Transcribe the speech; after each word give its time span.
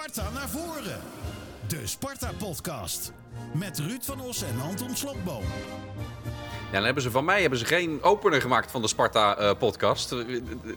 Sparta 0.00 0.30
naar 0.34 0.48
voren. 0.48 1.00
De 1.66 1.86
Sparta-podcast. 1.86 3.12
Met 3.52 3.78
Ruud 3.78 4.02
van 4.02 4.20
Os 4.20 4.42
en 4.42 4.60
Anton 4.60 4.96
Slotboom. 4.96 5.42
Ja, 6.66 6.72
dan 6.72 6.84
hebben 6.84 7.02
ze 7.02 7.10
van 7.10 7.24
mij 7.24 7.40
hebben 7.40 7.58
ze 7.58 7.64
geen 7.64 8.02
opener 8.02 8.40
gemaakt 8.40 8.70
van 8.70 8.82
de 8.82 8.88
Sparta-podcast. 8.88 10.14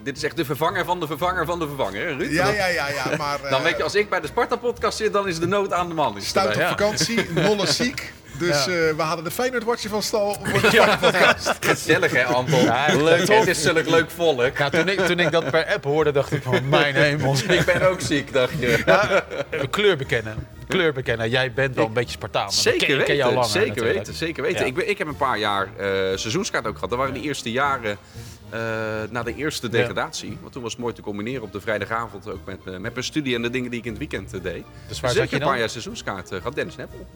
dit 0.03 0.17
is 0.17 0.23
echt 0.23 0.37
de 0.37 0.45
vervanger 0.45 0.85
van 0.85 0.99
de 0.99 1.07
vervanger 1.07 1.45
van 1.45 1.59
de 1.59 1.67
vervanger, 1.67 2.17
Ruud? 2.17 2.31
Ja, 2.31 2.47
ja, 2.47 2.67
ja, 2.67 2.89
ja, 2.89 3.15
maar... 3.17 3.41
Dan 3.41 3.51
eh, 3.51 3.61
weet 3.61 3.77
je, 3.77 3.83
als 3.83 3.95
ik 3.95 4.09
bij 4.09 4.21
de 4.21 4.27
Sparta-podcast 4.27 4.97
zit, 4.97 5.13
dan 5.13 5.27
is 5.27 5.39
de 5.39 5.47
nood 5.47 5.73
aan 5.73 5.87
de 5.87 5.93
man. 5.93 6.17
Is 6.17 6.27
Stout 6.27 6.47
op 6.47 6.53
ja. 6.53 6.69
vakantie, 6.69 7.31
Nolle 7.31 7.67
ziek. 7.67 8.13
Dus 8.37 8.65
Ja. 8.65 8.71
eh, 8.71 8.95
we 8.95 9.01
hadden 9.01 9.23
de 9.23 9.31
Feyenoord-watcher 9.31 9.89
van 9.89 10.01
stal 10.03 10.33
voor 10.43 10.61
de 10.69 10.69
Ja, 10.71 10.97
gezellig 11.59 12.11
hè, 12.11 12.23
Anton? 12.23 12.63
Ja, 12.63 12.95
leuk, 12.95 13.27
het 13.27 13.47
is 13.47 13.61
zulk 13.61 13.89
leuk 13.89 14.09
volk. 14.09 14.57
Ja, 14.57 14.69
toen, 14.69 14.87
ik, 14.89 14.99
toen 14.99 15.19
ik 15.19 15.31
dat 15.31 15.49
per 15.51 15.65
app 15.65 15.83
hoorde, 15.83 16.11
dacht 16.11 16.31
ik 16.31 16.43
van 16.43 16.69
mijn 16.69 16.95
hemel. 16.95 17.35
Ik 17.47 17.65
ben 17.65 17.89
ook 17.89 18.01
ziek, 18.01 18.33
dacht 18.33 18.53
je. 18.59 18.81
Ja, 18.85 19.23
eh, 19.49 19.59
kleur 19.69 19.97
bekennen. 19.97 20.47
Kleur 20.67 20.93
bekennen. 20.93 21.29
Jij 21.29 21.53
bent 21.53 21.75
wel 21.75 21.85
een 21.85 21.93
beetje 21.93 22.11
Spartaan. 22.11 22.51
Zeker 22.51 22.87
ken, 22.87 22.97
ken 22.97 23.15
weten, 23.15 23.33
langer 23.33 23.49
zeker 23.49 23.67
natuurlijk. 23.67 23.97
weten, 23.97 24.13
zeker 24.13 24.43
weten. 24.43 24.59
Ja. 24.59 24.65
Ik, 24.65 24.73
ben, 24.73 24.89
ik 24.89 24.97
heb 24.97 25.07
een 25.07 25.15
paar 25.17 25.37
jaar 25.39 25.67
eh, 25.77 25.85
seizoenskaart 26.15 26.67
ook 26.67 26.73
gehad. 26.73 26.89
Dat 26.89 26.99
waren 26.99 27.13
de 27.13 27.21
eerste 27.21 27.51
jaren 27.51 27.97
eh, 28.49 28.59
na 29.09 29.23
de 29.23 29.35
eerste 29.35 29.69
degradatie. 29.69 30.37
Want 30.41 30.53
toen 30.53 30.61
was 30.61 30.71
het 30.71 30.81
mooi 30.81 30.93
te 30.93 31.01
combineren 31.01 31.43
op 31.43 31.51
de 31.51 31.61
vrijdagavond 31.61 32.29
ook 32.29 32.45
met, 32.45 32.63
met 32.79 32.93
mijn 32.93 33.03
studie 33.03 33.35
en 33.35 33.41
de 33.41 33.49
dingen 33.49 33.69
die 33.69 33.79
ik 33.79 33.85
in 33.85 33.91
het 33.91 33.99
weekend 33.99 34.43
deed. 34.43 34.63
Dus 34.87 34.99
waar 34.99 35.09
dus 35.11 35.19
zat 35.19 35.29
je 35.29 35.35
een 35.35 35.41
paar 35.47 35.59
jaar 35.59 35.69
seizoenskaart 35.69 36.31
eh, 36.31 36.37
gehad. 36.37 36.55
Dennis 36.55 36.75
Neppel. 36.75 37.07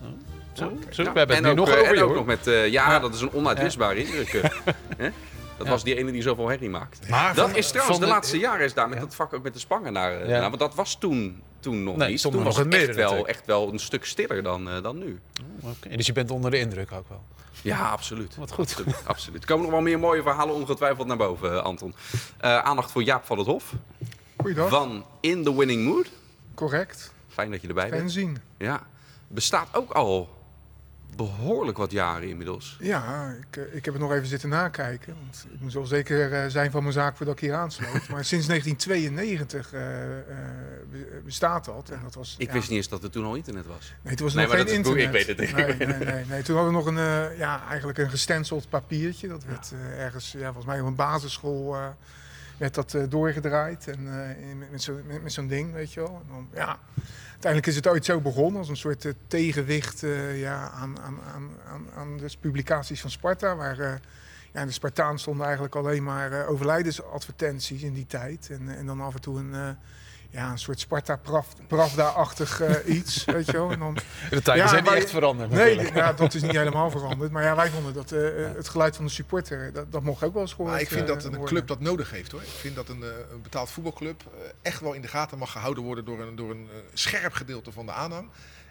Zo, 0.58 0.72
zo, 0.90 1.04
Ja, 1.04 1.12
we 1.12 1.18
hebben 1.18 1.36
het 1.36 1.46
en 1.46 1.56
nu 1.56 1.60
ook, 1.62 1.68
nog 1.68 1.68
eh, 1.68 1.74
over 1.74 1.88
en 1.88 1.96
je, 1.96 2.02
ook 2.02 2.08
hoor. 2.08 2.18
nog 2.18 2.26
met, 2.26 2.48
eh, 2.48 2.68
ja, 2.68 2.92
Ja. 2.92 3.00
dat 3.00 3.14
is 3.14 3.22
een 3.22 3.34
onuitwisbare 3.34 4.00
indruk. 4.06 4.34
eh. 4.34 4.44
Hè? 4.98 5.10
Dat 5.58 5.66
Ja. 5.66 5.72
was 5.72 5.84
die 5.84 5.96
ene 5.96 6.12
die 6.12 6.22
zoveel 6.22 6.48
herrie 6.48 6.70
maakt. 6.70 7.10
Maar 7.10 7.36
Dat 7.36 7.50
van- 7.50 7.58
is 7.58 7.70
trouwens, 7.72 8.00
de 8.00 8.06
laatste 8.06 8.38
jaren 8.40 8.66
is 8.66 8.74
daar 8.74 8.90
met 8.90 9.00
dat 9.00 9.16
vak 9.16 9.34
ook 9.34 9.44
met 9.44 9.54
de 9.54 9.60
spangen 9.60 9.94
naar. 9.94 10.28
Ja. 10.30 10.42
want 10.42 10.60
dat 10.60 10.76
was 10.76 10.96
toen, 11.00 11.42
toen 11.60 11.84
nog 11.84 11.96
Nee, 11.96 12.10
niet. 12.10 12.22
Toen 12.22 12.44
was 12.44 12.58
het 12.58 12.74
echt 12.74 12.96
wel, 12.96 13.28
echt 13.28 13.46
wel 13.46 13.72
een 13.74 13.80
stuk 13.80 14.06
stiller 14.06 14.44
dan, 14.44 14.70
eh, 14.70 14.82
dan 14.84 14.98
nu. 14.98 15.20
Oké, 15.62 15.96
Dus 15.96 16.06
je 16.06 16.14
bent 16.14 16.31
onder 16.31 16.52
de 16.52 16.59
indruk 16.59 16.92
ook 16.92 17.09
wel. 17.09 17.22
Ja, 17.62 17.90
absoluut. 17.90 18.36
Wat 18.36 18.52
goed. 18.52 18.66
Absoluut. 18.70 18.96
absoluut. 19.06 19.42
Er 19.42 19.48
komen 19.48 19.64
nog 19.64 19.72
wel 19.72 19.81
meer 19.81 20.00
mooie 20.00 20.22
verhalen 20.22 20.56
ongetwijfeld 20.56 21.08
naar 21.08 21.18
boven, 21.18 21.64
Anton. 21.64 21.94
Eh, 22.38 22.58
aandacht 22.58 22.92
voor 22.92 23.03
Jaap 23.03 23.26
van 23.26 23.38
het 23.38 23.48
Hof. 23.48 23.74
Goeiedag. 24.38 24.70
Van 24.70 25.06
In 25.20 25.44
the 25.44 25.58
Winning 25.58 25.84
Mood. 25.86 26.08
Correct. 26.56 27.14
Fijn 27.30 27.52
dat 27.52 27.62
je 27.62 27.68
erbij 27.68 27.88
Fijn 27.88 28.00
bent. 28.00 28.12
zien. 28.12 28.38
Ja. 28.58 28.81
Bestaat 29.28 29.68
ook 29.72 29.92
al 29.92 30.30
behoorlijk 31.18 31.78
wat 31.78 31.92
jaren 31.92 32.30
inmiddels. 32.30 32.78
Ja, 32.80 33.36
ik, 33.50 33.58
eh, 33.58 33.76
ik 33.76 33.86
heb 33.86 33.94
het 33.94 34.04
nog 34.04 34.12
even 34.14 34.28
zitten 34.28 34.50
nakijken. 34.50 35.14
Want 35.22 35.46
ik 35.54 35.59
moest 35.62 35.74
wel 35.74 35.86
zeker 35.86 36.34
eh, 36.34 36.50
zijn 36.50 36.72
van 36.72 36.82
mijn 36.82 36.94
zaak 36.94 37.18
voordat 37.18 37.36
ik 37.36 37.42
hier 37.42 37.54
aansloot. 37.54 38.08
maar 38.12 38.26
sinds 38.26 38.48
1992 38.48 39.74
eh, 39.74 39.82
be- 40.92 41.22
bestaat 41.26 41.66
dat. 41.66 41.90
En 41.90 42.00
dat 42.04 42.16
was, 42.16 42.36
Ik 42.38 42.48
ja, 42.48 42.54
wist 42.54 42.70
niet 42.70 42.78
eens 42.78 42.90
dat 42.90 43.04
er 43.04 43.09
toen 43.09 43.26
al 43.26 43.36
internet 43.36 43.66
was. 43.66 43.94
Nee, 44.04 44.12
het 44.12 44.20
was 44.20 44.34
Nee, 44.34 44.46
nog 44.46 44.56
geen 44.56 44.66
is- 44.66 44.72
ik 44.72 44.78
internet. 44.78 45.12
weet 45.12 45.28
het, 45.28 45.40
ik 45.42 45.56
Nee, 45.56 45.88
nee, 45.98 46.26
nee. 46.26 46.42
Toen 46.42 46.56
hadden 46.56 46.74
we 46.74 46.80
nog 46.80 46.86
een, 46.86 46.98
eh, 46.98 47.38
ja, 47.38 47.64
eigenlijk 47.68 47.98
een 47.98 48.09
gestenceld 48.09 48.70
papiertje. 48.70 49.28
Dat 49.28 49.44
werd 49.44 49.74
ergens, 49.98 50.31
ja, 50.31 50.44
volgens 50.46 50.66
mij 50.66 50.80
op 50.81 50.88
een 50.88 50.96
basisschool 50.96 51.76
werd 52.58 52.73
dat 52.73 52.94
eh, 52.94 53.03
doorgedraaid. 53.09 53.88
En, 53.88 54.30
eh, 54.30 55.22
met, 55.22 55.33
zo'n 55.33 55.47
ding, 55.47 55.73
weet 55.73 55.94
je 55.94 56.00
wel. 56.00 56.22
En 56.23 56.27
dan, 56.33 56.47
ja, 56.53 56.80
uiteindelijk 57.30 57.67
is 57.67 57.75
het 57.75 57.88
ooit 57.88 58.05
zo 58.05 58.22
begonnen 58.22 58.59
als 58.59 58.69
een 58.69 58.77
soort 58.77 59.05
eh, 59.05 59.13
tegenwicht 59.27 60.03
ja, 60.33 60.69
aan, 60.69 61.00
aan, 61.00 61.19
aan, 61.33 61.88
aan, 61.95 62.17
de 62.17 62.30
publicaties 62.39 63.02
van 63.02 63.09
Sparta. 63.09 63.55
Waar 63.55 64.02
ja, 64.53 64.66
de 64.66 64.72
Spartaan 64.72 65.19
stonden 65.19 65.45
eigenlijk 65.45 65.75
alleen 65.75 66.03
maar 66.03 66.47
overlijdensadvertenties 66.47 67.83
in 67.83 67.94
die 67.94 68.08
tijd. 68.08 68.50
En, 68.52 68.78
en 68.78 68.85
dan 68.85 69.02
af 69.02 69.13
en 69.13 69.22
toe 69.22 69.39
een... 69.39 69.78
ja, 70.30 70.52
een 70.52 70.59
soort 70.59 70.80
Sparta-Pravda-achtig 70.80 72.61
eh, 72.61 72.95
iets, 72.97 73.25
weet 73.25 73.45
je 73.45 73.52
wel. 73.52 73.72
En 73.72 73.80
dan, 73.80 73.94
De 74.30 74.42
tijden 74.42 74.56
Ja, 74.64 74.67
zijn 74.69 74.81
niet 74.84 74.92
wij- 74.92 75.02
echt 75.02 75.09
veranderd 75.09 75.50
Nee, 75.50 75.75
natuurlijk. 75.75 75.95
ja, 75.95 76.14
dat 76.14 76.34
is 76.34 76.42
niet 76.42 76.52
helemaal 76.64 76.89
veranderd. 76.92 77.31
Maar 77.31 77.44
ja, 77.44 77.56
wij 77.56 77.69
vonden 77.69 77.94
dat 77.94 78.11
eh, 78.11 78.45
eh, 78.45 78.56
het 78.56 78.69
geluid 78.69 78.95
van 78.95 79.06
de 79.06 79.12
supporter, 79.12 79.74
dat, 79.74 79.91
dat 79.91 80.03
mocht 80.03 80.24
ook 80.24 80.34
wel 80.34 80.41
eens 80.41 80.52
gehoord 80.52 80.72
Maar 80.72 80.81
ik 80.81 80.88
vind 80.88 81.07
dat 81.07 81.24
een 81.24 81.29
worden. 81.29 81.47
club 81.47 81.68
dat 81.68 81.79
nodig 81.79 82.12
heeft 82.12 82.31
hoor. 82.31 82.41
Ik 82.41 82.47
vind 82.47 82.75
dat 82.75 82.90
een, 82.90 83.02
een 83.31 83.41
betaald 83.41 83.69
voetbalclub 83.69 84.24
echt 84.62 84.79
wel 84.81 84.94
in 84.94 85.02
de 85.02 85.07
gaten 85.07 85.38
mag 85.38 85.52
gehouden 85.52 85.84
worden 85.84 86.06
door 86.06 86.19
een, 86.19 86.35
door 86.35 86.52
een 86.52 86.69
scherp 86.94 87.34
gedeelte 87.34 87.72
van 87.72 87.85
de 87.85 87.91
aanhang. 87.91 88.29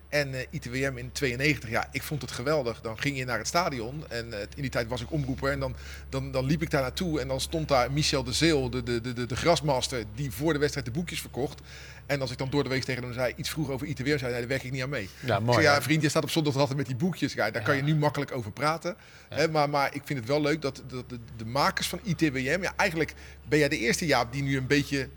En 0.09 0.34
eh, 0.34 0.47
ITWM 0.50 0.97
in 0.97 1.12
92, 1.12 1.71
ja, 1.71 1.89
ik 1.93 2.03
vond 2.03 2.22
het 2.22 2.31
geweldig. 2.31 2.81
Dan 2.81 2.99
ging 2.99 3.17
je 3.17 3.25
naar 3.25 3.39
het 3.39 3.47
stadion 3.47 4.05
en 4.09 4.33
eh, 4.33 4.41
in 4.41 4.62
die 4.62 4.71
tijd 4.71 4.89
was 4.89 5.00
ik 5.00 5.12
omroeper. 5.12 5.50
En 5.53 5.61
dan, 5.61 5.77
dan, 6.09 6.31
dan 6.31 6.44
liep 6.44 6.62
ik 6.62 6.71
daar 6.71 6.83
naartoe 6.83 7.21
en 7.21 7.28
dan 7.28 7.41
stond 7.41 7.69
daar 7.69 7.93
Michel 7.93 8.25
de 8.25 8.33
Zeel, 8.33 8.71
de, 8.71 8.83
de, 8.83 9.00
de, 9.00 9.27
de, 9.27 9.37
grasmaster, 9.37 10.05
die 10.15 10.31
voor 10.31 10.53
de 10.53 10.59
wedstrijd 10.59 10.87
de 10.87 10.93
boekjes 10.93 11.21
verkocht. 11.21 11.61
En 12.06 12.21
als 12.21 12.31
ik 12.31 12.39
dan 12.39 12.50
door 12.50 12.62
de 12.62 12.69
week 12.69 12.84
tegen 12.84 13.03
hem 13.03 13.12
zei, 13.12 13.33
iets 13.37 13.50
vroeg 13.50 13.71
over 13.71 13.87
ITWM, 13.87 14.19
zei 14.19 14.31
hij, 14.31 14.41
daar 14.41 14.49
werk 14.49 14.62
ik 14.62 14.72
niet 14.72 14.83
aan 14.83 14.89
mee. 14.89 15.09
Ja, 15.21 15.37
Ik 15.37 15.43
mooi. 15.43 15.62
zei, 15.62 15.75
ja, 15.75 15.83
vriend, 15.83 16.03
je 16.03 16.09
staat 16.09 16.23
op 16.23 16.31
zondag 16.31 16.56
altijd 16.56 16.77
met 16.77 16.87
die 16.87 16.97
boekjes. 16.97 17.33
Ja, 17.33 17.50
daar 17.50 17.62
kan 17.62 17.77
je 17.77 17.83
nu 17.83 17.94
makkelijk 17.94 18.33
over 18.33 18.50
praten. 18.53 18.97
Hè, 19.28 19.49
maar, 19.49 19.71
maar 19.71 19.94
ik 19.94 20.03
vind 20.05 20.19
het 20.19 20.28
wel 20.28 20.41
leuk 20.41 20.62
dat, 20.62 20.83
dat 20.88 21.09
de, 21.09 21.19
de 21.37 21.44
makers 21.44 21.88
van 21.88 22.00
ITWM... 22.03 22.59
Ja, 22.62 22.73
eigenlijk 22.77 23.15
ben 23.49 23.59
jij 23.59 23.69
de 23.69 23.78
eerste 23.78 24.06
Jaap 24.06 24.33
die 24.33 24.43
nu 24.43 24.56
een 24.56 24.67
beetje 24.67 25.09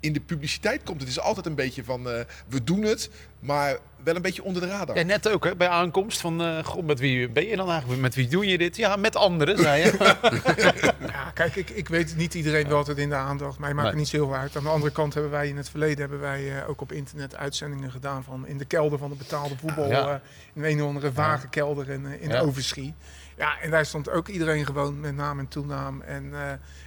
in 0.00 0.12
de 0.12 0.20
publiciteit 0.20 0.82
komt. 0.82 1.00
Het 1.00 1.08
is 1.08 1.20
altijd 1.20 1.46
een 1.46 1.54
beetje 1.54 1.84
van, 1.84 2.10
eh, 2.10 2.20
we 2.48 2.64
doen 2.64 2.82
het, 2.82 3.10
maar 3.38 3.78
wel 4.04 4.16
een 4.16 4.22
beetje 4.22 4.42
onder 4.44 4.62
de 4.62 4.68
radar. 4.68 4.96
Ja, 4.96 5.02
net 5.02 5.28
ook 5.28 5.44
hè, 5.44 5.56
bij 5.56 5.68
aankomst 5.68 6.20
van, 6.20 6.42
eh 6.42 6.64
god, 6.64 6.86
met 6.86 6.98
wie 6.98 7.28
ben 7.28 7.46
je 7.46 7.56
dan 7.56 7.70
eigenlijk? 7.70 8.00
Met 8.00 8.14
wie 8.14 8.28
doe 8.28 8.46
je 8.46 8.58
dit? 8.58 8.76
Ja, 8.76 8.96
met 8.96 9.16
anderen, 9.16 9.58
zei 9.58 9.82
je. 9.84 9.98
Ja, 11.10 11.30
kijk, 11.34 11.56
ik, 11.56 11.70
ik 11.70 11.88
weet 11.88 12.16
niet 12.16 12.34
iedereen 12.34 12.68
wel 12.68 12.76
altijd 12.76 12.98
in 12.98 13.08
de 13.08 13.14
aandacht. 13.14 13.58
Mij 13.58 13.68
maakt 13.74 13.78
Nee. 13.82 13.86
het 13.90 13.96
niet 13.96 14.08
zo 14.08 14.16
heel 14.16 14.34
uit. 14.36 14.56
Aan 14.56 14.62
de 14.62 14.68
andere 14.68 14.92
kant 14.92 15.14
hebben 15.14 15.32
wij 15.32 15.48
in 15.48 15.56
het 15.56 15.70
verleden 15.70 15.98
hebben 16.00 16.20
wij, 16.20 16.58
eh, 16.60 16.68
ook 16.68 16.80
op 16.80 16.92
internet 16.92 17.36
uitzendingen 17.36 17.90
gedaan 17.90 18.24
van 18.24 18.46
in 18.46 18.58
de 18.58 18.64
kelder 18.64 18.98
van 18.98 19.10
de 19.10 19.16
betaalde 19.16 19.56
voetbal. 19.56 19.88
Ja. 19.88 20.08
eh, 20.08 20.14
in 20.54 20.64
een 20.64 20.82
of 20.82 20.88
andere 20.88 21.12
vage 21.12 21.48
kelder 21.48 21.88
in, 21.90 22.06
eh, 22.06 22.22
in 22.22 22.28
Ja. 22.28 22.40
Overschie. 22.40 22.94
Ja, 23.36 23.60
en 23.60 23.70
daar 23.70 23.86
stond 23.86 24.10
ook 24.10 24.28
iedereen 24.28 24.66
gewoon 24.66 25.00
met 25.00 25.14
naam 25.16 25.38
en 25.38 25.48
toenaam 25.48 26.00
en, 26.00 26.30
eh, 26.34 26.40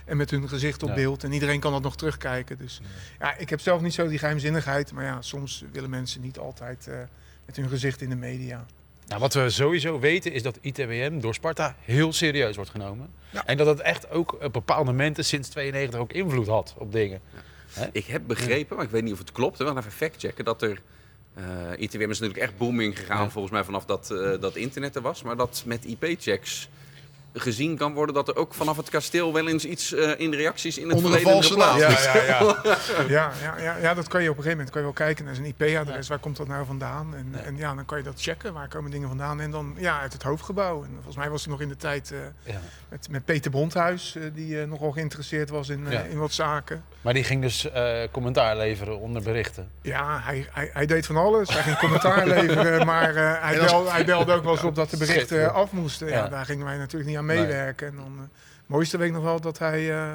en 0.05 0.17
met 0.17 0.29
hun 0.31 0.49
gezicht 0.49 0.83
op 0.83 0.89
Ja. 0.89 0.95
beeld. 0.95 1.23
En 1.23 1.31
iedereen 1.31 1.59
kan 1.59 1.71
dat 1.71 1.81
nog 1.81 1.95
terugkijken. 1.95 2.57
Dus 2.57 2.81
ja, 3.19 3.37
ik 3.37 3.49
heb 3.49 3.59
zelf 3.59 3.81
niet 3.81 3.93
zo 3.93 4.07
die 4.07 4.17
geheimzinnigheid. 4.19 4.91
Maar 4.91 5.03
ja, 5.03 5.21
soms 5.21 5.63
willen 5.71 5.89
mensen 5.89 6.21
niet 6.21 6.37
altijd 6.39 6.89
met 7.45 7.55
hun 7.55 7.69
gezicht 7.69 8.01
in 8.01 8.09
de 8.09 8.15
media. 8.15 8.65
Nou, 9.07 9.19
wat 9.19 9.33
we 9.33 9.49
sowieso 9.49 9.99
weten 9.99 10.31
is 10.31 10.43
dat 10.43 10.57
ITWM 10.61 11.19
door 11.19 11.33
Sparta 11.33 11.75
heel 11.81 12.13
serieus 12.13 12.55
wordt 12.55 12.71
genomen. 12.71 13.09
Ja. 13.29 13.45
En 13.45 13.57
dat 13.57 13.67
het 13.67 13.79
echt 13.79 14.09
ook 14.09 14.37
op 14.43 14.53
bepaalde 14.53 14.91
momenten 14.91 15.25
sinds 15.25 15.49
92 15.49 15.99
ook 15.99 16.11
invloed 16.13 16.47
had 16.47 16.73
op 16.77 16.91
dingen. 16.91 17.21
Ik 17.91 18.05
heb 18.05 18.21
begrepen, 18.27 18.75
maar 18.75 18.85
ik 18.85 18.91
weet 18.91 19.03
niet 19.03 19.13
of 19.13 19.19
het 19.19 19.31
klopt. 19.31 19.57
We 19.57 19.65
gaan 19.65 19.77
even 19.77 19.91
factchecken 19.91 20.45
dat 20.45 20.61
er... 20.61 20.81
eh 21.33 21.43
ITWM 21.77 22.09
is 22.09 22.19
natuurlijk 22.19 22.37
echt 22.49 22.57
booming 22.57 22.99
gegaan 22.99 23.23
Ja. 23.23 23.29
volgens 23.29 23.53
mij 23.53 23.63
vanaf 23.63 23.85
dat, 23.85 24.11
eh, 24.11 24.41
dat 24.41 24.55
internet 24.55 24.95
er 24.95 25.01
was. 25.01 25.23
Maar 25.23 25.35
dat 25.37 25.63
met 25.65 25.85
IP-checks 25.85 26.69
gezien 27.33 27.77
kan 27.77 27.93
worden 27.93 28.15
dat 28.15 28.27
er 28.27 28.35
ook 28.35 28.53
vanaf 28.53 28.77
het 28.77 28.89
kasteel 28.89 29.33
wel 29.33 29.47
eens 29.47 29.65
iets 29.65 29.93
eh, 29.93 30.11
in 30.19 30.31
de 30.31 30.37
reacties 30.37 30.77
in 30.77 30.87
het 30.87 30.95
Onder 30.97 31.11
verleden 31.11 31.43
geplaatst 31.43 31.79
Ja, 31.79 31.87
is. 31.89 32.03
ja, 32.03 32.23
ja. 32.23 32.55
ja, 33.07 33.31
ja, 33.41 33.55
ja, 33.61 33.77
ja, 33.77 33.93
dat 33.93 34.07
kan 34.07 34.23
je 34.23 34.29
op 34.29 34.37
een 34.37 34.43
gegeven 34.43 34.49
moment 34.65 34.69
kan 34.69 34.81
je 34.81 34.87
wel 34.87 35.05
kijken 35.05 35.25
naar 35.25 35.35
zijn 35.35 35.47
IP-adres. 35.57 36.07
Waar 36.07 36.19
komt 36.19 36.37
dat 36.37 36.47
nou 36.47 36.65
vandaan? 36.65 37.15
En 37.15 37.27
ja. 37.31 37.39
en 37.39 37.57
ja, 37.57 37.75
dan 37.75 37.85
kan 37.85 37.97
je 37.97 38.03
dat 38.03 38.21
checken. 38.21 38.53
Waar 38.53 38.67
komen 38.67 38.91
dingen 38.91 39.07
vandaan? 39.07 39.39
En 39.41 39.51
dan 39.51 39.75
ja, 39.79 39.99
uit 39.99 40.13
het 40.13 40.23
hoofdgebouw. 40.23 40.83
En 40.83 40.89
volgens 40.93 41.15
mij 41.15 41.29
was 41.29 41.41
hij 41.43 41.51
nog 41.51 41.61
in 41.61 41.67
de 41.69 41.77
tijd 41.77 42.11
eh, 42.11 42.17
Ja. 42.53 42.59
met, 42.89 43.07
met 43.09 43.25
Peter 43.25 43.51
Bondhuis, 43.51 44.15
eh, 44.15 44.23
die 44.33 44.65
nogal 44.65 44.91
geïnteresseerd 44.91 45.49
was 45.49 45.69
in, 45.69 45.85
Ja. 45.89 46.01
in 46.01 46.17
wat 46.17 46.31
zaken. 46.33 46.83
Maar 47.01 47.13
die 47.13 47.23
ging 47.23 47.41
dus 47.41 47.71
eh, 47.71 47.97
commentaar 48.11 48.57
leveren 48.57 48.99
onder 48.99 49.21
berichten. 49.21 49.69
Ja, 49.81 50.19
hij, 50.23 50.47
hij, 50.51 50.69
hij 50.73 50.85
deed 50.85 51.05
van 51.05 51.17
alles. 51.17 51.49
Hij 51.53 51.61
ging 51.63 51.77
commentaar 51.77 52.27
leveren, 52.37 52.85
maar 52.85 53.15
eh, 53.15 53.33
hij, 53.41 53.59
belde, 53.59 53.89
hij 53.91 54.05
belde 54.05 54.33
ook 54.33 54.43
wel 54.43 54.51
eens 54.51 54.63
op 54.63 54.75
dat 54.75 54.89
de 54.89 54.97
berichten 54.97 55.53
af 55.53 55.71
moesten. 55.71 56.07
Ja, 56.07 56.13
Ja. 56.13 56.27
Daar 56.27 56.45
gingen 56.45 56.65
wij 56.65 56.77
natuurlijk 56.77 57.09
niet 57.09 57.17
aan 57.17 57.22
Meewerken. 57.25 57.87
En 57.87 57.95
dan, 57.95 58.13
eh, 58.15 58.21
het 58.21 58.67
mooiste 58.67 58.97
weet 58.97 59.07
ik 59.07 59.13
nog 59.13 59.23
wel 59.23 59.41
dat 59.41 59.59
hij 59.59 59.91
eh, 59.93 60.13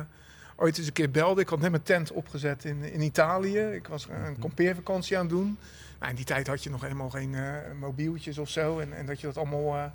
ooit 0.56 0.78
eens 0.78 0.86
een 0.86 0.92
keer 0.92 1.10
belde. 1.10 1.40
Ik 1.40 1.48
had 1.48 1.60
net 1.60 1.70
mijn 1.70 1.82
tent 1.82 2.12
opgezet 2.12 2.64
in, 2.64 2.82
in 2.82 3.00
Italië. 3.00 3.58
Ik 3.58 3.86
was 3.88 4.06
Mhm. 4.06 4.24
een 4.24 4.38
kampeervakantie 4.38 5.16
aan 5.16 5.22
het 5.26 5.30
doen. 5.34 5.58
Nou, 5.98 6.10
in 6.10 6.16
die 6.16 6.24
tijd 6.24 6.46
had 6.46 6.62
je 6.62 6.70
nog 6.70 6.80
helemaal 6.80 7.10
geen 7.10 7.34
eh, 7.34 7.42
mobieltjes 7.80 8.38
of 8.38 8.48
zo. 8.48 8.78
En, 8.78 8.92
en 8.92 9.06
dat 9.06 9.20
je 9.20 9.26
dat 9.26 9.36
allemaal 9.36 9.92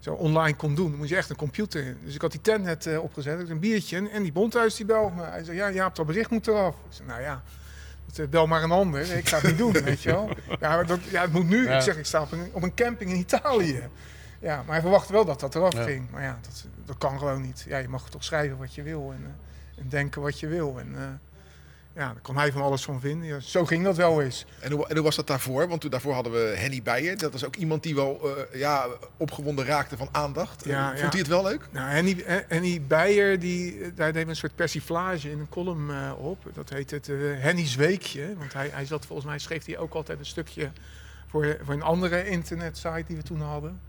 zo 0.00 0.12
online 0.14 0.56
kon 0.56 0.74
doen. 0.74 0.88
Dan 0.88 0.98
moest 0.98 1.10
je 1.10 1.16
echt 1.16 1.30
een 1.30 1.36
computer 1.36 1.84
in. 1.86 1.96
Dus 2.04 2.14
ik 2.14 2.20
had 2.20 2.30
die 2.32 2.40
tent 2.40 2.64
net 2.64 2.98
opgezet. 2.98 3.32
Ik 3.34 3.40
had 3.40 3.48
een 3.48 3.58
biertje. 3.60 3.96
En, 3.96 4.10
en 4.10 4.22
die 4.22 4.32
bondhuis 4.32 4.76
die 4.76 4.86
belde 4.86 5.14
me. 5.16 5.22
Hij 5.22 5.44
zei, 5.44 5.56
ja 5.56 5.70
Jaap, 5.70 5.96
dat 5.96 6.06
bericht 6.06 6.30
moet 6.30 6.46
eraf. 6.46 6.74
Ik 6.74 6.80
zei, 6.94 7.08
nou 7.08 7.20
ja... 7.20 7.42
Dat, 8.12 8.30
Bel 8.30 8.46
maar 8.46 8.62
een 8.62 8.70
ander, 8.70 9.10
ik 9.16 9.28
ga 9.28 9.36
het 9.36 9.46
niet 9.46 9.58
doen, 9.58 9.72
weet 9.72 10.02
je 10.02 10.10
wel. 10.10 10.30
Ja, 10.60 10.82
dat, 10.84 10.98
ja, 11.10 11.22
het 11.22 11.32
moet 11.32 11.48
nu. 11.48 11.64
Ja. 11.68 11.76
Ik 11.76 11.82
zeg, 11.82 11.96
ik 11.96 12.04
sta 12.06 12.22
op 12.22 12.32
een, 12.32 12.48
op 12.52 12.62
een 12.62 12.74
camping 12.74 13.10
in 13.10 13.16
Italië. 13.16 13.82
Ja, 14.42 14.56
maar 14.56 14.72
hij 14.72 14.80
verwachtte 14.80 15.12
wel 15.12 15.24
dat 15.24 15.40
dat 15.40 15.54
eraf 15.54 15.72
Ja. 15.74 15.82
ging. 15.82 16.10
Maar 16.10 16.22
ja, 16.22 16.38
dat, 16.42 16.64
dat 16.84 16.98
kan 16.98 17.18
gewoon 17.18 17.42
niet. 17.42 17.64
Ja, 17.68 17.78
je 17.78 17.88
mag 17.88 18.10
toch 18.10 18.24
schrijven 18.24 18.58
wat 18.58 18.74
je 18.74 18.82
wil 18.82 19.12
en, 19.12 19.24
eh, 19.24 19.82
en 19.82 19.88
denken 19.88 20.22
wat 20.22 20.40
je 20.40 20.46
wil. 20.46 20.78
En, 20.78 20.94
eh, 20.96 21.02
ja, 21.94 22.06
daar 22.12 22.22
kon 22.22 22.36
hij 22.36 22.52
van 22.52 22.62
alles 22.62 22.84
van 22.84 23.00
vinden. 23.00 23.26
Ja, 23.28 23.40
zo 23.40 23.64
ging 23.64 23.84
dat 23.84 23.96
wel 23.96 24.22
eens. 24.22 24.46
En 24.60 24.72
hoe, 24.72 24.88
en 24.88 24.94
hoe 24.94 25.04
was 25.04 25.16
dat 25.16 25.26
daarvoor? 25.26 25.68
Want 25.68 25.80
toen, 25.80 25.90
daarvoor 25.90 26.14
hadden 26.14 26.32
we 26.32 26.54
Henny 26.56 26.82
Beijer. 26.82 27.18
Dat 27.18 27.32
was 27.32 27.44
ook 27.44 27.56
iemand 27.56 27.82
die 27.82 27.94
wel 27.94 28.36
eh, 28.36 28.58
ja, 28.60 28.86
opgewonden 29.16 29.64
raakte 29.64 29.96
van 29.96 30.08
aandacht. 30.12 30.64
Ja, 30.64 30.86
Vond 30.88 30.98
ja. 31.00 31.08
hij 31.08 31.18
het 31.18 31.28
wel 31.28 31.42
leuk? 31.42 31.68
Nou, 31.70 31.88
Henny, 31.90 32.22
Henny 32.48 32.82
Beijer, 32.82 33.38
die, 33.40 33.94
daar 33.94 34.12
deed 34.12 34.28
een 34.28 34.36
soort 34.36 34.54
persiflage 34.54 35.30
in 35.30 35.38
een 35.38 35.48
column 35.48 36.14
op. 36.14 36.38
Dat 36.54 36.68
heet 36.70 36.90
het 36.90 37.08
eh, 37.08 37.16
Henny's 37.18 37.74
Weekje. 37.74 38.34
Want 38.38 38.52
hij, 38.52 38.70
hij 38.72 38.86
zat, 38.86 39.06
volgens 39.06 39.28
mij 39.28 39.38
schreef 39.38 39.66
hij 39.66 39.78
ook 39.78 39.94
altijd 39.94 40.18
een 40.18 40.26
stukje 40.26 40.70
voor, 41.28 41.56
voor 41.62 41.74
een 41.74 41.82
andere 41.82 42.28
internetsite 42.28 43.04
die 43.06 43.16
we 43.16 43.22
toen 43.22 43.40
hadden. 43.40 43.80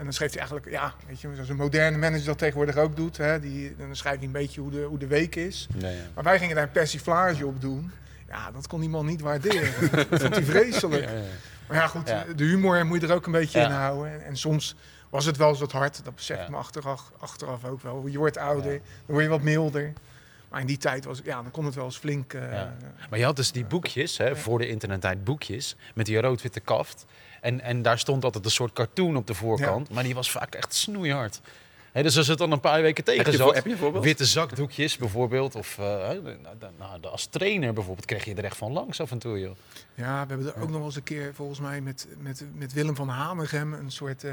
En 0.00 0.06
dan 0.06 0.14
schreef 0.14 0.30
hij 0.30 0.38
eigenlijk, 0.38 0.70
ja, 0.70 0.94
weet 1.08 1.20
je, 1.20 1.28
zoals 1.34 1.48
een 1.48 1.56
moderne 1.56 1.98
manager 1.98 2.26
dat 2.26 2.38
tegenwoordig 2.38 2.76
ook 2.76 2.96
doet. 2.96 3.16
Hè, 3.16 3.40
die, 3.40 3.76
dan 3.76 3.96
schrijft 3.96 4.18
hij 4.18 4.26
een 4.26 4.32
beetje 4.32 4.60
hoe 4.60 4.70
de, 4.70 4.82
hoe 4.82 4.98
de 4.98 5.06
week 5.06 5.36
is. 5.36 5.66
Nee, 5.74 5.96
ja. 5.96 6.02
Maar 6.14 6.24
wij 6.24 6.38
gingen 6.38 6.54
daar 6.54 6.64
een 6.64 6.70
persiflage 6.70 7.46
op 7.46 7.60
doen. 7.60 7.90
Ja, 8.28 8.50
dat 8.50 8.66
kon 8.66 8.80
die 8.80 8.88
man 8.88 9.06
niet 9.06 9.20
waarderen. 9.20 9.72
dat 10.10 10.20
vond 10.20 10.34
hij 10.34 10.42
vreselijk. 10.44 11.04
Ja, 11.04 11.10
ja. 11.10 11.22
Maar 11.68 11.76
ja, 11.76 11.86
goed, 11.86 12.06
de 12.36 12.44
humor 12.44 12.86
moet 12.86 13.00
je 13.00 13.06
er 13.06 13.14
ook 13.14 13.26
een 13.26 13.32
beetje 13.32 13.60
in 13.60 13.70
houden. 13.70 14.12
En, 14.12 14.24
en 14.24 14.36
soms 14.36 14.74
was 15.10 15.24
het 15.24 15.36
wel 15.36 15.48
eens 15.48 15.60
wat 15.60 15.72
hard. 15.72 16.04
Dat 16.04 16.14
besef 16.14 16.42
ik 16.42 16.48
me 16.48 16.56
achteraf, 16.56 17.12
achteraf 17.18 17.64
ook 17.64 17.82
wel. 17.82 18.06
Je 18.06 18.18
wordt 18.18 18.36
ouder, 18.36 18.72
dan 18.72 18.80
word 19.06 19.22
je 19.22 19.28
wat 19.30 19.42
milder. 19.42 19.92
Maar 20.48 20.60
in 20.60 20.66
die 20.66 20.78
tijd 20.78 21.04
was, 21.04 21.20
ja, 21.24 21.42
dan 21.42 21.50
kon 21.50 21.64
het 21.64 21.74
wel 21.74 21.84
eens 21.84 21.98
flink. 21.98 22.32
eh, 22.34 22.52
Ja. 22.52 22.76
Maar 23.10 23.18
je 23.18 23.24
had 23.24 23.36
dus 23.36 23.52
die 23.52 23.64
boekjes, 23.64 24.18
hè, 24.18 24.36
voor 24.36 24.58
de 24.58 24.68
internettijd 24.68 25.24
boekjes, 25.24 25.76
met 25.94 26.06
die 26.06 26.20
rood-witte 26.20 26.60
kaft. 26.60 27.04
En, 27.40 27.60
en 27.60 27.82
daar 27.82 27.98
stond 27.98 28.24
altijd 28.24 28.44
een 28.44 28.50
soort 28.50 28.72
cartoon 28.72 29.16
op 29.16 29.26
de 29.26 29.34
voorkant, 29.34 29.90
maar 29.90 30.02
die 30.04 30.14
was 30.14 30.30
vaak 30.30 30.54
echt 30.54 30.74
snoeihard. 30.74 31.40
Dus 31.92 32.16
als 32.16 32.26
het 32.26 32.38
dan 32.38 32.52
een 32.52 32.60
paar 32.60 32.82
weken 32.82 33.04
tegen 33.04 33.32
zat, 33.32 33.62
witte 34.00 34.24
zakdoekjes 34.24 34.96
bijvoorbeeld, 34.96 35.54
of 35.54 35.78
eh, 35.78 35.84
nou, 36.78 37.02
als 37.02 37.26
trainer 37.26 37.72
bijvoorbeeld, 37.72 38.06
kreeg 38.06 38.24
je 38.24 38.34
er 38.34 38.44
echt 38.44 38.56
van 38.56 38.72
langs 38.72 39.00
af 39.00 39.10
en 39.10 39.18
toe, 39.18 39.40
joh. 39.40 39.56
Ja, 39.94 40.26
we 40.26 40.28
hebben 40.34 40.46
er 40.54 40.60
ook 40.62 40.68
nog 40.68 40.76
wel 40.76 40.84
eens 40.84 40.96
een 40.96 41.02
keer 41.02 41.34
volgens 41.34 41.60
mij 41.60 41.80
met, 41.80 42.06
met, 42.18 42.44
met 42.54 42.72
Willem 42.72 42.96
van 42.96 43.08
Hanegem 43.08 43.72
een 43.72 43.90
soort 43.90 44.24
eh, 44.24 44.32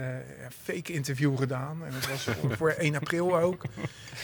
fake 0.64 0.94
interview 0.94 1.38
gedaan. 1.38 1.86
En 1.86 1.92
dat 1.92 2.08
was 2.10 2.24
voor- 2.40 2.58
voor 2.58 2.70
1 2.70 2.96
april 2.96 3.38
ook. 3.38 3.64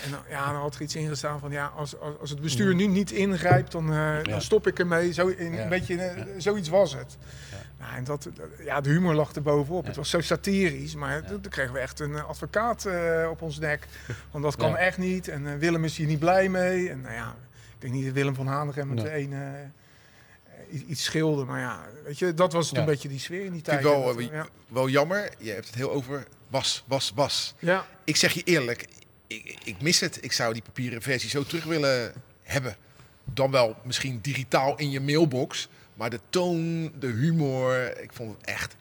En 0.04 0.12
dan, 0.12 0.20
ja, 0.30 0.52
dan 0.52 0.62
had 0.62 0.76
er 0.76 0.82
iets 0.82 0.96
ingestaan 0.96 1.40
van 1.40 1.52
ja, 1.52 1.66
als, 1.76 2.00
als, 2.00 2.14
als 2.20 2.30
het 2.30 2.42
bestuur 2.42 2.76
nu 2.76 2.88
niet 2.88 3.12
ingrijpt, 3.12 3.72
dan, 3.72 3.86
eh, 3.90 3.96
Ja. 3.98 4.22
dan 4.22 4.42
stop 4.42 4.68
ik 4.68 4.80
ermee. 4.80 5.14
Zo, 5.14 5.28
in, 5.28 5.54
Ja. 5.54 5.64
Een 5.64 5.70
beetje, 5.70 6.28
zoiets 6.38 6.70
was 6.70 6.94
het. 6.94 7.18
Nou, 7.84 7.96
en 7.96 8.04
dat, 8.04 8.30
ja, 8.60 8.82
de 8.82 8.90
humor 8.90 9.14
lag 9.14 9.36
er 9.36 9.42
bovenop. 9.42 9.82
Ja. 9.82 9.88
Het 9.88 9.98
was 9.98 10.10
zo 10.10 10.22
satirisch, 10.22 10.96
maar 10.96 11.26
toen 11.26 11.42
toen 11.42 11.52
kregen 11.52 11.74
we 11.74 11.80
echt 11.80 12.00
een 12.00 12.16
eh, 12.16 12.26
advocaat 12.30 12.86
eh, 12.86 13.28
op 13.32 13.42
ons 13.42 13.60
nek. 13.60 13.88
Want 14.32 14.44
dat 14.44 14.56
kan 14.56 14.70
Ja. 14.70 14.78
echt 14.78 14.98
niet. 14.98 15.28
En 15.28 15.48
eh, 15.48 15.58
Willem 15.58 15.84
is 15.84 15.98
hier 15.98 16.08
niet 16.08 16.20
blij 16.20 16.50
mee. 16.50 16.90
En 16.90 17.02
nou 17.02 17.14
ja, 17.14 17.36
ik 17.76 17.82
denk 17.82 17.94
niet 17.94 18.06
dat 18.06 18.14
Willem 18.14 18.36
van 18.36 18.48
Hanegem 18.48 18.88
met 18.88 18.96
Nee. 18.96 19.06
de 19.06 19.12
ene 19.12 19.46
eh, 19.46 20.74
iets- 20.74 20.84
iets 20.84 21.04
schilder. 21.04 21.46
Maar 21.46 21.60
ja, 21.60 21.80
weet 22.06 22.20
je, 22.20 22.34
dat 22.34 22.54
was 22.54 22.70
Ja. 22.70 22.80
een 22.80 22.86
beetje 22.86 23.08
die 23.10 23.20
sfeer 23.20 23.46
in 23.46 23.52
die 23.52 23.62
tijd. 23.62 23.84
wel, 23.84 24.04
Dat, 24.16 24.24
ja. 24.30 24.48
wel 24.68 24.90
jammer. 24.90 25.30
Je 25.38 25.52
hebt 25.52 25.66
het 25.66 25.76
heel 25.76 25.92
over 25.92 26.28
was, 26.48 26.84
was, 26.88 27.12
was. 27.16 27.56
ja, 27.60 27.86
Ik 28.04 28.16
zeg 28.16 28.32
je 28.34 28.44
eerlijk, 28.44 28.88
ik, 29.28 29.58
ik 29.64 29.82
mis 29.82 30.00
het. 30.00 30.18
Ik 30.24 30.32
zou 30.32 30.54
die 30.54 30.62
papieren 30.62 31.02
versie 31.02 31.30
zo 31.30 31.44
terug 31.44 31.64
willen 31.64 32.14
hebben. 32.44 32.76
Dan 33.26 33.52
wel 33.52 33.76
misschien 33.84 34.20
digitaal 34.22 34.78
in 34.78 34.92
je 34.92 35.00
mailbox. 35.00 35.70
Maar 35.94 36.10
de 36.10 36.20
toon, 36.30 36.92
de 37.00 37.08
humor, 37.08 38.00
ik 38.02 38.14
vond 38.14 38.38
het 38.38 38.48
echt, 38.48 38.76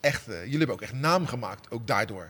echt... 0.00 0.28
eh, 0.28 0.42
jullie 0.42 0.58
hebben 0.58 0.76
ook 0.76 0.82
echt 0.82 0.92
naam 0.92 1.26
gemaakt, 1.26 1.70
ook 1.70 1.86
daardoor. 1.86 2.26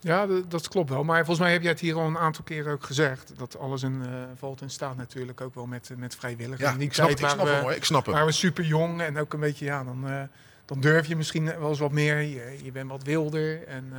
ja 0.00 0.26
dat, 0.48 0.68
klopt 0.68 0.90
wel. 0.90 1.04
Maar 1.04 1.16
volgens 1.18 1.38
mij 1.38 1.52
heb 1.52 1.62
jij 1.62 1.70
het 1.70 1.80
hier 1.80 1.94
al 1.94 2.06
een 2.06 2.18
aantal 2.18 2.44
keren 2.44 2.72
ook 2.72 2.84
gezegd. 2.84 3.32
Dat 3.36 3.58
alles 3.58 3.82
in, 3.82 4.02
eh, 4.02 4.08
valt 4.36 4.60
in 4.60 4.70
staat 4.70 4.96
natuurlijk 4.96 5.40
ook 5.40 5.54
wel 5.54 5.66
met, 5.66 5.90
eh, 5.90 5.96
met 5.96 6.14
vrijwilligers. 6.16 6.70
Ja, 6.74 6.78
ik 6.78 6.94
snap, 6.94 7.08
het, 7.08 7.20
ik 7.20 7.26
snap 7.28 7.46
hem 7.46 7.54
we- 7.56 7.60
hoor, 7.62 7.72
ik 7.72 7.84
snap 7.84 8.04
hem. 8.04 8.12
waren 8.14 8.28
we 8.28 8.34
super 8.34 8.64
jong 8.64 9.00
en 9.02 9.18
ook 9.18 9.32
een 9.32 9.40
beetje, 9.40 9.64
ja, 9.64 9.84
dan, 9.84 10.28
dan 10.64 10.80
durf 10.80 11.06
je 11.06 11.16
misschien 11.16 11.44
wel 11.44 11.68
eens 11.68 11.78
wat 11.78 11.92
meer. 11.92 12.20
Je, 12.20 12.58
je 12.62 12.72
bent 12.72 12.90
wat 12.90 13.02
wilder. 13.02 13.66
En 13.66 13.92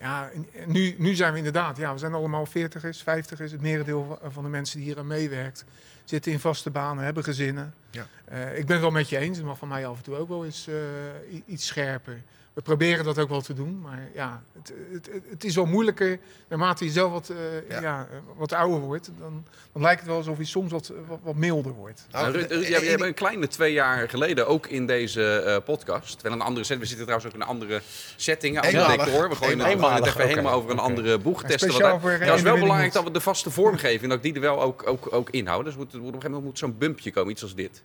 ja, 0.00 0.30
nu, 0.66 0.94
nu 0.98 1.14
zijn 1.14 1.32
we 1.32 1.38
inderdaad, 1.38 1.76
ja, 1.76 1.92
we 1.92 1.98
zijn 1.98 2.14
allemaal 2.14 2.46
veertigers, 2.46 3.02
vijftigers. 3.02 3.52
Het 3.52 3.60
merendeel 3.60 4.04
va- 4.20 4.30
van 4.30 4.42
de 4.42 4.48
mensen 4.50 4.78
die 4.78 4.86
hier 4.86 4.98
aan 4.98 5.06
meewerkt 5.06 5.64
zitten 6.04 6.32
in 6.32 6.40
vaste 6.40 6.70
banen, 6.70 7.04
hebben 7.04 7.24
gezinnen. 7.24 7.74
Ja. 7.90 8.06
Eh, 8.24 8.58
ik 8.58 8.66
ben 8.66 8.72
het 8.74 8.80
wel 8.80 8.90
met 8.90 9.08
je 9.08 9.18
eens, 9.18 9.36
het 9.36 9.46
mag 9.46 9.58
van 9.58 9.68
mij 9.68 9.86
af 9.86 9.96
en 9.96 10.02
toe 10.02 10.16
ook 10.16 10.28
wel 10.28 10.44
eens 10.44 10.68
eh, 10.68 11.42
iets 11.46 11.66
scherper. 11.66 12.20
We 12.56 12.62
proberen 12.62 13.04
dat 13.04 13.18
ook 13.18 13.28
wel 13.28 13.40
te 13.40 13.54
doen, 13.54 13.80
maar 13.80 14.08
ja, 14.14 14.42
het, 14.52 14.72
het, 14.92 15.08
het, 15.12 15.22
het 15.30 15.44
is 15.44 15.54
wel 15.54 15.66
moeilijker 15.66 16.18
naarmate 16.48 16.84
je 16.84 16.90
zelf 16.90 17.12
wat, 17.12 17.28
eh, 17.28 17.36
Ja. 17.70 17.80
ja. 17.80 18.08
eh, 18.10 18.16
wat 18.36 18.52
ouder 18.52 18.80
wordt. 18.80 19.10
Dan, 19.18 19.44
dan 19.72 19.82
lijkt 19.82 20.00
het 20.00 20.08
wel 20.08 20.16
alsof 20.18 20.38
je 20.38 20.44
soms 20.44 20.70
wat, 20.72 20.92
wat, 21.08 21.18
wat 21.22 21.34
milder 21.34 21.72
wordt. 21.72 22.06
Nou, 22.10 22.24
Nou, 22.24 22.36
Ruud, 22.38 22.50
eh, 22.50 22.56
Ruud, 22.56 22.68
jij, 22.68 22.80
jij 22.80 22.90
bent 22.90 23.00
een 23.00 23.14
kleine 23.14 23.48
twee 23.48 23.72
jaar 23.72 24.08
geleden 24.08 24.46
ook 24.46 24.66
in 24.66 24.86
deze 24.86 25.40
eh, 25.40 25.64
podcast. 25.64 26.22
Wel 26.22 26.32
een 26.32 26.40
andere 26.40 26.64
set. 26.66 26.78
We 26.78 26.84
zitten 26.84 27.04
trouwens 27.06 27.30
ook 27.30 27.40
in 27.40 27.46
een 27.46 27.54
andere 27.54 27.80
setting, 28.16 28.56
een 28.56 28.62
ander 28.62 28.80
Eenmalig. 28.80 29.04
decor. 29.04 29.28
We 29.28 29.34
gooien 29.34 29.58
het, 29.58 30.06
even 30.06 30.26
helemaal 30.28 30.54
over 30.54 30.70
een 30.70 30.78
andere 30.78 31.18
boeg. 31.18 31.42
En 31.42 31.48
Testen 31.48 31.68
het 31.68 31.76
is 31.76 31.82
wel 31.82 31.98
belangrijk 32.42 32.68
Minuut. 32.78 32.92
dat 32.92 33.04
we 33.04 33.10
de 33.10 33.20
vaste 33.20 33.50
vormgeving, 33.50 34.08
dat 34.10 34.16
ik 34.16 34.22
die 34.22 34.34
er 34.34 34.40
wel 34.40 34.62
ook, 34.62 34.86
ook, 34.86 35.12
ook 35.12 35.30
inhouden. 35.30 35.66
Dus 35.66 35.76
moet, 35.76 35.92
moet 35.92 36.00
op 36.00 36.06
een 36.06 36.12
gegeven 36.12 36.30
moment 36.30 36.48
moet 36.48 36.58
zo'n 36.58 36.78
bumpje 36.78 37.12
komen, 37.12 37.32
iets 37.32 37.42
als 37.42 37.54
dit. 37.54 37.82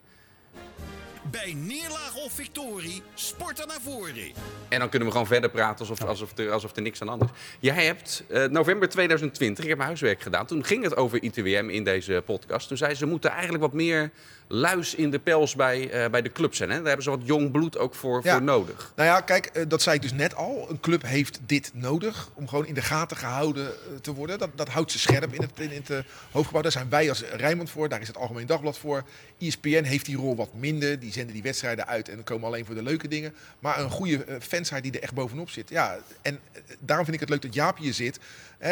Bij 1.30 1.54
neerlaag 1.58 2.16
of 2.16 2.32
victorie, 2.34 3.02
sporten 3.14 3.68
naar 3.68 3.82
voren. 3.82 4.32
En 4.70 4.80
dan 4.80 4.90
kunnen 4.90 5.08
we 5.08 5.14
gewoon 5.14 5.28
verder 5.28 5.50
praten 5.50 5.80
alsof, 5.80 6.04
alsof, 6.08 6.38
er, 6.38 6.52
alsof 6.52 6.76
er 6.76 6.82
niks 6.82 7.02
aan 7.02 7.20
is. 7.22 7.28
Jij 7.60 7.86
hebt 7.86 8.24
eh, 8.30 8.46
november 8.46 8.90
2020, 8.90 9.64
ik 9.64 9.70
heb 9.70 9.78
mijn 9.78 9.90
huiswerk 9.90 10.22
gedaan. 10.22 10.46
Toen 10.46 10.66
ging 10.66 10.84
het 10.84 10.96
over 10.96 11.24
ITWM 11.24 11.70
in 11.70 11.84
deze 11.84 12.24
podcast. 12.26 12.68
Toen 12.68 12.78
zei 12.78 12.94
ze, 12.94 13.04
we 13.04 13.10
moeten 13.10 13.30
eigenlijk 13.32 13.64
wat 13.64 13.74
meer 13.74 14.12
luis 14.48 14.96
in 14.96 15.10
de 15.12 15.20
pels 15.20 15.56
bij, 15.56 15.90
eh, 15.90 16.10
bij 16.10 16.22
de 16.22 16.32
clubs 16.32 16.58
zijn. 16.58 16.70
Hè? 16.70 16.76
Daar 16.76 16.86
hebben 16.86 17.04
ze 17.04 17.10
wat 17.10 17.20
jong 17.24 17.52
bloed 17.52 17.78
ook 17.78 17.96
voor, 17.96 18.22
Ja. 18.24 18.32
voor 18.32 18.42
nodig. 18.42 18.92
Nou 18.96 19.10
ja, 19.10 19.22
kijk, 19.22 19.46
eh, 19.46 19.64
dat 19.68 19.82
zei 19.82 19.96
ik 19.96 20.02
dus 20.02 20.14
net 20.14 20.36
al. 20.36 20.66
Een 20.70 20.80
club 20.80 21.02
heeft 21.04 21.40
dit 21.46 21.72
nodig 21.74 22.30
om 22.34 22.48
gewoon 22.48 22.66
in 22.66 22.74
de 22.74 22.82
gaten 22.82 23.18
gehouden 23.18 23.68
eh, 23.68 23.74
te 24.02 24.14
worden. 24.14 24.40
Dat, 24.40 24.50
dat 24.56 24.68
houdt 24.70 24.92
ze 24.92 25.00
scherp 25.00 25.34
in 25.34 25.42
het, 25.42 25.60
in 25.60 25.84
het 25.86 26.06
hoofdgebouw. 26.32 26.62
Daar 26.62 26.72
zijn 26.72 26.90
wij 26.90 27.10
als 27.10 27.24
Rijnmond 27.32 27.70
voor, 27.70 27.90
daar 27.90 28.02
is 28.02 28.08
het 28.08 28.18
Algemeen 28.18 28.46
Dagblad 28.46 28.78
voor. 28.78 29.04
ESPN 29.40 29.84
heeft 29.84 30.06
die 30.06 30.18
rol 30.18 30.36
wat 30.36 30.54
minder. 30.54 31.00
Die 31.00 31.11
zenden 31.12 31.34
die 31.34 31.44
wedstrijden 31.44 31.88
uit 31.88 32.10
en 32.10 32.24
komen 32.24 32.48
alleen 32.48 32.66
voor 32.66 32.76
de 32.76 32.84
leuke 32.84 33.08
dingen. 33.08 33.34
Maar 33.60 33.80
een 33.80 33.90
goede 33.90 34.24
eh, 34.24 34.36
fansite 34.40 34.82
die 34.82 34.92
er 34.92 35.02
echt 35.02 35.14
bovenop 35.14 35.50
zit. 35.50 35.70
Ja, 35.70 35.98
en 36.22 36.40
eh, 36.52 36.62
daarom 36.80 37.06
vind 37.06 37.16
ik 37.16 37.22
het 37.22 37.30
leuk 37.30 37.42
dat 37.42 37.54
Jaap 37.54 37.78
hier 37.78 37.94
zit. 37.94 38.20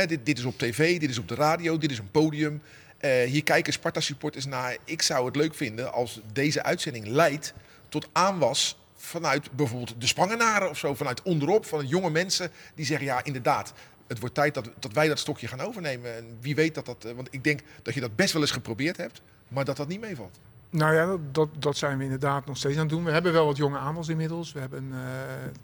Dit, 0.08 0.26
dit 0.26 0.38
is 0.38 0.44
op 0.44 0.58
tv, 0.58 1.00
dit 1.00 1.10
is 1.10 1.18
op 1.18 1.28
de 1.28 1.36
radio, 1.36 1.78
dit 1.78 1.92
is 1.92 1.98
een 1.98 2.12
podium. 2.12 2.62
Eh, 3.00 3.24
hier 3.24 3.44
kijken 3.44 3.74
Sparta-supporters 3.74 4.46
naar. 4.46 4.78
Ik 4.84 5.02
zou 5.02 5.26
het 5.26 5.36
leuk 5.36 5.54
vinden 5.54 5.94
als 5.94 6.22
deze 6.34 6.64
uitzending 6.64 7.08
leidt 7.08 7.54
tot 7.90 8.08
aanwas 8.12 8.78
vanuit 8.96 9.52
bijvoorbeeld 9.52 10.02
de 10.02 10.08
Spangenaren 10.08 10.70
of 10.70 10.78
zo, 10.78 10.96
vanuit 10.96 11.22
onderop, 11.22 11.66
van 11.66 11.88
jonge 11.88 12.10
mensen 12.10 12.52
die 12.76 12.86
zeggen, 12.86 13.06
ja 13.06 13.24
inderdaad, 13.24 13.74
het 14.08 14.20
wordt 14.20 14.36
tijd 14.36 14.54
dat, 14.54 14.70
dat 14.80 14.94
wij 14.94 15.08
dat 15.08 15.20
stokje 15.20 15.48
gaan 15.48 15.60
overnemen. 15.60 16.16
En 16.16 16.38
wie 16.42 16.56
weet 16.56 16.76
dat 16.76 16.86
dat, 16.86 17.04
want 17.16 17.28
ik 17.32 17.44
denk 17.44 17.60
dat 17.82 17.94
je 17.94 18.00
dat 18.00 18.16
best 18.16 18.34
wel 18.34 18.42
eens 18.42 18.52
geprobeerd 18.52 18.98
hebt, 18.98 19.22
maar 19.48 19.66
dat 19.66 19.78
dat 19.78 19.88
niet 19.88 20.02
meevalt. 20.02 20.40
Nou 20.70 20.94
ja, 20.94 21.18
dat- 21.32 21.50
dat, 21.60 21.78
zijn 21.78 21.98
we 21.98 22.04
inderdaad 22.04 22.46
nog 22.46 22.58
steeds 22.58 22.76
aan 22.76 22.82
het 22.82 22.90
doen. 22.90 23.04
We 23.04 23.12
hebben 23.12 23.34
wel 23.34 23.46
wat 23.46 23.58
jonge 23.58 23.78
aanwas 23.78 24.08
inmiddels. 24.08 24.52
We 24.52 24.60
hebben 24.60 24.90
eh, 24.94 25.00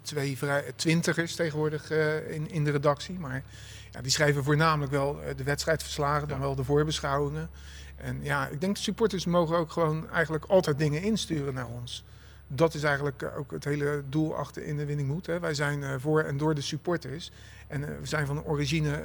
twee 0.02 0.38
vrij, 0.38 0.72
twintigers 0.76 1.36
tegenwoordig 1.36 1.90
eh, 1.92 2.32
in, 2.32 2.50
in 2.50 2.64
de 2.64 2.72
redactie. 2.72 3.20
Maar 3.20 3.44
ja, 3.92 4.02
die 4.02 4.12
schrijven 4.12 4.44
voornamelijk 4.44 4.92
wel 4.92 5.22
eh, 5.22 5.36
de 5.38 5.44
wedstrijdverslagen, 5.44 6.28
dan 6.28 6.40
wel 6.40 6.56
de 6.56 6.64
voorbeschouwingen. 6.64 7.50
En 7.96 8.20
ja, 8.24 8.48
ik 8.48 8.62
denk 8.62 8.76
de 8.76 8.82
supporters 8.82 9.26
mogen 9.26 9.58
ook 9.58 9.72
gewoon 9.72 10.10
eigenlijk 10.10 10.46
altijd 10.46 10.78
dingen 10.78 11.02
insturen 11.02 11.54
naar 11.54 11.68
ons. 11.68 12.04
Dat 12.48 12.74
is 12.74 12.84
eigenlijk 12.84 13.32
ook 13.38 13.52
het 13.52 13.64
hele 13.64 14.04
doel 14.10 14.36
achter 14.36 14.64
in 14.64 14.78
de 14.78 14.86
winning 14.86 15.08
moed. 15.08 15.26
Hè. 15.26 15.40
Wij 15.40 15.54
zijn 15.54 16.00
voor 16.00 16.22
en 16.22 16.38
door 16.38 16.56
de 16.56 16.62
supporters. 16.62 17.32
En 17.68 17.82
we 17.82 18.08
zijn 18.08 18.26
van 18.26 18.44
origine 18.44 19.02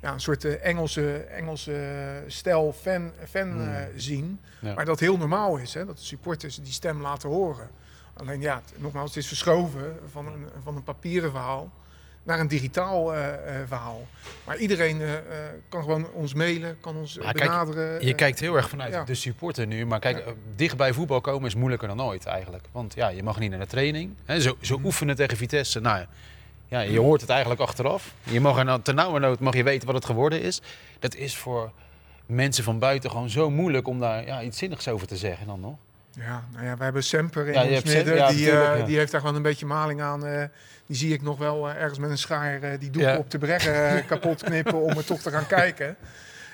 ja, 0.00 0.12
een 0.12 0.20
soort 0.20 0.44
eh, 0.44 0.64
Engelse, 0.64 1.16
Engelse 1.18 2.22
stijl 2.26 2.72
fan, 2.80 3.12
fan 3.28 3.60
eh, 3.68 3.82
zien. 3.96 4.40
Ja. 4.60 4.74
Maar 4.74 4.84
dat 4.84 5.00
heel 5.00 5.16
normaal 5.16 5.56
is, 5.56 5.74
hè, 5.74 5.84
dat 5.84 5.96
de 5.98 6.04
supporters 6.04 6.56
die 6.56 6.72
stem 6.72 7.00
laten 7.00 7.28
horen. 7.28 7.68
Alleen 8.14 8.40
ja, 8.40 8.54
het- 8.54 8.80
nogmaals, 8.82 9.08
het 9.14 9.18
is 9.22 9.26
verschoven 9.28 9.98
van 10.10 10.26
een, 10.26 10.46
van 10.62 10.76
een 10.76 10.82
papieren 10.84 11.30
verhaal 11.30 11.72
naar 12.22 12.40
een 12.40 12.48
digitaal 12.48 13.14
eh, 13.14 13.32
eh, 13.60 13.66
verhaal. 13.66 14.06
Maar 14.46 14.56
iedereen 14.56 15.00
eh, 15.00 15.14
eh, 15.16 15.22
kan 15.68 15.82
gewoon 15.82 16.10
ons 16.12 16.34
mailen, 16.34 16.76
kan 16.80 16.96
ons 16.96 17.18
eh, 17.18 17.24
kijk, 17.24 17.36
benaderen. 17.38 18.00
Je 18.04 18.10
eh, 18.10 18.16
kijkt 18.16 18.40
heel 18.40 18.56
erg 18.56 18.68
vanuit 18.68 18.92
ja. 18.92 19.04
de 19.04 19.14
supporter 19.14 19.66
nu. 19.66 19.86
Maar 19.86 20.00
kijk, 20.00 20.18
eh, 20.18 20.32
dicht 20.56 20.76
bij 20.76 20.92
voetbal 20.92 21.20
komen 21.20 21.46
is 21.48 21.54
moeilijker 21.54 21.88
dan 21.88 22.02
ooit 22.02 22.26
eigenlijk. 22.26 22.64
Want 22.72 22.94
ja, 22.94 23.08
je 23.08 23.22
mag 23.22 23.38
niet 23.38 23.50
naar 23.50 23.60
de 23.60 23.66
training. 23.66 24.14
Hè, 24.24 24.40
zo, 24.40 24.56
zo 24.60 24.80
oefenen 24.84 25.16
tegen 25.16 25.36
Vitesse. 25.36 25.80
Nou, 25.80 26.06
ja, 26.68 26.80
je 26.80 26.98
hoort 27.00 27.20
het 27.20 27.30
eigenlijk 27.30 27.60
achteraf. 27.60 28.12
Je 28.22 28.40
mag 28.40 28.58
er 28.58 28.64
nou, 28.64 28.82
ternauwernood 28.82 29.40
mag 29.40 29.54
je 29.54 29.62
weten 29.62 29.86
wat 29.86 29.94
het 29.96 30.04
geworden 30.04 30.40
is. 30.42 30.60
Dat 30.98 31.14
is 31.14 31.36
voor 31.36 31.72
mensen 32.26 32.64
van 32.64 32.78
buiten 32.78 33.10
gewoon 33.10 33.30
zo 33.30 33.50
moeilijk 33.50 33.86
om 33.88 34.00
daar 34.00 34.26
ja, 34.26 34.42
iets 34.42 34.58
zinnigs 34.58 34.88
over 34.88 35.06
te 35.06 35.16
zeggen 35.16 35.46
dan 35.46 35.60
nog. 35.60 35.76
Ja, 36.10 36.42
nou 36.52 36.64
ja, 36.64 36.76
we 36.76 36.84
hebben 36.84 37.04
Semper 37.04 37.46
in 37.46 37.52
Ja, 37.52 37.62
ons 37.76 37.84
midden. 37.84 38.16
ja, 38.16 38.28
die, 38.30 38.50
eh, 38.50 38.84
die 38.86 38.96
heeft 38.98 39.10
daar 39.12 39.20
gewoon 39.20 39.36
een 39.36 39.42
beetje 39.42 39.66
maling 39.66 40.00
aan. 40.02 40.26
eh, 40.26 40.42
die 40.86 40.96
zie 40.96 41.12
ik 41.12 41.22
nog 41.22 41.38
wel 41.38 41.68
eh, 41.68 41.76
ergens 41.80 41.98
met 41.98 42.10
een 42.10 42.18
schaar 42.18 42.78
die 42.78 42.90
doeken 42.90 43.12
Ja. 43.12 43.18
op 43.18 43.30
de 43.30 43.38
breggen 43.38 43.88
eh, 43.98 44.06
kapot 44.06 44.42
knippen 44.42 44.82
om 44.82 44.90
er 44.96 45.04
toch 45.04 45.20
te 45.20 45.30
gaan 45.30 45.46
kijken. 45.46 45.96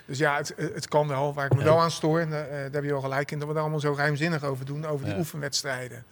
Dus 0.07 0.19
ja, 0.19 0.37
het, 0.37 0.55
het 0.57 0.89
kan 0.89 1.09
wel. 1.09 1.35
Waar 1.35 1.47
ik 1.47 1.55
me 1.55 1.63
wel 1.65 1.81
aan 1.81 1.91
stoor, 1.91 2.21
en 2.21 2.31
daar 2.31 2.47
heb 2.73 2.83
je 2.85 2.91
wel 2.91 3.01
gelijk 3.01 3.31
in, 3.31 3.39
dat 3.39 3.47
we 3.49 3.53
daar 3.55 3.63
allemaal 3.63 3.81
zo 3.81 3.95
ruimzinnig 3.97 4.45
over 4.45 4.65
doen, 4.67 4.87
over 4.87 5.07
die 5.07 5.17
oefenwedstrijden. 5.17 6.05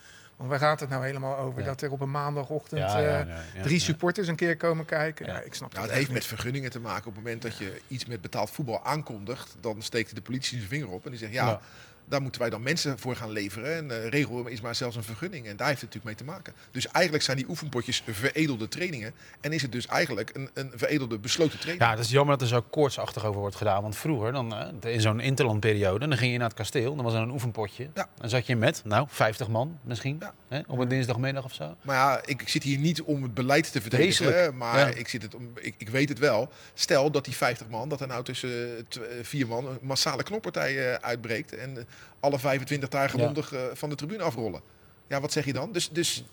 Want 0.42 0.54
waar 0.54 0.68
gaat 0.68 0.80
het 0.80 0.88
nou 0.88 1.04
helemaal 1.04 1.36
over? 1.36 1.60
Ja. 1.60 1.66
Dat 1.66 1.80
er 1.82 1.90
op 1.90 2.00
een 2.00 2.10
maandagochtend 2.10 2.80
Ja, 2.80 2.98
ja, 2.98 3.20
eh, 3.20 3.26
ja, 3.28 3.42
ja, 3.54 3.62
drie 3.62 3.74
ja. 3.78 3.84
supporters 3.84 4.28
een 4.28 4.36
keer 4.36 4.56
komen 4.56 4.84
kijken. 4.84 5.26
Ja, 5.26 5.32
Ja. 5.34 5.40
ik 5.40 5.54
snap 5.54 5.72
Nou, 5.72 5.86
het 5.86 5.94
heeft 5.94 6.10
met 6.10 6.26
vergunningen 6.26 6.70
te 6.70 6.80
maken. 6.80 7.06
Op 7.06 7.14
het 7.14 7.24
moment 7.24 7.42
dat 7.42 7.56
je 7.58 7.80
iets 7.88 8.06
met 8.06 8.20
betaald 8.20 8.50
voetbal 8.50 8.84
aankondigt, 8.84 9.56
dan 9.60 9.82
steekt 9.82 10.14
de 10.14 10.20
politie 10.22 10.56
zijn 10.58 10.68
vinger 10.70 10.88
op 10.88 11.04
en 11.04 11.10
die 11.10 11.18
zegt 11.20 11.32
ja, 11.32 11.46
Ja. 11.46 11.60
Daar 12.08 12.22
moeten 12.22 12.40
wij 12.40 12.50
dan 12.50 12.62
mensen 12.62 12.98
voor 12.98 13.16
gaan 13.16 13.30
leveren. 13.30 13.76
En 13.76 13.90
eh 14.04 14.08
regel 14.08 14.46
is 14.46 14.60
maar 14.60 14.74
zelfs 14.74 14.96
een 14.96 15.02
vergunning. 15.02 15.46
En 15.46 15.56
daar 15.56 15.68
heeft 15.68 15.80
het 15.80 15.94
natuurlijk 15.94 16.20
mee 16.20 16.26
te 16.26 16.32
maken. 16.36 16.52
Dus 16.70 16.88
eigenlijk 16.88 17.24
zijn 17.24 17.36
die 17.36 17.48
oefenpotjes 17.48 18.02
veredelde 18.10 18.68
trainingen. 18.68 19.12
En 19.40 19.52
is 19.52 19.62
het 19.62 19.72
dus 19.72 19.86
eigenlijk 19.86 20.30
een, 20.34 20.50
een 20.54 20.72
veredelde 20.74 21.18
besloten 21.18 21.58
training. 21.58 21.84
Ja, 21.88 21.90
het 21.96 22.04
is 22.04 22.10
jammer 22.10 22.38
dat 22.38 22.42
er 22.48 22.54
zo 22.54 22.62
koortsachtig 22.70 23.24
over 23.24 23.40
wordt 23.40 23.56
gedaan. 23.56 23.82
Want 23.82 23.96
vroeger, 23.96 24.32
dan, 24.32 24.54
eh, 24.82 24.92
in 24.94 25.00
zo'n 25.00 25.20
interlandperiode, 25.20 26.08
dan 26.08 26.18
ging 26.18 26.32
je 26.32 26.38
naar 26.38 26.48
het 26.48 26.56
kasteel. 26.56 26.94
Dan 26.96 27.04
was 27.04 27.14
er 27.14 27.20
een 27.20 27.30
oefenpotje. 27.30 27.88
Ja. 27.94 28.08
Dan 28.16 28.28
zat 28.28 28.46
je 28.46 28.56
met, 28.56 28.80
nou, 28.84 29.06
50 29.10 29.48
man 29.48 29.78
misschien. 29.82 30.16
Ja. 30.20 30.34
Hè, 30.48 30.60
op 30.66 30.78
een 30.78 30.88
dinsdagmiddag 30.88 31.44
of 31.44 31.54
zo. 31.54 31.76
Maar 31.82 31.96
ja, 31.96 32.20
ik, 32.24 32.42
ik 32.42 32.48
zit 32.48 32.62
hier 32.62 32.78
niet 32.78 33.02
om 33.02 33.22
het 33.22 33.34
beleid 33.34 33.72
te 33.72 33.80
verdedigen. 33.80 34.56
Maar 34.56 34.78
Ja. 34.78 34.86
ik, 34.86 35.08
zit 35.08 35.22
het 35.22 35.34
om, 35.34 35.52
ik, 35.60 35.74
ik 35.78 35.88
weet 35.88 36.08
het 36.08 36.18
wel. 36.18 36.52
Stel 36.74 37.10
dat 37.10 37.24
die 37.24 37.34
50 37.36 37.68
man, 37.68 37.88
dat 37.88 38.00
er 38.00 38.06
nou 38.06 38.24
tussen 38.24 38.76
eh, 38.78 38.84
vier 39.22 39.46
man 39.46 39.66
een 39.66 39.78
massale 39.82 40.22
knoppartij 40.22 40.92
eh, 40.92 40.94
uitbreekt. 40.94 41.54
En 41.56 41.86
alle 42.20 42.38
25 42.38 42.88
daar 42.88 43.10
gewondig 43.10 43.52
eh, 43.52 43.60
van 43.72 43.88
de 43.88 43.94
tribune 43.94 44.22
afrollen. 44.22 44.60
Ja, 45.06 45.20
wat 45.20 45.32
zeg 45.32 45.44
je 45.44 45.52
dan? 45.52 45.72
Dus, 45.72 45.90
dus 45.90 46.24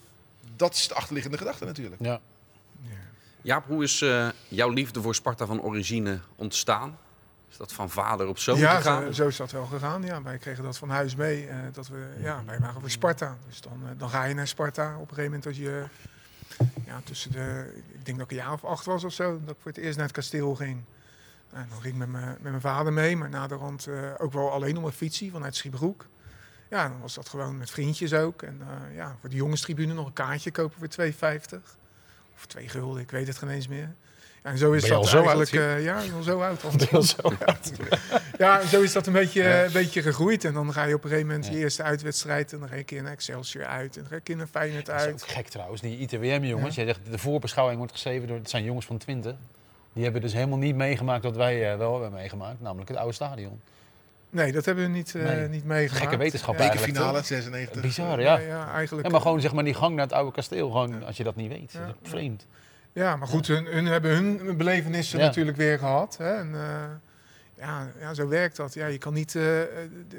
dat 0.56 0.74
is 0.74 0.88
de 0.88 0.94
achterliggende 0.94 1.38
gedachte 1.38 1.66
natuurlijk. 1.66 2.02
Ja. 2.02 2.20
Jaap, 3.42 3.66
hoe 3.68 3.84
is 3.84 4.02
eh, 4.02 4.30
jouw 4.48 4.70
liefde 4.70 5.02
voor 5.02 5.16
Sparta 5.16 5.46
van 5.46 5.62
origine 5.62 6.20
ontstaan? 6.36 6.98
Is 7.52 7.58
dat 7.58 7.74
van 7.74 7.90
vader 7.90 8.28
op 8.28 8.38
zoon 8.38 8.58
ja, 8.58 8.76
gegaan? 8.76 9.04
zo, 9.04 9.12
zo 9.12 9.28
is 9.28 9.38
dat 9.38 9.52
wel 9.52 9.66
gegaan. 9.66 10.04
Ja, 10.04 10.22
wij 10.22 10.38
kregen 10.38 10.64
dat 10.64 10.78
van 10.78 10.90
huis 10.90 11.16
mee. 11.16 11.48
eh, 11.48 11.58
dat 11.74 11.88
we, 11.88 12.08
ja, 12.22 12.44
wij 12.46 12.60
waren 12.60 12.82
voor 12.82 12.90
Sparta. 12.90 13.38
Dus 13.48 13.62
dan, 13.62 13.84
dan 13.98 14.10
ga 14.10 14.24
je 14.24 14.34
naar 14.34 14.48
Sparta. 14.48 14.94
Op 14.94 15.02
een 15.02 15.08
gegeven 15.08 15.24
moment 15.24 15.46
als 15.46 15.58
je 15.58 15.84
ja, 16.86 17.02
tussen 17.04 17.32
de, 17.32 17.74
ik 17.94 18.06
denk 18.06 18.18
dat 18.18 18.32
ik 18.32 18.38
een 18.38 18.44
jaar 18.44 18.54
of 18.54 18.66
acht 18.66 18.86
was 18.86 19.04
of 19.04 19.14
zo, 19.14 19.40
dat 19.46 19.56
ik 19.56 19.62
voor 19.62 19.72
het 19.72 19.80
eerst 19.80 19.98
naar 19.98 20.06
het 20.06 20.16
kasteel 20.16 20.56
ging. 20.56 20.82
En 21.54 21.66
dan 21.70 21.82
ging 21.82 21.94
ik 21.94 22.00
met 22.00 22.10
mijn, 22.10 22.26
met 22.26 22.42
mijn 22.42 22.62
vader 22.62 22.94
mee, 22.94 23.16
maar 23.18 23.30
naderhand 23.30 23.88
eh 23.88 23.94
ook 24.18 24.34
wel 24.34 24.52
alleen 24.52 24.78
op 24.78 24.84
een 24.84 24.92
fietsie 24.92 25.32
vanuit 25.32 25.56
Schiebroek. 25.56 26.06
Ja, 26.70 26.88
dan 26.88 27.00
was 27.02 27.14
dat 27.14 27.30
gewoon 27.30 27.58
met 27.58 27.72
vriendjes 27.72 28.14
ook. 28.14 28.42
En 28.42 28.62
eh, 28.62 28.96
ja, 28.96 29.16
voor 29.20 29.30
de 29.30 29.36
jongenstribune 29.36 29.94
nog 29.94 30.06
een 30.06 30.14
kaartje 30.14 30.52
kopen 30.52 30.78
voor 30.80 31.06
2,50. 31.06 31.60
Of 32.36 32.46
2 32.46 32.70
gulden, 32.70 33.02
ik 33.02 33.12
weet 33.12 33.28
het 33.28 33.38
geen 33.38 33.50
eens 33.50 33.68
meer. 33.68 33.96
Ja, 34.44 34.50
en 34.50 34.58
zo 34.58 34.72
is 34.72 34.88
dat 34.88 35.08
zo 35.08 35.18
eigenlijk... 35.18 35.52
eh, 35.54 35.84
ja, 35.84 36.02
al 36.16 36.24
zo 36.24 36.42
oud. 36.42 36.62
Want, 36.62 36.90
ja, 38.38 38.60
en 38.60 38.68
zo 38.68 38.82
is 38.82 38.94
dat 38.94 39.08
een 39.08 39.14
beetje, 39.14 39.64
een 39.64 39.72
beetje 39.72 40.02
gegroeid. 40.02 40.46
En 40.46 40.54
dan 40.54 40.74
ga 40.74 40.84
je 40.84 40.94
op 40.94 41.04
een 41.04 41.10
gegeven 41.10 41.32
moment 41.32 41.48
je 41.48 41.58
eerste 41.58 41.84
uitwedstrijd. 41.84 42.54
En 42.54 42.60
dan 42.60 42.68
ga 42.68 42.74
je 42.74 42.80
een 42.80 42.86
keer 42.86 43.04
naar 43.04 43.12
Excelsior 43.12 43.66
uit. 43.66 43.96
En 43.96 44.02
dan 44.02 44.04
ga 44.04 44.10
je 44.10 44.16
een 44.16 44.24
keer 44.24 44.36
naar 44.36 44.48
Feyenoord 44.48 44.86
Dat 44.86 44.96
is 44.96 45.02
ook 45.02 45.12
uit. 45.12 45.24
gek 45.24 45.48
trouwens. 45.48 45.82
Die 45.82 45.98
ITWM-jongens, 45.98 46.76
jij 46.76 46.86
zegt 46.86 47.00
de 47.12 47.18
voorbeschouwing 47.18 47.78
wordt 47.78 47.94
geschreven 47.94 48.28
door, 48.28 48.38
het 48.38 48.50
zijn 48.50 48.64
jongens 48.64 48.86
van 48.86 48.98
20. 48.98 49.36
Die 49.94 50.04
hebben 50.04 50.22
dus 50.22 50.34
helemaal 50.34 50.58
niet 50.58 50.76
meegemaakt 50.76 51.24
wat 51.24 51.36
wij 51.36 51.72
eh, 51.72 51.78
wel 51.78 51.92
hebben 52.02 52.20
meegemaakt. 52.20 52.62
Namelijk 52.62 52.90
het 52.90 52.98
oude 52.98 53.14
stadion. 53.14 53.62
Nee, 54.30 54.52
dat 54.52 54.66
hebben 54.66 54.84
we 54.84 54.90
niet, 54.90 55.16
eh, 55.16 55.24
Nee. 55.24 55.48
niet 55.48 55.66
meegemaakt. 55.66 56.02
Gekke 56.04 56.18
wetenschap 56.18 56.58
Ja, 56.58 56.70
eigenlijk. 56.70 56.94
Toch? 56.94 57.26
96. 57.26 57.82
Bizar, 57.82 58.22
ja. 58.22 58.38
Ja, 58.40 58.48
ja, 58.48 58.72
eigenlijk. 58.74 59.08
Ja, 59.08 59.12
maar 59.12 59.22
gewoon 59.22 59.42
zeg 59.42 59.54
maar 59.54 59.64
die 59.64 59.74
gang 59.74 59.96
naar 59.96 60.06
het 60.06 60.14
oude 60.14 60.32
kasteel, 60.32 60.70
gewoon 60.72 61.04
als 61.04 61.18
je 61.18 61.24
dat 61.24 61.36
niet 61.36 61.50
weet. 61.52 61.72
Ja. 61.72 61.86
Dat 61.86 61.96
is 62.02 62.10
Vreemd. 62.10 62.46
Ja, 62.94 63.16
maar 63.16 63.28
goed, 63.28 63.48
hun, 63.48 63.66
hun 63.66 63.86
hebben 63.86 64.12
hun 64.12 64.58
belevenissen 64.58 65.20
Ja. 65.20 65.26
natuurlijk 65.26 65.58
weer 65.58 65.80
gehad. 65.80 66.18
Hè? 66.18 66.34
En, 66.34 66.50
eh, 66.54 66.62
ja, 67.58 67.88
ja, 68.00 68.14
zo 68.14 68.28
werkt 68.28 68.56
dat. 68.56 68.74
Ja, 68.74 68.88
je 68.88 68.98
kan 68.98 69.14
niet 69.14 69.36
eh, 69.36 69.44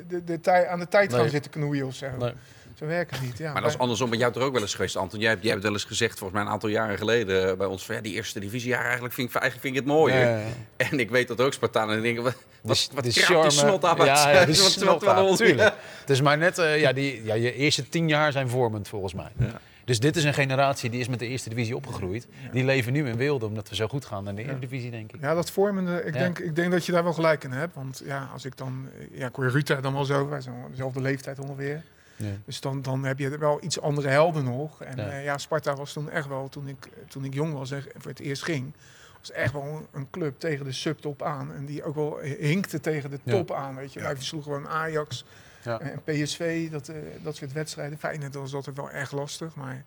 de, 0.09 0.41
de, 0.41 0.67
aan 0.69 0.79
de 0.79 0.89
tijd 0.89 1.15
gaan 1.15 1.29
zitten 1.29 1.51
knoeien 1.51 1.87
of 1.87 1.95
zo. 1.95 2.07
Nee. 2.19 2.33
Zo 2.81 2.87
werkt 2.87 3.11
het 3.11 3.21
niet. 3.21 3.39
Ja, 3.39 3.53
Maar 3.53 3.63
dat 3.63 3.71
is 3.71 3.79
andersom 3.79 4.11
met 4.11 4.19
jou 4.19 4.33
toch 4.33 4.43
ook 4.43 4.53
wel 4.53 4.63
eens 4.63 4.75
geweest, 4.75 4.97
Anton. 4.97 5.21
Jij 5.21 5.29
hebt, 5.31 5.43
jij 5.43 5.51
hebt 5.51 5.63
wel 5.63 5.73
eens 5.73 5.85
gezegd, 5.85 6.19
volgens 6.19 6.33
mij 6.39 6.43
een 6.49 6.53
aantal 6.53 6.69
jaren 6.69 6.99
geleden 6.99 7.51
eh, 7.51 7.57
bij 7.57 7.67
ons, 7.67 7.85
van, 7.85 7.95
ja, 7.95 8.01
die 8.01 8.15
eerste 8.15 8.41
divisie, 8.41 8.69
ja, 8.71 8.83
eigenlijk 8.83 9.15
vind 9.15 9.29
ik, 9.29 9.35
eigenlijk 9.35 9.63
vind 9.67 9.77
ik 9.77 9.81
het 9.87 9.97
mooier. 9.99 10.19
Ja, 10.21 10.29
ja, 10.39 10.39
ja. 10.77 10.87
En 10.91 11.01
ik 11.01 11.11
weet 11.11 11.29
dat 11.29 11.41
ook 11.41 11.53
Spartanen 11.53 11.97
en 11.97 12.03
denken, 12.03 12.23
wat, 12.23 12.35
wat, 12.63 12.77
De- 12.91 12.95
wat 12.95 13.05
de 13.05 13.11
kraapt 13.11 13.27
charme- 13.27 13.49
die 13.49 13.59
snot 13.59 13.85
uit 13.85 13.99
Ja, 13.99 14.31
ja, 14.31 14.39
Wat- 14.39 14.47
wat- 14.47 14.57
snot 14.57 14.87
wat 14.87 15.03
een 15.03 15.09
af, 15.09 15.29
onzin. 15.29 15.47
tuurlijk. 15.47 15.75
Het 16.01 16.11
is 16.11 16.21
maar 16.21 16.39
net, 16.39 16.59
eh, 16.59 16.81
ja, 16.81 16.93
die, 16.93 17.25
ja, 17.25 17.35
je 17.35 17.55
eerste 17.55 17.89
tien 17.89 18.09
jaar 18.09 18.33
zijn 18.33 18.49
vormend 18.49 18.89
volgens 18.89 19.15
mij. 19.15 19.31
Ja. 19.39 19.61
Dus 19.85 19.99
dit 20.01 20.17
is 20.17 20.25
een 20.25 20.35
generatie 20.35 20.91
die 20.91 21.01
is 21.01 21.09
met 21.09 21.19
de 21.19 21.27
eerste 21.27 21.49
divisie 21.49 21.77
opgegroeid. 21.77 22.27
Die 22.53 22.65
leven 22.65 22.93
nu 22.93 23.09
in 23.09 23.17
weelde 23.17 23.47
omdat 23.47 23.69
we 23.69 23.75
zo 23.75 23.89
goed 23.89 24.05
gaan 24.05 24.25
naar 24.25 24.35
de 24.35 24.43
eerste 24.43 24.59
divisie, 24.59 24.91
denk 24.91 25.13
ik. 25.13 25.21
Ja, 25.21 25.35
dat 25.35 25.51
vormende, 25.51 26.03
ik, 26.05 26.15
Ja. 26.15 26.21
denk, 26.21 26.39
ik 26.39 26.57
denk 26.57 26.71
dat 26.73 26.87
je 26.87 26.93
daar 26.93 27.03
wel 27.05 27.13
gelijk 27.13 27.45
in 27.45 27.51
hebt. 27.53 27.75
Want 27.75 28.03
ja, 28.05 28.29
als 28.33 28.45
ik 28.45 28.57
dan, 28.57 28.89
ja, 29.13 29.27
ik 29.27 29.35
hoor 29.35 29.51
Ruta 29.51 29.81
dan 29.81 29.93
wel 29.93 30.05
zo, 30.05 30.29
wij 30.29 30.41
zijn 30.41 30.55
dezelfde 30.71 31.01
leeftijd 31.01 31.39
ongeveer. 31.39 31.83
Ja. 32.21 32.33
Dus 32.45 32.61
dan, 32.61 32.83
dan 32.83 33.05
heb 33.05 33.19
je 33.19 33.39
wel 33.39 33.59
iets 33.65 33.81
andere 33.81 34.09
helden 34.09 34.45
nog. 34.45 34.83
En 34.83 34.97
Ja. 34.97 35.07
ja, 35.07 35.17
ja 35.19 35.39
Sparta 35.39 35.75
was 35.75 35.93
toen 35.93 36.11
echt 36.11 36.29
wel, 36.29 36.49
toen 36.49 36.69
ik, 36.69 36.89
toen 37.09 37.25
ik 37.25 37.35
jong 37.35 37.53
was 37.53 37.71
en 37.71 37.85
voor 37.97 38.11
het 38.11 38.21
eerst 38.21 38.43
ging, 38.43 38.73
was 39.21 39.31
echt 39.31 39.53
wel 39.53 39.89
een, 39.93 40.11
club 40.11 40.39
tegen 40.39 40.65
de 40.65 40.73
subtop 40.73 41.23
aan. 41.23 41.53
En 41.55 41.65
die 41.67 41.85
ook 41.85 41.95
wel 41.95 42.19
hinkte 42.19 42.81
tegen 42.81 43.11
de 43.11 43.19
Ja. 43.23 43.33
top 43.33 43.53
aan, 43.53 43.75
weet 43.75 43.93
je. 43.93 44.01
Ja. 44.01 44.15
Versloegen 44.17 44.53
gewoon 44.53 44.69
Ajax 44.69 45.25
Ja. 45.63 45.81
en 45.81 46.03
PSV, 46.05 46.71
dat, 46.71 46.89
eh, 46.89 46.97
dat 47.23 47.37
soort 47.37 47.53
wedstrijden. 47.53 47.99
Feyenoord 47.99 48.35
was 48.35 48.55
altijd 48.55 48.77
wel 48.77 48.91
erg 48.91 49.13
lastig, 49.13 49.55
maar... 49.55 49.85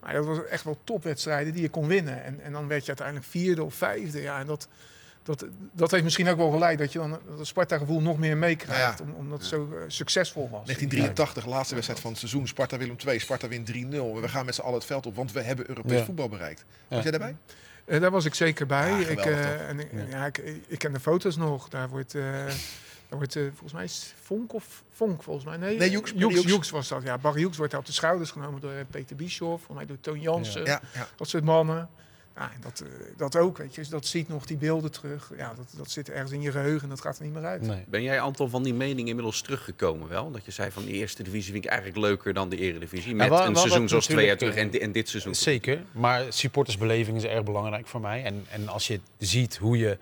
Maar 0.00 0.12
dat 0.12 0.24
was 0.24 0.44
echt 0.44 0.64
wel 0.64 0.78
topwedstrijden 0.84 1.52
die 1.52 1.62
je 1.62 1.68
kon 1.68 1.86
winnen. 1.86 2.22
En, 2.24 2.40
en 2.40 2.52
dan 2.52 2.68
werd 2.68 2.80
je 2.80 2.86
uiteindelijk 2.88 3.26
vierde 3.26 3.62
of 3.64 3.74
vijfde. 3.74 4.20
Ja, 4.22 4.38
en 4.40 4.46
dat, 4.46 4.68
dat, 5.24 5.46
dat 5.72 5.90
heeft 5.90 6.04
misschien 6.04 6.28
ook 6.28 6.36
wel 6.36 6.50
geleid 6.50 6.78
dat 6.78 6.92
je 6.92 6.98
dan 6.98 7.18
dat 7.36 7.46
Sparta-gevoel 7.46 8.00
nog 8.00 8.18
meer 8.18 8.36
meekrijgt. 8.36 8.98
Ja, 8.98 9.04
Omdat 9.16 9.38
het 9.38 9.48
zo 9.48 9.68
eh, 9.72 9.82
succesvol 9.86 10.42
was. 10.42 10.64
1983, 10.64 11.46
laatste 11.46 11.74
wedstrijd 11.74 12.00
van 12.00 12.10
het 12.10 12.18
seizoen. 12.18 12.46
Sparta 12.48 12.78
Willem 12.78 12.96
2. 12.96 13.18
Sparta 13.18 13.48
wint 13.48 13.72
3-0. 13.72 13.72
We 14.20 14.28
gaan 14.28 14.44
met 14.44 14.54
z'n 14.54 14.60
allen 14.60 14.74
het 14.74 14.84
veld 14.84 15.06
op, 15.06 15.16
want 15.16 15.32
we 15.32 15.40
hebben 15.40 15.68
Europees 15.68 15.98
Ja. 15.98 16.04
voetbal 16.04 16.28
bereikt. 16.28 16.64
Ja. 16.68 16.94
Was 16.94 17.02
jij 17.02 17.10
daarbij? 17.10 17.36
Eh, 17.84 18.00
daar 18.00 18.10
was 18.10 18.24
ik 18.24 18.34
zeker 18.34 18.66
bij. 18.66 18.90
Ja, 18.90 18.96
ik, 18.96 19.06
geweldig, 19.20 19.44
eh, 19.44 19.68
en, 19.68 19.78
Ja. 19.92 20.04
ja. 20.08 20.26
ik, 20.26 20.38
ik 20.66 20.78
ken 20.78 20.92
de 20.92 21.00
foto's 21.00 21.36
nog. 21.36 21.68
Daar 21.68 21.88
wordt, 21.88 22.14
eh, 22.14 22.22
daar 23.08 23.18
wordt 23.18 23.32
volgens 23.32 23.72
mij 23.72 23.84
is 23.84 23.94
het 23.96 24.14
Vonk 24.22 24.52
of 24.54 24.82
Vonk 24.90 25.22
volgens 25.22 25.44
mij. 25.44 25.56
Nee, 25.56 25.78
Nee, 25.78 25.90
Joeks, 25.90 26.12
Joeks, 26.16 26.34
Joeks. 26.34 26.48
Joeks 26.48 26.70
was 26.70 26.88
dat. 26.88 27.02
Ja, 27.02 27.18
Barry 27.18 27.40
Joeks 27.40 27.56
wordt 27.56 27.72
daar 27.72 27.80
op 27.80 27.86
de 27.86 27.92
schouders 27.92 28.30
genomen 28.30 28.60
door 28.60 28.72
Peter 28.90 29.16
Bischoff. 29.16 29.64
Volgens 29.64 29.76
mij 29.76 29.86
door 29.86 30.00
Toon 30.00 30.20
Jansen. 30.20 30.64
Ja, 30.64 30.80
ja. 30.94 31.06
Dat 31.16 31.28
soort 31.28 31.44
mannen. 31.44 31.88
Ja, 32.36 32.50
en 32.54 32.60
dat, 32.60 32.80
eh, 32.80 32.88
dat 33.16 33.36
ook, 33.36 33.58
weet 33.58 33.74
je. 33.74 33.80
Dus 33.80 33.90
dat 33.90 34.06
ziet 34.06 34.28
nog 34.28 34.46
die 34.46 34.56
beelden 34.56 34.90
terug. 34.90 35.30
Ja, 35.36 35.54
dat, 35.54 35.66
dat 35.76 35.90
zit 35.90 36.10
ergens 36.10 36.32
in 36.32 36.40
je 36.40 36.50
geheugen 36.50 36.82
en 36.82 36.88
dat 36.88 37.00
gaat 37.00 37.18
er 37.18 37.24
niet 37.24 37.32
meer 37.32 37.44
uit. 37.44 37.62
Nee. 37.62 37.84
Ben 37.88 38.02
jij, 38.02 38.20
Anton, 38.20 38.50
van 38.50 38.62
die 38.62 38.74
mening 38.74 39.08
inmiddels 39.08 39.40
teruggekomen 39.40 40.08
wel? 40.08 40.30
Dat 40.30 40.44
je 40.44 40.50
zei 40.50 40.70
van 40.70 40.84
de 40.84 40.92
eerste 40.92 41.22
divisie 41.22 41.52
vind 41.52 41.64
ik 41.64 41.70
eigenlijk 41.70 42.00
leuker 42.00 42.34
dan 42.34 42.48
de 42.48 42.56
eredivisie. 42.56 43.14
Met 43.14 43.30
een 43.30 43.56
seizoen 43.56 43.88
zoals 43.88 44.06
twee 44.06 44.26
jaar 44.26 44.36
terug 44.36 44.54
en, 44.54 44.80
en 44.80 44.92
dit 44.92 45.08
seizoen. 45.08 45.34
Zeker, 45.34 45.82
maar 45.92 46.24
supportersbeleving 46.28 47.16
is 47.16 47.24
erg 47.24 47.44
belangrijk 47.44 47.86
voor 47.86 48.00
mij. 48.00 48.24
En, 48.24 48.44
en 48.50 48.68
als 48.68 48.86
je 48.86 49.00
ziet 49.18 49.56
hoe 49.56 49.78
je 49.78 49.98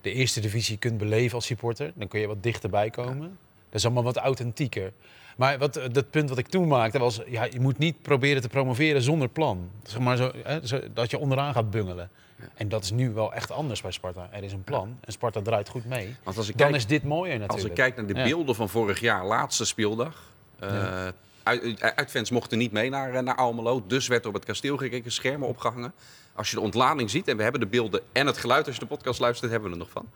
de 0.00 0.12
eerste 0.12 0.40
divisie 0.40 0.78
kunt 0.78 0.98
beleven 0.98 1.34
als 1.34 1.46
supporter, 1.46 1.92
dan 1.94 2.08
kun 2.08 2.20
je 2.20 2.26
wat 2.26 2.42
dichterbij 2.42 2.90
komen. 2.90 3.38
Dat 3.68 3.80
is 3.80 3.84
allemaal 3.84 4.02
wat 4.02 4.16
authentieker. 4.16 4.92
Maar 5.36 5.58
wat, 5.58 5.76
eh, 5.76 5.84
dat 5.92 6.10
punt 6.10 6.28
wat 6.28 6.38
ik 6.38 6.46
toen 6.48 6.68
maakte 6.68 6.98
was, 6.98 7.20
ja, 7.26 7.44
je 7.44 7.60
moet 7.60 7.78
niet 7.78 8.02
proberen 8.02 8.42
te 8.42 8.48
promoveren 8.48 9.02
zonder 9.02 9.28
plan. 9.28 9.70
Zeg 9.82 9.98
maar 10.00 10.16
zo, 10.16 10.30
hè, 10.42 10.66
zo, 10.66 10.80
dat 10.94 11.10
je 11.10 11.18
onderaan 11.18 11.52
gaat 11.52 11.70
bungelen. 11.70 12.10
En 12.54 12.68
dat 12.68 12.82
is 12.84 12.90
nu 12.90 13.10
wel 13.10 13.32
echt 13.34 13.50
anders 13.50 13.80
bij 13.82 13.90
Sparta. 13.90 14.28
Er 14.32 14.42
is 14.42 14.52
een 14.52 14.64
plan 14.64 14.98
en 15.00 15.12
Sparta 15.12 15.40
draait 15.42 15.68
goed 15.68 15.84
mee. 15.84 16.16
Want 16.22 16.36
als 16.36 16.48
ik 16.48 16.58
Dan 16.58 16.66
kijk, 16.66 16.78
is 16.78 16.86
dit 16.86 17.02
mooier 17.04 17.38
natuurlijk. 17.38 17.52
Als 17.60 17.64
ik 17.68 17.74
kijk 17.74 17.96
naar 17.96 18.06
de 18.06 18.14
Ja. 18.14 18.24
beelden 18.24 18.54
van 18.54 18.68
vorig 18.68 19.00
jaar, 19.00 19.26
laatste 19.26 19.64
speeldag. 19.64 20.22
eh 20.58 20.68
Ja. 20.70 21.12
uit, 21.42 21.62
uit- 21.62 21.96
uitfans 21.96 22.30
mochten 22.30 22.58
niet 22.58 22.72
mee 22.72 22.90
naar, 22.90 23.14
eh, 23.14 23.22
naar 23.22 23.34
Almelo. 23.36 23.84
Dus 23.86 24.06
werd 24.08 24.22
er 24.22 24.28
op 24.28 24.34
het 24.34 24.44
kasteel 24.44 24.76
gekeken, 24.76 25.12
schermen 25.12 25.48
opgehangen. 25.48 25.92
Als 26.34 26.50
je 26.50 26.56
de 26.56 26.62
ontlading 26.62 27.10
ziet, 27.10 27.28
en 27.28 27.36
we 27.36 27.42
hebben 27.42 27.60
de 27.60 27.66
beelden 27.66 28.00
en 28.12 28.26
het 28.26 28.38
geluid 28.38 28.66
als 28.66 28.74
je 28.74 28.80
de 28.80 28.86
podcast 28.86 29.20
luistert, 29.20 29.50
hebben 29.50 29.68
we 29.68 29.74
er 29.74 29.80
nog 29.82 29.90
van. 29.92 30.06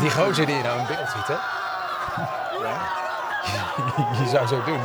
Die 0.00 0.10
gozer 0.10 0.46
die 0.46 0.56
je 0.56 0.62
nou 0.62 0.80
in 0.80 0.86
beeld 0.86 1.08
ziet, 1.08 1.26
hè? 1.26 1.34
je 4.22 4.28
zou 4.30 4.46
zo 4.46 4.64
doen. 4.64 4.80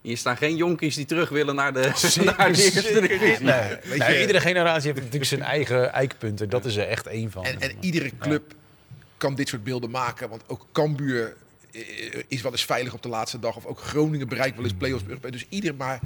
Hier 0.00 0.16
staan 0.16 0.36
geen 0.36 0.56
jonkies 0.56 0.94
die 0.94 1.04
terug 1.04 1.28
willen 1.28 1.54
naar 1.54 1.72
de, 1.72 1.80
naar 2.36 2.52
de 2.52 2.62
eerste 2.62 3.00
divisie. 3.00 3.46
Nee, 3.98 4.20
iedere 4.20 4.40
generatie 4.40 4.86
heeft 4.86 4.96
natuurlijk 4.96 5.24
zijn 5.24 5.42
eigen 5.42 5.92
eikpunten. 5.92 6.50
Dat 6.50 6.64
is 6.64 6.76
er 6.76 6.88
echt 6.88 7.06
één 7.06 7.30
van. 7.30 7.44
En, 7.44 7.60
en 7.60 7.72
iedere 7.80 8.10
club 8.18 8.54
kan 9.22 9.34
dit 9.34 9.48
soort 9.48 9.64
beelden 9.64 9.90
maken. 9.90 10.28
Want 10.28 10.42
ook 10.46 10.66
Cambuur 10.72 11.36
eh, 11.72 11.80
is 12.28 12.42
wel 12.42 12.52
eens 12.52 12.64
veilig 12.64 12.92
op 12.94 13.02
de 13.02 13.08
laatste 13.08 13.38
dag. 13.38 13.56
Of 13.56 13.66
ook 13.66 13.80
Groningen 13.80 14.28
bereikt 14.28 14.56
wel 14.56 14.64
eens 14.64 14.74
play-offs. 14.74 15.04
Dus 15.30 15.46
ieder 15.48 15.74
maar... 15.74 16.00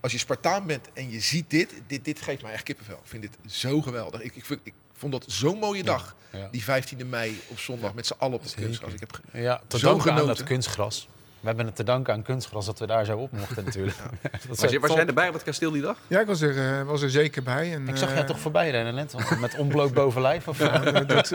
Als 0.00 0.12
je 0.12 0.18
Spartaan 0.18 0.66
bent 0.66 0.88
en 0.92 1.10
je 1.10 1.20
ziet 1.20 1.50
dit, 1.50 1.72
dit, 1.86 2.04
dit 2.04 2.20
geeft 2.20 2.42
mij 2.42 2.52
echt 2.52 2.62
kippenvel. 2.62 2.94
Ik 3.02 3.08
vind 3.08 3.22
dit 3.22 3.52
zo 3.52 3.80
geweldig. 3.80 4.20
Ik, 4.20 4.36
ik, 4.36 4.44
vind- 4.44 4.60
ik 4.62 4.72
vond 4.92 5.12
dat 5.12 5.24
zo'n 5.26 5.58
mooie 5.58 5.82
dag, 5.82 6.16
ja. 6.32 6.48
die 6.50 6.62
15e 6.62 7.06
mei 7.06 7.40
op 7.48 7.58
zondag, 7.58 7.94
met 7.94 8.06
z'n 8.06 8.14
allen 8.18 8.34
op 8.34 8.42
het 8.42 8.54
kunstgras. 8.54 8.92
Ik 8.92 9.00
heb 9.00 9.20
Ja, 9.32 9.60
te 9.66 9.78
Zo 9.78 9.86
danken 9.90 10.12
aan 10.12 10.26
dat 10.26 10.42
kunstgras. 10.42 11.08
We 11.40 11.46
hebben 11.46 11.66
het 11.66 11.76
te 11.76 11.84
danken 11.84 12.12
aan 12.14 12.22
kunstgras 12.22 12.66
dat 12.66 12.78
we 12.78 12.86
daar 12.86 13.04
zo 13.04 13.18
op 13.18 13.32
mochten 13.32 13.64
natuurlijk. 13.64 13.96
Dat 14.22 14.40
is 14.50 14.60
Was, 14.60 14.70
je, 14.70 14.80
was 14.80 14.92
jij 14.92 15.06
erbij 15.06 15.28
op 15.28 15.34
het 15.34 15.42
kasteel 15.42 15.70
die 15.70 15.82
dag? 15.82 15.96
Ja, 16.06 16.20
ik 16.20 16.26
was 16.26 16.40
er, 16.40 16.78
eh, 16.80 16.86
was 16.86 17.02
er 17.02 17.10
zeker 17.10 17.42
bij. 17.42 17.72
En, 17.72 17.88
Ik 17.88 17.96
zag 17.96 18.08
jij 18.10 18.20
eh, 18.20 18.26
toch 18.26 18.40
voorbij 18.40 18.70
rennen 18.70 18.94
net, 18.94 19.12
want 19.12 19.40
met 19.40 19.56
ontbloot 19.56 19.92
bovenlijf 19.94 20.48
of 20.48 20.58
Ja, 20.68 20.78
dat, 21.04 21.32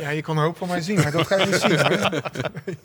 ja, 0.00 0.10
je 0.10 0.22
kan 0.22 0.36
een 0.36 0.42
hoop 0.42 0.56
van 0.56 0.68
mij 0.68 0.80
zien, 0.80 0.96
maar 0.96 1.10
dat 1.12 1.26
ga 1.26 1.36
je 1.36 1.46
niet 1.46 1.54
zien. 1.54 1.78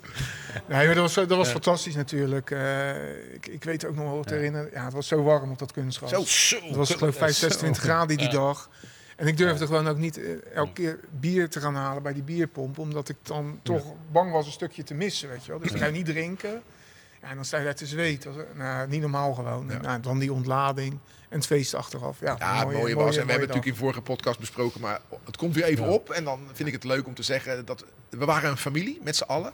Nee, 0.68 0.86
maar 0.86 0.94
dat 0.94 1.14
was, 1.14 1.14
dat 1.14 1.28
was 1.36 1.48
fantastisch 1.48 1.94
natuurlijk. 1.94 2.50
Eh, 2.50 3.34
ik, 3.34 3.46
ik 3.46 3.64
weet 3.64 3.86
ook 3.86 3.94
nog 3.94 4.04
wel 4.12 4.22
te 4.24 4.34
herinneren. 4.34 4.70
Ja, 4.72 4.84
het 4.84 4.92
was 4.92 5.06
zo 5.08 5.22
warm 5.22 5.50
op 5.50 5.58
dat 5.58 5.72
kunstgras. 5.72 6.10
Zo, 6.10 6.56
Het 6.66 6.76
was 6.76 6.90
geloof 6.90 7.12
ik 7.12 7.18
5, 7.18 7.36
26 7.36 7.82
graden 7.82 8.16
die 8.16 8.28
dag. 8.28 8.70
En 9.16 9.26
ik 9.26 9.36
durfde 9.36 9.66
gewoon 9.66 9.88
ook 9.88 9.98
niet 9.98 10.18
eh, 10.18 10.54
elke 10.54 10.72
keer 10.72 10.98
bier 11.10 11.48
te 11.48 11.60
gaan 11.60 11.74
halen 11.74 12.02
bij 12.02 12.12
die 12.12 12.22
bierpomp. 12.22 12.78
Omdat 12.78 13.08
ik 13.08 13.16
dan 13.22 13.60
toch 13.62 13.84
bang 14.12 14.32
was 14.32 14.46
een 14.46 14.52
stukje 14.52 14.82
te 14.82 14.94
missen, 14.94 15.28
weet 15.28 15.44
je 15.44 15.50
wel. 15.50 15.60
Dus 15.60 15.70
dan 15.70 15.80
ga 15.80 15.88
niet 15.88 16.06
drinken. 16.06 16.62
Ja, 17.26 17.32
en 17.32 17.38
dan 17.38 17.44
sta 17.44 17.58
je 17.58 17.64
daar 17.64 17.74
te 17.74 17.86
was, 18.32 18.44
Nou, 18.54 18.88
niet 18.88 19.00
normaal 19.00 19.34
gewoon. 19.34 19.66
Nou, 19.82 20.00
dan 20.00 20.18
die 20.18 20.32
ontlading 20.32 20.98
en 21.28 21.36
het 21.36 21.46
feest 21.46 21.74
achteraf. 21.74 22.20
Ja, 22.20 22.36
Ja, 22.38 22.58
het 22.58 22.72
mooie, 22.72 22.74
was, 22.74 22.84
en 22.84 22.90
we 22.94 22.96
mooie 22.96 23.16
hebben 23.16 23.26
het 23.26 23.38
natuurlijk 23.40 23.66
in 23.66 23.74
vorige 23.74 24.00
podcast 24.00 24.38
besproken, 24.38 24.80
maar 24.80 25.00
het 25.24 25.36
komt 25.36 25.54
weer 25.54 25.64
even 25.64 25.88
op. 25.88 26.10
En 26.10 26.24
dan 26.24 26.40
vind 26.52 26.68
ik 26.68 26.74
het 26.74 26.84
leuk 26.84 27.06
om 27.06 27.14
te 27.14 27.22
zeggen 27.22 27.64
dat 27.64 27.84
we 28.08 28.24
waren 28.24 28.50
een 28.50 28.56
familie 28.56 29.00
met 29.02 29.16
z'n 29.16 29.22
allen. 29.24 29.52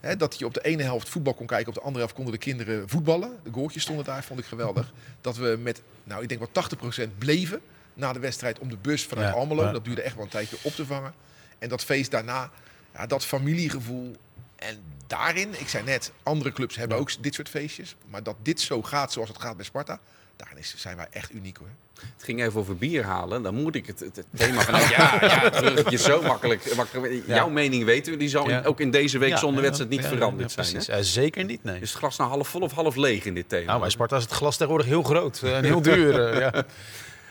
Hè, 0.00 0.16
dat 0.16 0.38
je 0.38 0.44
op 0.44 0.54
de 0.54 0.64
ene 0.64 0.82
helft 0.82 1.08
voetbal 1.08 1.34
kon 1.34 1.46
kijken, 1.46 1.68
op 1.68 1.74
de 1.74 1.80
andere 1.80 1.98
helft 1.98 2.14
konden 2.14 2.32
de 2.32 2.38
kinderen 2.40 2.88
voetballen. 2.88 3.30
De 3.42 3.50
goaltjes 3.52 3.82
stonden 3.82 4.04
daar, 4.04 4.24
vond 4.24 4.40
ik 4.40 4.46
geweldig. 4.46 4.92
Dat 5.20 5.36
we 5.36 5.58
met, 5.62 5.82
nou 6.04 6.22
ik 6.22 6.28
denk 6.28 6.40
wel 6.52 6.64
80% 7.06 7.18
bleven 7.18 7.60
na 7.94 8.12
de 8.12 8.18
wedstrijd 8.18 8.58
om 8.58 8.68
de 8.68 8.76
bus 8.76 9.06
vanuit 9.06 9.28
Ja, 9.28 9.34
Almelo. 9.34 9.62
ja. 9.62 9.72
Dat 9.72 9.84
duurde 9.84 10.02
echt 10.02 10.14
wel 10.14 10.24
een 10.24 10.30
tijdje 10.30 10.56
op 10.62 10.72
te 10.72 10.86
vangen. 10.86 11.14
En 11.58 11.68
dat 11.68 11.84
feest 11.84 12.10
daarna, 12.10 12.50
ja, 12.94 13.06
dat 13.06 13.24
familiegevoel. 13.24 14.16
En 14.58 14.78
daarin, 15.06 15.60
ik 15.60 15.68
zei 15.68 15.84
net, 15.84 16.12
andere 16.22 16.52
clubs 16.52 16.76
hebben 16.76 16.96
ook 16.98 17.10
dit 17.22 17.34
soort 17.34 17.48
feestjes. 17.48 17.96
Maar 18.10 18.22
dat 18.22 18.36
dit 18.42 18.60
zo 18.60 18.82
gaat 18.82 19.12
zoals 19.12 19.28
het 19.28 19.40
gaat 19.40 19.56
bij 19.56 19.64
Sparta, 19.64 19.98
daarin 20.36 20.58
is, 20.58 20.74
zijn 20.76 20.96
wij 20.96 21.06
echt 21.10 21.32
uniek 21.34 21.56
hoor. 21.56 21.68
Het 21.98 22.24
ging 22.24 22.42
even 22.42 22.60
over 22.60 22.76
bier 22.76 23.04
halen. 23.04 23.42
Dan 23.42 23.54
moet 23.54 23.74
ik 23.74 23.86
het, 23.86 24.00
het, 24.00 24.16
het 24.16 24.26
thema 24.36 24.60
van... 24.60 24.74
ja, 24.80 24.88
ja, 25.20 25.40
het 25.40 25.56
bruggetje 25.56 25.96
zo 25.98 26.22
makkelijk. 26.22 26.74
makkelijk- 26.76 27.22
Jouw 27.26 27.48
mening 27.48 27.84
weten 27.84 28.12
we. 28.12 28.18
Die 28.18 28.28
zal 28.28 28.48
Ja. 28.48 28.62
ook 28.64 28.80
in 28.80 28.90
deze 28.90 29.18
week 29.18 29.28
Ja, 29.30 29.36
zonder 29.36 29.56
ja, 29.56 29.62
wedstrijd 29.62 29.90
niet 29.90 30.02
ja, 30.02 30.08
veranderd 30.08 30.54
ja, 30.54 30.62
zijn. 30.62 30.82
Hè? 30.86 31.02
Zeker 31.02 31.44
niet, 31.44 31.64
nee. 31.64 31.80
Is 31.80 31.88
het 31.90 31.98
glas 31.98 32.16
nou 32.16 32.30
half 32.30 32.48
vol 32.48 32.60
of 32.60 32.72
half 32.72 32.96
leeg 32.96 33.24
in 33.24 33.34
dit 33.34 33.48
thema? 33.48 33.64
Nou, 33.66 33.80
bij 33.80 33.90
Sparta 33.90 34.16
is 34.16 34.22
het 34.22 34.32
glas 34.32 34.52
tegenwoordig 34.56 34.86
heel 34.86 35.02
groot 35.02 35.40
eh, 35.44 35.56
en 35.56 35.64
heel 35.64 35.82
duur. 35.92 36.28
eh, 36.32 36.40
ja. 36.40 36.64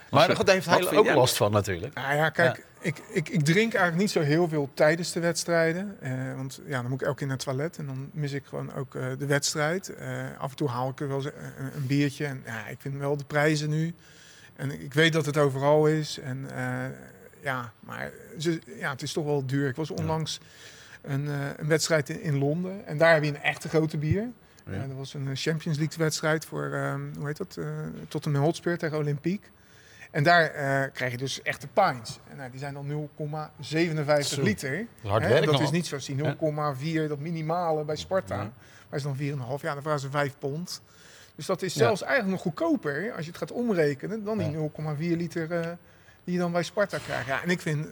Maar 0.10 0.44
daar 0.46 0.54
heeft 0.54 0.66
hij 0.66 0.98
ook 0.98 1.14
last 1.14 1.36
van 1.38 1.52
natuurlijk. 1.52 1.94
Nou 1.94 2.16
ja, 2.16 2.30
kijk, 2.30 2.66
Ik, 2.80 3.02
ik, 3.10 3.30
ik 3.30 3.46
drink 3.46 3.74
eigenlijk 3.74 3.98
niet 3.98 4.12
zo 4.12 4.20
heel 4.22 4.48
veel 4.48 4.70
tijdens 4.74 5.12
de 5.12 5.20
wedstrijden. 5.20 5.98
Eh, 6.00 6.36
want 6.36 6.62
ja, 6.66 6.82
dan 6.82 6.90
moet 6.90 7.02
ik 7.02 7.08
elke 7.08 7.18
keer 7.18 7.28
naar 7.28 7.36
het 7.36 7.46
toilet 7.46 7.78
en 7.78 7.86
dan 7.86 8.10
mis 8.14 8.32
ik 8.32 8.46
gewoon 8.46 8.74
ook 8.74 8.96
eh, 8.96 9.06
de 9.18 9.26
wedstrijd. 9.26 9.96
Eh, 9.96 10.26
af 10.38 10.50
en 10.50 10.56
toe 10.56 10.70
haal 10.70 10.90
ik 10.90 11.00
er 11.00 11.08
wel 11.08 11.18
eens 11.18 11.26
een, 11.26 11.76
een 11.76 11.88
biertje. 11.88 12.26
En 12.26 12.44
ja, 12.46 12.68
ik 12.68 12.78
vind 12.80 12.98
wel 12.98 13.18
de 13.18 13.24
prijzen 13.24 13.70
nu. 13.70 13.94
En 14.56 14.82
ik 14.82 14.94
weet 14.94 15.14
dat 15.14 15.26
het 15.26 15.38
overal 15.38 15.88
is. 15.88 16.20
En 16.20 16.48
ja, 17.42 17.72
maar 17.80 18.12
ze, 18.38 18.62
ja, 18.80 18.92
het 18.92 19.02
is 19.02 19.14
toch 19.14 19.26
wel 19.26 19.46
duur. 19.46 19.70
Ik 19.70 19.76
was 19.76 19.92
onlangs 19.92 20.40
een, 21.02 21.28
een 21.58 21.68
wedstrijd 21.68 22.10
in, 22.10 22.22
in 22.22 22.38
Londen. 22.38 22.86
En 22.86 22.98
daar 22.98 23.14
heb 23.14 23.24
je 23.24 23.30
een 23.30 23.42
echte 23.42 23.70
grote 23.70 23.98
bier. 23.98 24.30
Ja. 24.72 24.88
Dat 24.88 24.98
was 24.98 25.14
een 25.14 25.36
Champions 25.36 25.78
League 25.78 25.98
wedstrijd 25.98 26.46
voor, 26.46 26.72
ehm, 26.74 27.02
hoe 27.18 27.28
heet 27.28 27.38
dat, 27.38 27.58
eh 27.58 27.66
Tottenham 28.08 28.44
Hotspur 28.44 28.78
tegen 28.78 28.98
Olympique. 28.98 29.50
En 30.12 30.24
daar 30.24 30.44
eh, 30.46 30.92
krijg 30.94 31.12
je 31.12 31.18
dus 31.18 31.42
echte 31.42 31.68
pints. 31.68 32.20
En 32.30 32.38
nou, 32.38 32.50
die 32.52 32.60
zijn 32.60 32.74
dan 32.74 33.10
0,57 33.18 34.20
Zo. 34.28 34.42
liter. 34.42 34.86
Hè, 35.02 35.20
werk 35.20 35.46
dat 35.46 35.60
is 35.60 35.72
niet 35.72 35.86
zoals 35.88 36.06
die 36.06 36.16
0,4, 37.06 37.08
dat 37.08 37.20
minimale 37.20 37.84
bij 37.84 37.96
Sparta. 37.96 38.36
Ja. 38.36 38.52
Maar 38.90 39.00
is 39.00 39.04
dan 39.04 39.16
4,5. 39.18 39.62
Ja, 39.62 39.74
dan 39.74 39.82
vragen 39.82 40.00
ze 40.00 40.10
5 40.10 40.38
pond. 40.40 40.82
Dus 41.36 41.46
dat 41.46 41.62
is 41.62 41.74
Ja. 41.74 41.80
zelfs 41.80 42.02
eigenlijk 42.02 42.32
nog 42.32 42.42
goedkoper 42.42 43.12
als 43.16 43.22
je 43.26 43.30
het 43.32 43.38
gaat 43.40 43.52
omrekenen 43.52 44.24
dan 44.24 44.38
die 44.38 44.50
Ja. 44.52 44.58
0,4 44.58 45.16
liter 45.18 45.52
eh, 45.52 45.68
die 46.24 46.34
je 46.34 46.40
dan 46.40 46.52
bij 46.52 46.64
Sparta 46.64 46.98
krijgt. 46.98 47.28
Ja, 47.28 47.44
en 47.44 47.50
ik 47.50 47.62
vind, 47.62 47.88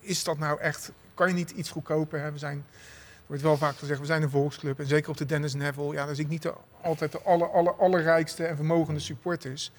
is 0.00 0.24
dat 0.24 0.38
nou 0.38 0.60
echt, 0.60 0.92
kan 1.14 1.28
je 1.28 1.34
niet 1.34 1.50
iets 1.50 1.70
goedkoper 1.70 2.16
hebben? 2.16 2.32
We 2.34 2.38
zijn, 2.38 2.56
er 2.56 3.24
wordt 3.26 3.42
wel 3.42 3.56
vaak 3.56 3.76
gezegd, 3.76 4.00
we 4.00 4.06
zijn 4.06 4.22
een 4.22 4.30
volksclub. 4.30 4.78
En 4.78 4.86
zeker 4.86 5.10
op 5.10 5.16
de 5.16 5.26
Dennis 5.26 5.54
Neville, 5.54 5.92
ja, 5.92 6.06
daar 6.06 6.14
zie 6.14 6.24
ik 6.24 6.30
niet 6.30 6.42
de, 6.42 6.52
altijd 6.82 7.12
de 7.12 7.20
aller, 7.22 7.50
aller, 7.50 7.74
allerrijkste 7.74 8.44
en 8.46 8.56
vermogende 8.56 9.00
supporters. 9.00 9.72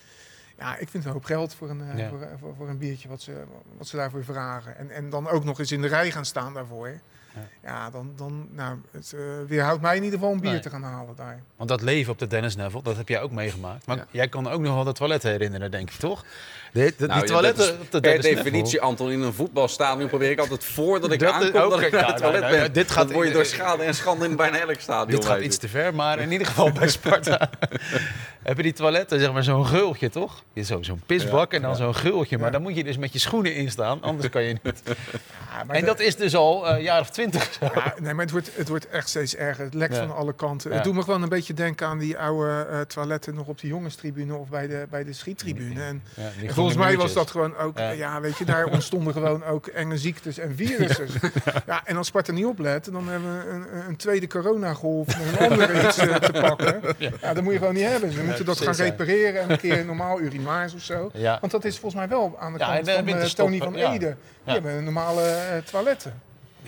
Ja, 0.60 0.78
ik 0.78 0.90
vind 0.90 1.06
een 1.06 1.12
hoop 1.12 1.24
geld 1.24 1.54
voor 1.54 1.70
een, 1.70 1.82
eh, 1.82 1.98
Ja. 1.98 2.10
voor, 2.10 2.28
voor, 2.40 2.56
voor 2.56 2.70
een 2.70 2.78
biertje 2.78 3.08
wat 3.10 3.22
ze, 3.22 3.44
wat 3.78 3.88
ze 3.88 3.96
daarvoor 3.96 4.24
vragen. 4.24 4.78
En, 4.78 4.90
en 4.92 5.10
dan 5.10 5.28
ook 5.28 5.44
nog 5.44 5.60
eens 5.60 5.72
in 5.72 5.82
de 5.82 5.88
rij 5.88 6.12
gaan 6.12 6.26
staan 6.26 6.54
daarvoor. 6.54 6.92
Ja. 7.36 7.42
Ja, 7.70 7.90
dan, 7.90 8.12
dan 8.16 8.48
nou, 8.56 8.78
het 8.92 9.12
uh, 9.16 9.22
weerhoudt 9.48 9.82
mij 9.82 9.96
in 9.96 10.04
ieder 10.04 10.20
geval 10.20 10.34
een 10.34 10.40
bier 10.42 10.52
Nee. 10.52 10.60
te 10.60 10.70
gaan 10.70 10.84
halen 10.84 11.16
daar. 11.16 11.40
Want 11.56 11.70
dat 11.70 11.82
leven 11.82 12.12
op 12.12 12.20
de 12.20 12.28
Dennis 12.28 12.56
Neville, 12.56 12.84
dat 12.84 12.98
heb 12.98 13.08
jij 13.10 13.22
ook 13.22 13.32
meegemaakt. 13.32 13.86
Maar 13.86 13.98
Ja. 13.98 14.06
jij 14.12 14.28
kan 14.28 14.50
ook 14.50 14.62
nog 14.62 14.74
wel 14.76 14.84
de 14.84 14.92
toiletten 14.94 15.30
herinneren, 15.32 15.72
denk 15.72 15.90
ik, 15.90 15.96
toch? 16.00 16.26
De, 16.74 16.94
de- 16.98 17.08
Nou, 17.08 17.20
die 17.20 17.28
ja, 17.30 17.34
toiletten 17.36 17.66
dat 17.66 17.74
is 17.76 17.80
op 17.82 17.92
de 17.92 18.00
Per 18.00 18.02
Dennis 18.02 18.24
definitie, 18.26 18.62
Neville. 18.62 18.82
Anton, 18.82 19.12
in 19.12 19.22
een 19.22 19.34
voetbalstadion 19.34 20.08
probeer 20.10 20.32
ik 20.32 20.40
altijd 20.40 20.64
voordat 20.64 21.12
ik 21.12 21.20
Dat 21.20 21.32
aankom 21.34 21.62
ook- 21.62 21.70
dat 21.72 21.82
ik 21.82 21.92
naar 21.92 22.00
het 22.00 22.10
nou, 22.10 22.20
toilet 22.22 22.42
nou, 22.42 22.54
ben. 22.56 22.74
dit 22.74 22.92
gaat 22.92 23.04
Dan 23.06 23.14
word 23.14 23.26
je 23.28 23.32
in- 23.32 23.38
door 23.38 23.46
schade 23.46 23.84
en 23.84 23.96
schande 23.96 24.26
in 24.26 24.36
bijna 24.36 24.60
elk 24.60 24.80
stadion. 24.80 25.20
Dit 25.20 25.26
gaat 25.30 25.40
iets 25.42 25.58
te 25.58 25.68
ver, 25.68 25.96
maar 25.96 26.20
in 26.20 26.32
ieder 26.32 26.48
geval 26.48 26.72
bij 26.72 26.88
Sparta 26.88 27.50
heb 28.44 28.58
je 28.58 28.64
die 28.64 28.74
toiletten, 28.74 29.20
zeg 29.20 29.34
maar, 29.34 29.44
zo'n 29.44 29.66
gultje, 29.66 30.10
toch? 30.10 30.44
Je 30.54 30.64
zo- 30.64 30.84
Zo'n 30.84 31.02
pisbak 31.06 31.54
en 31.54 31.62
dan 31.62 31.76
zo'n 31.76 31.96
gultje. 31.96 32.38
Maar 32.38 32.46
Ja. 32.46 32.52
dan 32.52 32.62
moet 32.62 32.76
je 32.76 32.84
dus 32.84 32.98
met 32.98 33.14
je 33.14 33.20
schoenen 33.20 33.56
in 33.56 33.72
staan, 33.72 34.02
anders 34.02 34.30
kan 34.30 34.44
je 34.44 34.56
niet. 34.64 34.82
Ja, 34.86 35.64
maar 35.64 35.76
En 35.76 35.82
de- 35.82 35.88
dat 35.88 36.00
is 36.00 36.16
dus 36.16 36.36
al 36.36 36.68
eh, 36.68 36.76
een 36.78 36.84
jaar 36.84 37.00
of 37.02 37.10
twintig. 37.20 37.60
Ja, 37.60 37.94
nee, 38.00 38.14
maar 38.14 38.24
het 38.24 38.32
wordt, 38.32 38.50
het 38.56 38.68
wordt 38.70 38.88
echt 38.90 39.10
steeds 39.10 39.36
erger. 39.36 39.64
Het 39.66 39.74
lekt 39.74 39.96
Ja. 39.96 40.00
van 40.08 40.16
alle 40.16 40.34
kanten. 40.34 40.70
Ja. 40.70 40.76
Het 40.76 40.86
doet 40.86 40.94
me 40.94 41.02
gewoon 41.04 41.22
een 41.24 41.30
beetje 41.30 41.54
denken 41.54 41.88
aan 41.88 41.98
die 41.98 42.18
oude 42.18 42.68
eh, 42.72 42.80
toiletten 42.82 43.36
nog 43.36 43.48
op 43.48 43.60
de 43.60 43.68
jongenstribune 43.68 44.36
of 44.36 44.50
bij 44.50 44.68
de, 44.68 44.86
bij 44.90 45.04
de 45.04 45.14
schiettribune. 45.14 45.84
En, 45.84 46.04
en 46.16 46.54
volgens 46.54 46.78
mij 46.78 46.98
was 46.98 47.14
dat 47.14 47.32
gewoon 47.32 47.58
ook, 47.58 47.78
Ja. 47.78 48.22
weet 48.22 48.38
je, 48.38 48.46
daar 48.46 48.66
ontstonden 48.66 49.14
gewoon 49.14 49.44
ook 49.44 49.68
enge 49.68 49.98
ziektes 49.98 50.38
en 50.38 50.56
virussen. 50.56 51.08
ja, 51.66 51.82
en 51.86 51.98
als 51.98 52.08
Sparta 52.08 52.32
niet 52.32 52.46
oplet, 52.46 52.92
dan 52.92 53.08
hebben 53.08 53.38
we 53.38 53.50
een, 53.50 53.88
een 53.88 53.96
tweede 53.96 54.28
coronagolf 54.28 55.08
met 55.08 55.40
een 55.40 55.50
andere 55.52 55.88
iets 55.88 55.98
eh, 55.98 56.16
te 56.16 56.32
pakken. 56.32 56.82
Ja. 57.22 57.34
dat 57.34 57.44
moet 57.44 57.54
je 57.54 57.60
gewoon 57.60 57.74
niet 57.74 57.84
hebben. 57.88 58.12
Ze 58.12 58.24
moeten 58.24 58.46
dat 58.46 58.58
gaan 58.58 58.66
precies, 58.66 58.84
repareren 58.84 59.42
en 59.42 59.52
een 59.52 59.58
keer 59.60 59.86
normaal 59.86 60.20
urinaars 60.20 60.74
of 60.74 60.82
zo. 60.82 61.10
Ja. 61.14 61.38
Want 61.40 61.52
dat 61.52 61.66
is 61.66 61.74
volgens 61.80 61.96
mij 62.02 62.10
wel 62.10 62.36
aan 62.40 62.54
de 62.54 62.60
kant 62.60 62.90
van 62.90 63.06
winterstop, 63.06 63.46
Tony 63.46 63.58
van 63.58 63.74
ja. 63.74 63.94
Ede. 63.94 64.16
Die 64.44 64.54
hebben 64.54 64.84
normale 64.84 65.62
toiletten. 65.72 66.22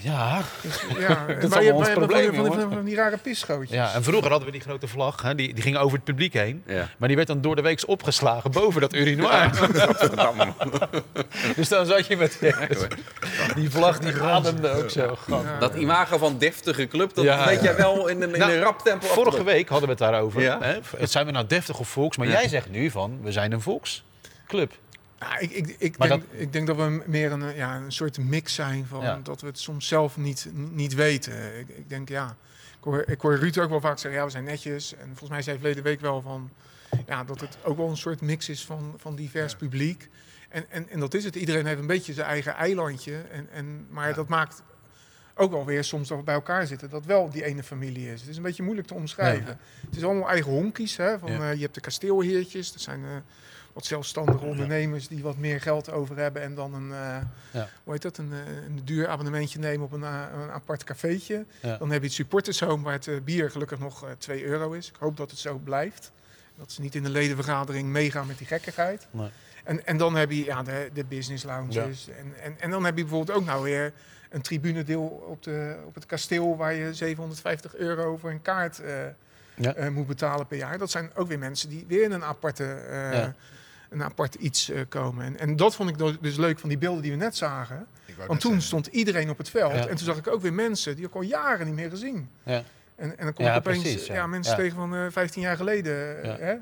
Ja, 0.03 0.41
Dus, 0.61 0.81
ja, 0.99 1.25
is 1.27 1.47
maar 1.49 1.63
je 1.63 1.69
van, 1.71 1.93
probleem, 1.93 2.33
van, 2.33 2.45
van, 2.45 2.55
jongen. 2.59 2.71
van 2.75 2.83
die 2.85 2.95
rare 2.95 3.17
pisgootjes. 3.17 3.77
ja, 3.77 3.93
en 3.93 4.03
vroeger 4.03 4.29
hadden 4.29 4.45
we 4.47 4.51
die 4.53 4.61
grote 4.61 4.87
vlag, 4.87 5.21
hè, 5.21 5.35
die, 5.35 5.53
die 5.53 5.63
ging 5.63 5.77
over 5.77 5.95
het 5.95 6.03
publiek 6.03 6.33
heen. 6.33 6.63
Ja. 6.67 6.87
Maar 6.97 7.07
die 7.07 7.17
werd 7.17 7.27
dan 7.29 7.41
door 7.41 7.55
de 7.55 7.61
week 7.61 7.83
opgeslagen 7.85 8.51
boven 8.51 8.81
dat 8.81 8.93
urinoir. 8.93 9.49
Dus 11.55 11.69
dan 11.69 11.85
zat 11.85 12.07
je 12.07 12.17
met 12.17 12.39
die 13.55 13.69
vlag, 13.71 13.99
die 13.99 14.21
ademde 14.21 14.69
ook 14.71 14.89
zo. 14.89 15.17
Ja. 15.27 15.57
Dat 15.59 15.75
imago 15.75 16.17
van 16.17 16.37
deftige 16.37 16.87
club, 16.87 17.13
dat 17.13 17.23
Ja. 17.23 17.45
weet 17.45 17.61
jij 17.61 17.75
wel 17.75 18.07
in 18.07 18.21
een, 18.21 18.33
in 18.33 18.39
Nou, 18.39 18.51
een 18.51 18.61
rap 18.61 18.79
tempo. 18.79 19.07
Vorige 19.07 19.43
week 19.43 19.69
hadden 19.69 19.87
we 19.87 19.93
het 19.93 20.11
daarover. 20.11 20.41
Ja. 20.41 20.57
Hè? 20.61 20.77
Het 20.97 21.11
Zijn 21.11 21.25
we 21.25 21.31
nou 21.31 21.45
deftig 21.47 21.79
of 21.79 21.87
volks? 21.87 22.17
Maar 22.17 22.27
Ja. 22.27 22.33
jij 22.33 22.47
zegt 22.47 22.69
nu 22.69 22.89
van, 22.89 23.19
we 23.21 23.31
zijn 23.31 23.51
een 23.51 23.61
volksclub. 23.61 24.71
Ja, 25.21 25.37
ik, 25.37 25.51
ik, 25.51 25.75
ik, 25.77 25.97
Maar 25.97 26.07
denk, 26.07 26.23
ik 26.31 26.53
denk 26.53 26.67
dat 26.67 26.75
we 26.75 27.03
meer 27.05 27.31
een, 27.31 27.55
ja, 27.55 27.75
een 27.75 27.91
soort 27.91 28.17
mix 28.17 28.53
zijn 28.53 28.85
van 28.85 29.01
Ja. 29.03 29.19
dat 29.23 29.41
we 29.41 29.47
het 29.47 29.59
soms 29.59 29.87
zelf 29.87 30.17
niet, 30.17 30.47
niet 30.53 30.93
weten. 30.93 31.59
Ik, 31.59 31.67
ik 31.69 31.89
denk 31.89 32.09
ja, 32.09 32.35
ik 32.77 32.83
hoor, 32.83 33.03
ik 33.07 33.21
hoor 33.21 33.35
Ruud 33.35 33.57
ook 33.57 33.69
wel 33.69 33.79
vaak 33.81 33.97
zeggen, 33.99 34.19
ja, 34.19 34.25
we 34.25 34.31
zijn 34.31 34.43
netjes. 34.43 34.93
En 34.95 35.07
volgens 35.07 35.29
mij 35.29 35.41
zei 35.41 35.55
hij 35.55 35.65
verleden 35.65 35.83
week 35.83 36.01
wel 36.01 36.21
van 36.21 36.49
ja, 37.07 37.23
dat 37.23 37.39
het 37.39 37.57
ook 37.63 37.77
wel 37.77 37.89
een 37.89 37.97
soort 37.97 38.21
mix 38.21 38.49
is 38.49 38.65
van, 38.65 38.93
van 38.97 39.15
divers 39.15 39.55
publiek. 39.55 40.09
En, 40.49 40.65
en, 40.69 40.89
en 40.89 40.99
dat 40.99 41.13
is 41.13 41.23
het. 41.23 41.35
Iedereen 41.35 41.65
heeft 41.65 41.79
een 41.79 41.87
beetje 41.87 42.13
zijn 42.13 42.27
eigen 42.27 42.53
eilandje. 42.55 43.21
En, 43.31 43.47
en, 43.51 43.87
maar 43.89 44.13
dat 44.13 44.27
maakt 44.27 44.63
ook 45.35 45.51
wel 45.51 45.65
weer 45.65 45.83
soms 45.83 46.07
dat 46.07 46.17
we 46.17 46.23
bij 46.23 46.33
elkaar 46.33 46.67
zitten, 46.67 46.89
dat 46.89 47.05
wel 47.05 47.29
die 47.29 47.43
ene 47.45 47.63
familie 47.63 48.11
is. 48.13 48.19
Het 48.21 48.29
is 48.29 48.37
een 48.37 48.43
beetje 48.43 48.63
moeilijk 48.63 48.87
te 48.87 48.93
omschrijven. 48.93 49.59
Het 49.85 49.95
is 49.95 50.03
allemaal 50.03 50.29
eigen 50.29 50.51
honkies. 50.51 50.97
Hè, 50.97 51.19
van, 51.19 51.31
Ja. 51.31 51.49
eh, 51.49 51.53
je 51.55 51.61
hebt 51.61 51.73
de 51.75 51.81
kasteelheertjes, 51.81 52.71
dat 52.71 52.81
zijn 52.81 53.03
eh, 53.03 53.09
wat 53.73 53.85
zelfstandige 53.85 54.45
ondernemers 54.45 55.07
die 55.07 55.23
wat 55.23 55.37
meer 55.37 55.61
geld 55.61 55.91
over 55.91 56.17
hebben 56.17 56.41
en 56.41 56.55
dan 56.55 56.73
een, 56.73 56.91
eh, 56.91 57.17
Ja. 57.51 57.69
hoe 57.83 57.93
heet 57.93 58.01
dat, 58.01 58.17
een, 58.17 58.31
eh, 58.33 58.63
een 58.65 58.81
duur 58.83 59.07
abonnementje 59.07 59.59
nemen 59.59 59.85
op 59.85 59.91
een, 59.91 60.03
eh, 60.03 60.23
een 60.43 60.51
apart 60.51 60.83
cafeetje. 60.83 61.45
Ja. 61.61 61.77
Dan 61.77 61.89
heb 61.91 61.99
je 62.01 62.05
het 62.07 62.15
supportershome 62.15 62.83
waar 62.83 62.93
het 62.93 63.25
bier 63.25 63.51
gelukkig 63.51 63.79
nog 63.79 64.03
eh 64.05 64.09
2 64.17 64.43
euro 64.45 64.71
is. 64.71 64.87
Ik 64.89 64.95
hoop 64.99 65.17
dat 65.17 65.29
het 65.31 65.39
zo 65.39 65.57
blijft. 65.57 66.11
Dat 66.55 66.71
ze 66.71 66.81
niet 66.81 66.95
in 66.95 67.03
de 67.03 67.09
ledenvergadering 67.09 67.87
meegaan 67.89 68.27
met 68.27 68.37
die 68.37 68.47
gekkigheid. 68.47 69.07
Nee. 69.11 69.29
En, 69.63 69.85
en 69.85 69.97
dan 69.97 70.15
heb 70.15 70.31
je 70.31 70.43
ja, 70.45 70.63
de, 70.63 70.89
de 70.93 71.03
business 71.05 71.43
lounges. 71.43 72.07
En, 72.19 72.33
en, 72.43 72.55
en 72.59 72.69
dan 72.69 72.83
heb 72.85 72.97
je 72.97 73.03
bijvoorbeeld 73.03 73.37
ook 73.37 73.45
nou 73.45 73.63
weer 73.63 73.93
een 74.29 74.41
tribunedeel 74.41 75.01
op, 75.03 75.43
de, 75.43 75.75
op 75.85 75.95
het 75.95 76.05
kasteel... 76.05 76.57
waar 76.57 76.73
je 76.73 76.93
750 76.93 77.75
euro 77.75 78.17
voor 78.17 78.29
een 78.29 78.41
kaart 78.41 78.81
Ja. 79.55 79.89
moet 79.89 80.07
betalen 80.07 80.47
per 80.47 80.57
jaar. 80.57 80.77
Dat 80.77 80.91
zijn 80.91 81.11
ook 81.15 81.27
weer 81.27 81.39
mensen 81.39 81.69
die 81.69 81.85
weer 81.87 82.03
in 82.03 82.11
een 82.11 82.23
aparte... 82.23 82.63
Ja. 83.11 83.35
Een 83.91 84.03
apart 84.03 84.35
iets 84.35 84.69
eh, 84.69 84.81
komen. 84.89 85.25
En, 85.25 85.39
en 85.39 85.55
dat 85.55 85.75
vond 85.75 85.89
ik 85.89 86.17
dus 86.21 86.37
leuk 86.37 86.59
van 86.59 86.69
die 86.69 86.77
beelden 86.77 87.01
die 87.01 87.11
we 87.11 87.17
net 87.17 87.35
zagen. 87.35 87.87
Want 88.17 88.17
net 88.17 88.27
toen 88.39 88.39
zeggen. 88.51 88.61
stond 88.61 88.87
iedereen 88.87 89.29
op 89.29 89.37
het 89.37 89.49
veld. 89.49 89.73
Ja. 89.73 89.79
En 89.87 89.95
toen 89.95 90.05
zag 90.05 90.17
ik 90.17 90.27
ook 90.27 90.41
weer 90.41 90.53
mensen 90.53 90.95
die 90.95 91.05
ik 91.05 91.15
al 91.15 91.21
jaren 91.21 91.65
niet 91.65 91.75
meer 91.75 91.89
gezien. 91.89 92.29
Ja. 92.43 92.63
En, 92.95 93.17
en 93.17 93.25
dan 93.25 93.33
kom 93.33 93.45
Ja, 93.45 93.51
ik 93.51 93.57
opeens 93.57 93.81
precies, 93.81 94.05
ja. 94.07 94.13
ja. 94.13 94.27
mensen 94.27 94.51
Ja. 94.55 94.59
tegen 94.61 94.75
van 94.75 94.95
eh 94.95 95.05
15 95.09 95.41
jaar 95.41 95.55
geleden. 95.57 96.21
eh, 96.23 96.25
Ja. 96.25 96.37
Hè? 96.37 96.53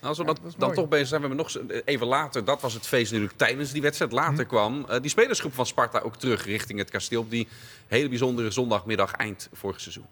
Als 0.00 0.18
we 0.18 0.24
Ja, 0.24 0.32
dat, 0.32 0.40
dat 0.42 0.52
dan 0.58 0.60
mooi. 0.68 0.74
toch 0.74 0.88
bezig 0.88 1.08
zijn, 1.08 1.20
we 1.20 1.26
hebben 1.26 1.46
nog 1.46 1.82
even 1.84 2.06
later, 2.06 2.44
dat 2.44 2.60
was 2.60 2.74
het 2.74 2.86
feest 2.86 3.10
natuurlijk 3.12 3.38
tijdens 3.38 3.72
die 3.72 3.82
wedstrijd. 3.82 4.12
Later 4.12 4.42
Hm. 4.44 4.48
kwam 4.48 4.84
eh, 4.88 5.00
die 5.00 5.10
spelersgroep 5.10 5.54
van 5.54 5.66
Sparta 5.66 5.98
ook 5.98 6.16
terug 6.16 6.44
richting 6.44 6.78
het 6.78 6.90
kasteel 6.90 7.20
op 7.20 7.30
die 7.30 7.48
hele 7.86 8.08
bijzondere 8.08 8.50
zondagmiddag 8.50 9.12
eind 9.12 9.48
vorig 9.52 9.80
seizoen. 9.80 10.06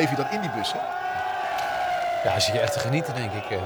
Beleef 0.00 0.16
je 0.16 0.22
dat 0.22 0.32
in 0.32 0.40
die 0.40 0.50
bus? 0.50 0.72
Hè? 0.72 0.78
Ja, 2.28 2.40
zit 2.40 2.54
je 2.54 2.60
echt 2.60 2.72
te 2.72 2.78
genieten, 2.78 3.14
denk 3.14 3.32
ik. 3.32 3.50
eh. 3.50 3.62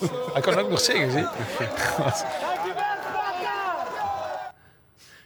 Hij 0.32 0.42
kan 0.42 0.58
ook 0.58 0.68
nog 0.70 0.80
zingen, 0.80 1.10
zie 1.10 1.20
je? 1.20 1.28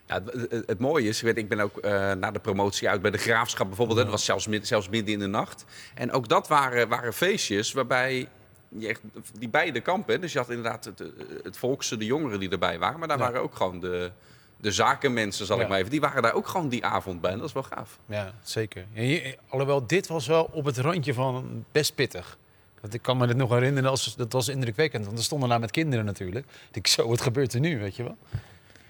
Ja, 0.07 0.15
het, 0.25 0.51
het- 0.51 0.67
het 0.67 0.79
mooie 0.79 1.09
is, 1.09 1.19
ik 1.19 1.25
weet, 1.25 1.37
ik 1.37 1.49
ben 1.49 1.61
ook 1.61 1.79
eh 1.79 2.13
na 2.13 2.31
de 2.31 2.39
promotie 2.39 2.89
uit 2.89 3.03
bij 3.03 3.11
de 3.11 3.19
Graafschap 3.19 3.67
bijvoorbeeld. 3.67 3.99
hè, 3.99 4.05
Dat 4.05 4.13
was 4.13 4.25
zelfs, 4.25 4.49
zelfs 4.63 4.89
midden 4.89 5.13
in 5.15 5.19
de 5.19 5.27
nacht. 5.27 5.65
En 5.95 6.13
ook 6.13 6.29
dat 6.29 6.49
waren, 6.49 6.89
waren 6.89 7.13
feestjes 7.15 7.73
waarbij 7.73 8.29
je 8.79 8.89
echt, 8.89 9.01
die 9.39 9.49
beide 9.49 9.81
kampen... 9.81 10.21
Dus 10.21 10.33
je 10.33 10.39
had 10.39 10.49
inderdaad 10.51 10.85
het, 10.85 11.03
het 11.43 11.57
volkse, 11.57 11.97
de 11.97 12.05
jongeren 12.05 12.41
die 12.41 12.49
erbij 12.51 12.79
waren. 12.79 12.99
Maar 12.99 13.09
daar 13.09 13.19
Ja. 13.19 13.25
waren 13.25 13.41
ook 13.43 13.55
gewoon 13.55 13.81
de, 13.81 14.11
de 14.57 14.73
zakenmensen, 14.73 15.47
zal 15.47 15.61
ik 15.61 15.69
maar 15.69 15.79
even... 15.79 15.91
Die 15.91 16.01
waren 16.01 16.23
daar 16.23 16.33
ook 16.35 16.47
gewoon 16.47 16.69
die 16.69 16.85
avond 16.85 17.21
bij. 17.21 17.31
En 17.31 17.39
dat 17.39 17.47
is 17.49 17.53
wel 17.55 17.63
gaaf. 17.63 17.99
Ja, 18.07 18.33
zeker. 18.43 18.85
En 18.95 19.03
hier- 19.03 19.37
alhoewel, 19.49 19.87
dit 19.87 20.07
was 20.07 20.27
wel 20.27 20.49
op 20.53 20.65
het 20.65 20.79
randje 20.79 21.15
van 21.15 21.65
best 21.73 21.95
pittig. 21.95 22.39
Want 22.81 22.95
ik 22.97 23.03
kan 23.03 23.17
me 23.17 23.27
dit 23.27 23.37
nog 23.37 23.51
herinneren, 23.51 23.91
als, 23.91 24.17
dat 24.17 24.33
was 24.33 24.49
indrukwekkend. 24.49 25.05
Want 25.05 25.17
we 25.19 25.25
stonden 25.25 25.49
daar 25.49 25.61
met 25.61 25.71
kinderen 25.71 26.05
natuurlijk. 26.05 26.47
Ik 26.73 26.87
zo, 26.87 27.09
wat 27.09 27.21
gebeurt 27.21 27.53
er 27.53 27.61
nu, 27.61 27.79
weet 27.79 27.97
je 27.97 28.03
wel? 28.03 28.17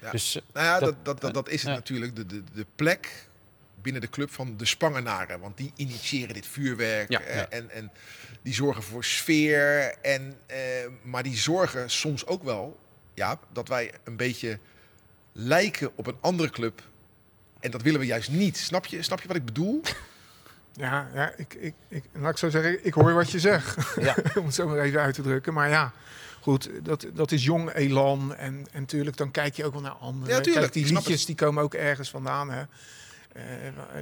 Ja. 0.01 0.11
Dus, 0.11 0.38
Nou 0.53 0.66
ja, 0.66 0.79
dat, 0.79 0.88
Dat- 0.88 1.05
dat, 1.05 1.20
dat, 1.20 1.35
dat 1.35 1.49
is 1.49 1.61
het 1.62 1.70
ja. 1.70 1.77
natuurlijk. 1.77 2.16
De, 2.16 2.27
de, 2.27 2.42
de 2.55 2.66
plek 2.77 3.27
binnen 3.85 4.03
de 4.03 4.11
club 4.11 4.31
van 4.31 4.57
de 4.57 4.64
Spangenaren. 4.64 5.40
Want 5.40 5.57
die 5.57 5.73
initiëren 5.77 6.35
dit 6.35 6.47
vuurwerk. 6.47 7.11
Ja, 7.11 7.20
eh, 7.20 7.37
ja. 7.37 7.49
En, 7.49 7.70
en 7.70 7.92
die 8.42 8.55
zorgen 8.55 8.83
voor 8.83 9.05
sfeer. 9.05 9.94
En, 10.03 10.37
eh, 10.47 10.59
maar 11.03 11.23
die 11.23 11.37
zorgen 11.37 11.90
soms 11.90 12.27
ook 12.27 12.42
wel, 12.42 12.79
ja, 13.14 13.38
dat 13.53 13.68
wij 13.68 13.92
een 14.05 14.16
beetje 14.16 14.59
lijken 15.33 15.90
op 15.94 16.07
een 16.07 16.16
andere 16.20 16.51
club. 16.51 16.83
En 17.61 17.70
dat 17.70 17.83
willen 17.83 18.01
we 18.01 18.07
juist 18.07 18.31
niet. 18.31 18.57
Snap 18.57 18.87
je, 18.87 19.03
snap 19.03 19.20
je 19.20 19.29
wat 19.29 19.37
ik 19.37 19.44
bedoel? 19.44 19.81
Ja, 20.77 21.09
ja 21.14 21.33
ik, 21.37 21.55
ik, 21.55 21.75
ik, 21.88 22.05
laat 22.12 22.31
ik 22.31 22.38
zo 22.38 22.51
zeggen, 22.51 22.87
ik 22.87 22.94
hoor 22.94 23.14
wat 23.14 23.31
je 23.31 23.40
zegt. 23.40 23.97
Ja. 24.01 24.16
Om 24.38 24.44
het 24.44 24.55
zo 24.55 24.68
maar 24.68 24.79
even 24.79 25.01
uit 25.01 25.14
te 25.14 25.23
drukken. 25.23 25.55
Maar 25.55 25.68
ja, 25.68 25.92
goed, 26.40 26.70
dat, 26.83 27.07
dat 27.14 27.33
is 27.33 27.44
jong 27.44 27.73
elan. 27.73 28.35
En, 28.35 28.66
en 28.73 28.87
tuurlijk, 28.87 29.16
dan 29.16 29.31
kijk 29.31 29.55
je 29.55 29.64
ook 29.64 29.73
wel 29.73 29.83
naar 29.83 29.92
anderen. 29.92 30.35
Ja, 30.35 30.40
tuurlijk, 30.40 30.73
Kijk, 30.73 30.87
die 30.87 30.94
liedjes 30.94 31.27
die 31.27 31.35
komen 31.35 31.62
ook 31.62 31.75
ergens 31.75 32.11
vandaan. 32.11 32.51
Hè. 32.51 32.62
Eh, 33.35 33.42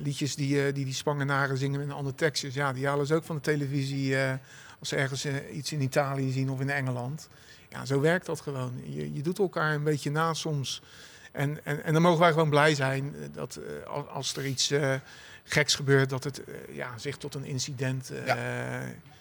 liedjes 0.02 0.34
die, 0.34 0.66
eh, 0.66 0.74
die 0.74 0.84
die 0.84 0.94
Spangenaren 0.94 1.58
zingen 1.58 1.78
met 1.80 1.88
een 1.88 1.94
ander 1.94 2.14
tekstjes. 2.14 2.54
Ja, 2.54 2.72
die 2.72 2.86
halen 2.86 3.06
ze 3.06 3.14
ook 3.14 3.24
van 3.24 3.36
de 3.36 3.42
televisie. 3.42 4.16
eh, 4.16 4.32
als 4.78 4.88
ze 4.88 4.96
ergens 4.96 5.26
iets 5.52 5.72
in 5.72 5.80
Italië 5.80 6.32
zien 6.32 6.50
of 6.50 6.60
in 6.60 6.70
Engeland. 6.70 7.28
Ja, 7.68 7.84
zo 7.84 8.00
werkt 8.00 8.26
dat 8.26 8.40
gewoon. 8.40 8.72
Je, 8.84 9.12
je 9.12 9.22
doet 9.22 9.38
elkaar 9.38 9.74
een 9.74 9.82
beetje 9.84 10.10
na 10.10 10.34
soms. 10.34 10.82
En, 11.32 11.64
en, 11.64 11.84
en 11.84 11.92
dan 11.92 12.02
mogen 12.02 12.20
wij 12.20 12.30
gewoon 12.32 12.50
blij 12.50 12.74
zijn 12.74 13.14
dat 13.32 13.56
eh, 13.56 13.86
als, 13.90 14.06
als 14.08 14.36
er 14.36 14.46
iets 14.46 14.70
eh, 14.70 14.94
geks 15.44 15.74
gebeurt, 15.74 16.10
dat 16.10 16.24
het 16.24 16.42
ja, 16.72 16.98
zich 16.98 17.16
tot 17.16 17.34
een 17.34 17.44
incident 17.44 18.10
eh, 18.10 18.26
Ja. 18.26 18.36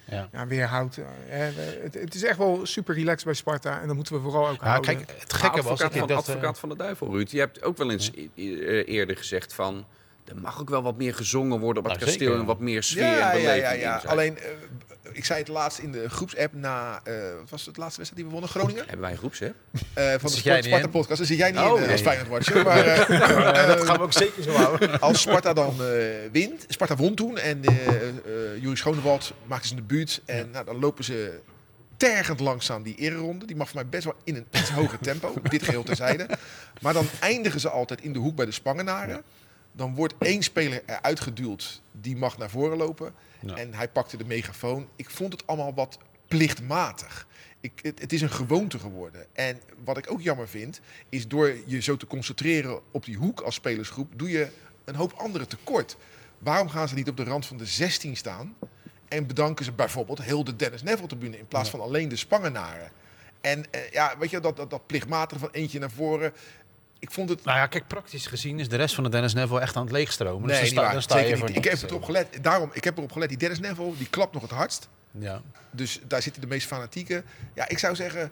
ja. 0.05 0.29
ja. 0.31 0.47
weerhoudt. 0.47 0.97
Eh, 0.97 1.03
we- 1.29 1.79
het, 1.83 1.93
het 1.93 2.15
is 2.15 2.23
echt 2.23 2.37
wel 2.37 2.65
super 2.65 2.95
relaxed 2.95 3.25
bij 3.25 3.33
Sparta 3.33 3.81
en 3.81 3.87
dat 3.87 3.95
moeten 3.95 4.15
we 4.15 4.21
vooral 4.21 4.47
ook 4.47 4.61
Ja, 4.61 4.67
houden. 4.67 4.95
kijk, 4.95 5.19
het 5.19 5.33
gekke 5.33 5.55
was... 5.61 5.65
advocaat, 5.71 5.93
ik 5.93 5.99
van, 5.99 6.07
dat, 6.07 6.17
advocaat 6.17 6.59
van 6.59 6.69
de 6.69 6.75
duivel, 6.75 7.07
Ruud. 7.11 7.29
Je 7.31 7.39
hebt 7.39 7.63
ook 7.63 7.77
wel 7.77 7.91
eens 7.91 8.11
e- 8.15 8.27
e- 8.35 8.81
eerder 8.83 9.17
gezegd 9.17 9.53
van... 9.53 9.85
Er 10.35 10.41
mag 10.41 10.59
ook 10.61 10.69
wel 10.69 10.81
wat 10.83 10.97
meer 10.97 11.15
gezongen 11.15 11.59
worden 11.59 11.83
op 11.83 11.89
het 11.89 11.99
Nou, 11.99 12.05
kasteel 12.09 12.27
zeker. 12.27 12.39
en 12.41 12.45
wat 12.45 12.59
meer 12.59 12.83
sfeer 12.83 13.03
Ja, 13.03 13.31
en 13.31 13.37
ja, 13.39 13.45
beleving 13.45 13.63
ja, 13.63 13.71
ja. 13.71 13.99
zijn. 13.99 14.11
Alleen, 14.11 14.37
eh, 14.37 14.43
ik 15.13 15.25
zei 15.25 15.39
het 15.39 15.47
laatst 15.47 15.79
in 15.79 15.91
de 15.91 16.09
groepsapp 16.09 16.53
na, 16.53 17.01
eh, 17.03 17.13
wat 17.39 17.49
was 17.49 17.65
het 17.65 17.77
laatste 17.77 17.97
wedstrijd 18.01 18.15
die 18.15 18.25
we 18.25 18.31
wonnen? 18.31 18.49
Groningen? 18.49 18.81
Hebben 18.83 18.99
wij 19.01 19.11
een 19.11 19.17
groeps, 19.17 19.39
hè? 19.39 19.45
Eh, 19.45 19.51
van 19.73 19.83
de 20.03 20.17
Sport, 20.19 20.37
Sparta 20.63 20.77
in? 20.77 20.89
podcast. 20.89 21.17
Daar 21.17 21.27
zit 21.27 21.37
jij 21.37 21.51
niet 21.51 21.59
Oh, 21.59 21.65
in 21.67 21.73
eh, 21.75 21.81
nee. 21.81 21.91
als 21.91 22.01
Feyenoord 22.01 22.27
watcher. 22.29 22.63
Maar 22.63 22.85
eh, 23.55 23.67
dat 23.67 23.83
gaan 23.83 23.97
we 23.97 24.03
ook 24.03 24.13
zeker 24.13 24.43
zo 24.43 24.51
houden. 24.51 24.99
als 24.99 25.21
Sparta 25.21 25.53
dan 25.53 25.73
eh, 25.83 25.87
wint. 26.31 26.65
Sparta 26.67 26.95
won 26.95 27.15
toen. 27.15 27.37
En 27.37 27.63
eh 27.63 27.77
eh 27.77 28.13
Jurie 28.59 28.77
Schonewald 28.77 29.33
maakte 29.45 29.67
zijn 29.67 29.79
debuut. 29.79 30.21
En 30.25 30.49
nou, 30.51 30.65
dan 30.65 30.79
lopen 30.79 31.03
ze 31.03 31.39
tergend 31.97 32.39
langzaam 32.39 32.83
die 32.83 32.95
ereronde. 32.95 33.45
Die 33.45 33.55
mag 33.55 33.69
voor 33.69 33.75
mij 33.81 33.89
best 33.89 34.03
wel 34.03 34.15
in 34.23 34.35
een 34.35 34.45
iets 34.51 34.69
hoger 34.69 34.99
tempo. 34.99 35.33
Dit 35.49 35.63
geheel 35.63 35.83
terzijde. 35.83 36.27
Maar 36.81 36.93
dan 36.93 37.05
eindigen 37.19 37.59
ze 37.59 37.69
altijd 37.69 38.01
in 38.01 38.13
de 38.13 38.19
hoek 38.19 38.35
bij 38.35 38.45
de 38.45 38.51
Spangenaren. 38.51 39.23
Dan 39.71 39.95
wordt 39.95 40.13
één 40.19 40.43
speler 40.43 40.83
eruit 40.85 41.19
geduwd. 41.19 41.81
Die 41.91 42.15
mag 42.15 42.37
naar 42.37 42.49
voren 42.49 42.77
lopen. 42.77 43.13
Ja. 43.39 43.55
En 43.55 43.73
hij 43.73 43.89
pakte 43.89 44.17
de 44.17 44.25
megafoon. 44.25 44.87
Ik 44.95 45.09
vond 45.09 45.33
het 45.33 45.47
allemaal 45.47 45.73
wat 45.73 45.97
plichtmatig. 46.27 47.27
Ik, 47.59 47.79
het, 47.81 47.99
het 47.99 48.13
is 48.13 48.21
een 48.21 48.31
gewoonte 48.31 48.79
geworden. 48.79 49.25
En 49.33 49.59
wat 49.83 49.97
ik 49.97 50.11
ook 50.11 50.21
jammer 50.21 50.47
vind, 50.47 50.81
is 51.09 51.27
door 51.27 51.53
je 51.65 51.81
zo 51.81 51.97
te 51.97 52.07
concentreren 52.07 52.79
op 52.91 53.05
die 53.05 53.17
hoek 53.17 53.41
als 53.41 53.55
spelersgroep, 53.55 54.11
doe 54.15 54.29
je 54.29 54.47
een 54.85 54.95
hoop 54.95 55.13
anderen 55.13 55.47
tekort. 55.47 55.97
Waarom 56.37 56.69
gaan 56.69 56.87
ze 56.87 56.95
niet 56.95 57.09
op 57.09 57.17
de 57.17 57.23
rand 57.23 57.45
van 57.45 57.57
de 57.57 57.65
16 57.65 58.17
staan 58.17 58.55
en 59.07 59.27
bedanken 59.27 59.65
ze 59.65 59.71
bijvoorbeeld 59.71 60.21
heel 60.21 60.43
de 60.43 60.55
Dennis 60.55 60.83
Neville-tribune 60.83 61.37
in 61.37 61.47
plaats 61.47 61.69
van 61.69 61.81
alleen 61.81 62.09
de 62.09 62.15
Spangenaren? 62.15 62.91
En 63.41 63.71
eh, 63.71 63.91
ja, 63.91 64.17
weet 64.17 64.29
je, 64.29 64.39
dat, 64.39 64.57
dat, 64.57 64.69
dat 64.69 64.87
plichtmatige 64.87 65.39
van 65.39 65.49
eentje 65.51 65.79
naar 65.79 65.91
voren. 65.91 66.33
Ik 67.01 67.11
vond 67.11 67.29
het 67.29 67.43
Nou 67.43 67.57
ja, 67.57 67.65
kijk, 67.67 67.87
praktisch 67.87 68.27
gezien 68.27 68.59
is 68.59 68.69
de 68.69 68.75
rest 68.75 68.95
van 68.95 69.03
de 69.03 69.09
Dennis 69.09 69.33
Neville 69.33 69.59
echt 69.59 69.75
aan 69.75 69.83
het 69.83 69.91
leegstromen. 69.91 70.47
Dus 70.47 70.59
Nee, 70.59 70.59
dan 70.59 70.63
niet 70.73 70.79
sta, 70.79 70.91
dan 70.93 71.01
sta 71.01 71.17
je 71.17 71.23
Zeker 71.23 71.37
voor 71.37 71.47
niet. 71.47 71.57
Ik 71.57 71.63
heb 71.63 71.81
erop 71.81 72.03
gelet. 72.03 72.27
Daarom, 72.41 72.69
ik 72.73 72.83
heb 72.83 72.97
erop 72.97 73.11
gelet. 73.11 73.29
Die 73.29 73.37
Dennis 73.37 73.59
Neville, 73.59 73.97
die 73.97 74.09
klapt 74.09 74.33
nog 74.33 74.41
het 74.41 74.51
hardst. 74.51 74.89
Ja. 75.11 75.41
Dus 75.71 75.99
daar 76.07 76.21
zitten 76.21 76.41
de 76.41 76.47
meest 76.47 76.67
fanatieken. 76.67 77.23
Ja, 77.55 77.69
ik 77.69 77.77
zou 77.79 77.95
zeggen, 77.95 78.31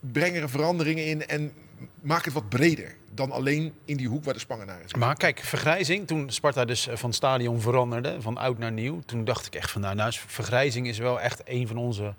breng 0.00 0.36
er 0.36 0.48
veranderingen 0.50 1.06
in 1.06 1.26
en 1.26 1.52
maak 2.00 2.24
het 2.24 2.34
wat 2.34 2.48
breder 2.48 2.94
dan 3.14 3.30
alleen 3.30 3.74
in 3.84 3.96
die 3.96 4.08
hoek 4.08 4.24
waar 4.24 4.34
de 4.34 4.40
Spangenaren 4.40 4.80
zitten. 4.80 4.98
Maar 4.98 5.16
kijk, 5.16 5.40
vergrijzing, 5.40 6.06
toen 6.06 6.30
Sparta 6.30 6.64
dus 6.64 6.86
eh, 6.88 6.96
van 6.96 7.12
stadion 7.12 7.60
veranderde, 7.60 8.16
van 8.20 8.36
oud 8.36 8.58
naar 8.58 8.72
nieuw, 8.72 9.00
toen 9.06 9.24
dacht 9.24 9.46
ik 9.46 9.54
echt 9.54 9.70
van, 9.70 9.80
nou, 9.80 9.94
nou 9.94 10.08
is- 10.08 10.24
vergrijzing 10.26 10.86
is 10.88 10.98
wel 10.98 11.20
echt 11.20 11.42
een 11.44 11.66
van 11.66 11.76
onze 11.76 12.14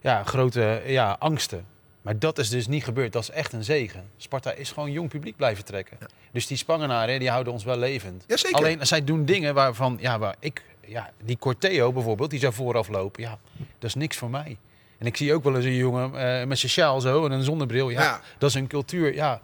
ja, 0.00 0.22
grote 0.24 0.82
ja, 0.86 1.16
angsten. 1.18 1.66
Maar 2.04 2.18
dat 2.18 2.38
is 2.38 2.48
dus 2.48 2.66
niet 2.66 2.84
gebeurd, 2.84 3.12
dat 3.12 3.22
is 3.22 3.30
echt 3.30 3.52
een 3.52 3.64
zegen. 3.64 4.04
Sparta 4.16 4.52
is 4.52 4.72
gewoon 4.72 4.92
jong 4.92 5.08
publiek 5.08 5.36
blijven 5.36 5.64
trekken. 5.64 5.98
Dus 6.32 6.46
die 6.46 6.56
Spangenaren, 6.56 7.18
die 7.18 7.30
houden 7.30 7.52
ons 7.52 7.64
wel 7.64 7.76
levend. 7.76 8.24
Jazeker. 8.26 8.56
Alleen, 8.56 8.86
zij 8.86 9.04
doen 9.04 9.24
dingen 9.24 9.54
waarvan, 9.54 9.96
ja, 10.00 10.18
waar 10.18 10.36
ik, 10.38 10.62
ja, 10.86 11.10
die 11.22 11.38
Corteo 11.38 11.92
bijvoorbeeld, 11.92 12.30
die 12.30 12.40
zou 12.40 12.52
vooraf 12.52 12.88
lopen, 12.88 13.22
ja, 13.22 13.38
dat 13.78 13.88
is 13.88 13.94
niks 13.94 14.16
voor 14.16 14.30
mij. 14.30 14.56
En 14.98 15.06
ik 15.06 15.16
zie 15.16 15.34
ook 15.34 15.44
wel 15.44 15.56
eens 15.56 15.64
een 15.64 15.74
jongen 15.74 16.04
eh, 16.40 16.46
met 16.46 16.58
zijn 16.58 16.72
sjaal 16.72 17.00
zo 17.00 17.24
en 17.24 17.32
een 17.32 17.42
zonnebril. 17.42 17.90
Ja, 17.90 18.02
Ja. 18.02 18.20
dat 18.38 18.48
is 18.48 18.54
een 18.56 18.66
cultuur. 18.66 19.14
Ja, 19.14 19.40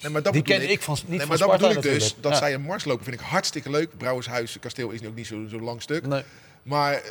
Nee, 0.00 0.12
maar 0.12 0.22
dat 0.22 0.32
die 0.32 0.42
ken 0.42 0.70
ik 0.70 0.82
van 0.82 0.94
niet 0.94 1.08
Nee, 1.08 1.18
van 1.18 1.28
maar 1.28 1.38
dat 1.38 1.46
Sparta 1.48 1.66
bedoel 1.66 1.82
ik 1.82 1.82
dus. 1.82 1.92
natuurlijk. 1.92 2.22
Dat 2.22 2.32
Ja. 2.32 2.38
zij 2.38 2.54
een 2.54 2.62
mars 2.62 2.84
lopen 2.84 3.04
vind 3.04 3.20
ik 3.20 3.26
hartstikke 3.26 3.70
leuk. 3.70 3.96
Brouwershuis, 3.96 4.56
kasteel 4.60 4.90
is 4.90 5.00
nu 5.00 5.06
ook 5.08 5.14
niet 5.14 5.26
zo'n 5.26 5.46
zo 5.50 5.60
lang 5.60 5.82
stuk. 5.82 6.06
Nee. 6.06 6.22
Maar 6.62 7.02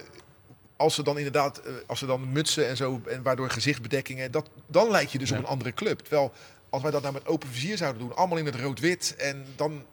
als 0.77 0.95
ze 0.95 1.03
dan 1.03 1.17
inderdaad, 1.17 1.57
eh, 1.57 1.71
als 1.85 1.99
ze 1.99 2.05
dan 2.05 2.31
mutsen 2.31 2.67
en 2.67 2.77
zo, 2.77 3.01
en 3.07 3.21
waardoor 3.23 3.49
gezichtbedekkingen, 3.49 4.31
dat, 4.31 4.49
dan 4.67 4.91
lijk 4.91 5.09
je 5.09 5.17
dus 5.17 5.29
Ja. 5.29 5.35
op 5.37 5.43
een 5.43 5.49
andere 5.49 5.73
club. 5.73 5.99
Terwijl 5.99 6.31
als 6.69 6.81
wij 6.81 6.91
dat 6.91 7.01
nou 7.01 7.13
met 7.13 7.27
open 7.27 7.49
vizier 7.49 7.77
zouden 7.77 8.01
doen, 8.01 8.15
allemaal 8.15 8.37
in 8.37 8.45
het 8.45 8.55
rood-wit, 8.55 9.15
en 9.17 9.45
dan 9.55 9.83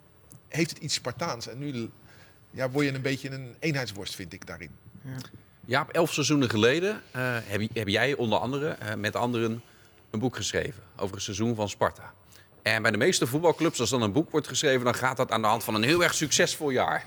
heeft 0.48 0.70
het 0.70 0.78
iets 0.78 0.94
Spartaans. 0.94 1.48
En 1.48 1.58
nu 1.58 1.90
ja, 2.50 2.70
word 2.70 2.86
je 2.86 2.92
een 2.94 3.02
beetje 3.02 3.30
een 3.30 3.54
eenheidsworst, 3.58 4.14
vind 4.14 4.32
ik 4.32 4.46
daarin. 4.46 4.70
Jaap, 5.66 5.90
elf 5.90 6.12
seizoenen 6.12 6.50
geleden 6.50 7.02
eh, 7.10 7.22
heb, 7.44 7.60
je- 7.60 7.68
heb 7.72 7.88
jij 7.88 8.14
onder 8.14 8.38
andere 8.38 8.68
eh, 8.68 8.94
met 8.94 9.16
anderen 9.16 9.62
een 10.10 10.18
boek 10.18 10.36
geschreven 10.36 10.82
over 10.96 11.14
het 11.14 11.24
seizoen 11.24 11.54
van 11.54 11.68
Sparta. 11.68 12.12
En 12.62 12.82
bij 12.82 12.90
de 12.90 12.96
meeste 12.96 13.26
voetbalclubs, 13.26 13.80
als 13.80 13.90
dan 13.90 14.02
een 14.02 14.12
boek 14.12 14.30
wordt 14.30 14.48
geschreven, 14.48 14.84
dan 14.84 14.94
gaat 14.94 15.16
dat 15.16 15.30
aan 15.30 15.42
de 15.42 15.48
hand 15.48 15.64
van 15.64 15.74
een 15.74 15.82
heel 15.82 16.02
erg 16.02 16.14
succesvol 16.14 16.70
jaar. 16.70 17.04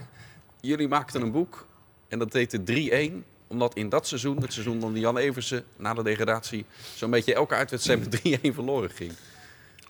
Jullie 0.61 0.87
maakten 0.87 1.21
een 1.21 1.31
boek 1.31 1.65
en 2.07 2.19
dat 2.19 2.33
heette 2.33 2.63
3-1 2.63 3.25
omdat 3.47 3.73
in 3.75 3.89
dat 3.89 4.07
seizoen, 4.07 4.41
het 4.41 4.53
seizoen 4.53 4.79
van 4.79 4.95
Jan 4.99 5.17
Eversen, 5.17 5.63
na 5.77 5.93
de 5.93 6.03
degradatie, 6.03 6.65
zo'n 6.95 7.09
beetje 7.09 7.33
elke 7.33 7.55
uitwedstrijd 7.55 7.99
met 8.23 8.39
3-1 8.39 8.53
verloren 8.53 8.89
ging. 8.89 9.11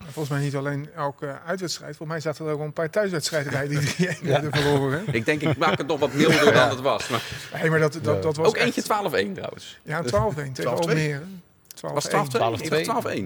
Volgens 0.02 0.28
mij 0.28 0.40
niet 0.44 0.54
alleen 0.56 0.88
elke 0.96 1.38
uitwedstrijd. 1.46 1.96
Volgens 1.96 2.22
mij 2.22 2.32
zaten 2.32 2.44
er 2.46 2.50
ook 2.52 2.58
wel 2.58 2.66
een 2.66 2.72
paar 2.72 2.90
thuiswedstrijden 2.90 3.52
bij 3.52 3.68
die 3.68 3.78
3-1 3.78 4.22
werden 4.22 4.52
verloren. 4.52 5.02
Ik 5.12 5.24
denk, 5.24 5.42
ik 5.42 5.56
maak 5.56 5.78
het 5.78 5.86
nog 5.86 5.98
wat 5.98 6.12
milder 6.12 6.52
dan 6.52 6.68
het 6.68 6.80
was. 6.80 7.08
Maar 7.08 7.22
Nee, 7.60 7.70
maar 7.70 7.78
dat, 7.78 7.98
dat, 8.02 8.22
dat 8.22 8.36
was 8.36 8.46
ook 8.46 8.56
echt- 8.56 8.64
eentje 8.66 8.82
12-1 9.28 9.32
trouwens. 9.34 9.78
Ja, 9.82 10.02
12-1 10.02 10.06
tegen 10.52 10.70
12-2. 10.76 10.78
Almere. 10.78 11.20
12-1. 11.20 11.80
Was 11.92 12.04
het 12.04 12.12
12-2? 12.12 12.62
Ik 12.62 12.84
dacht 12.86 13.06
12-1. 13.06 13.20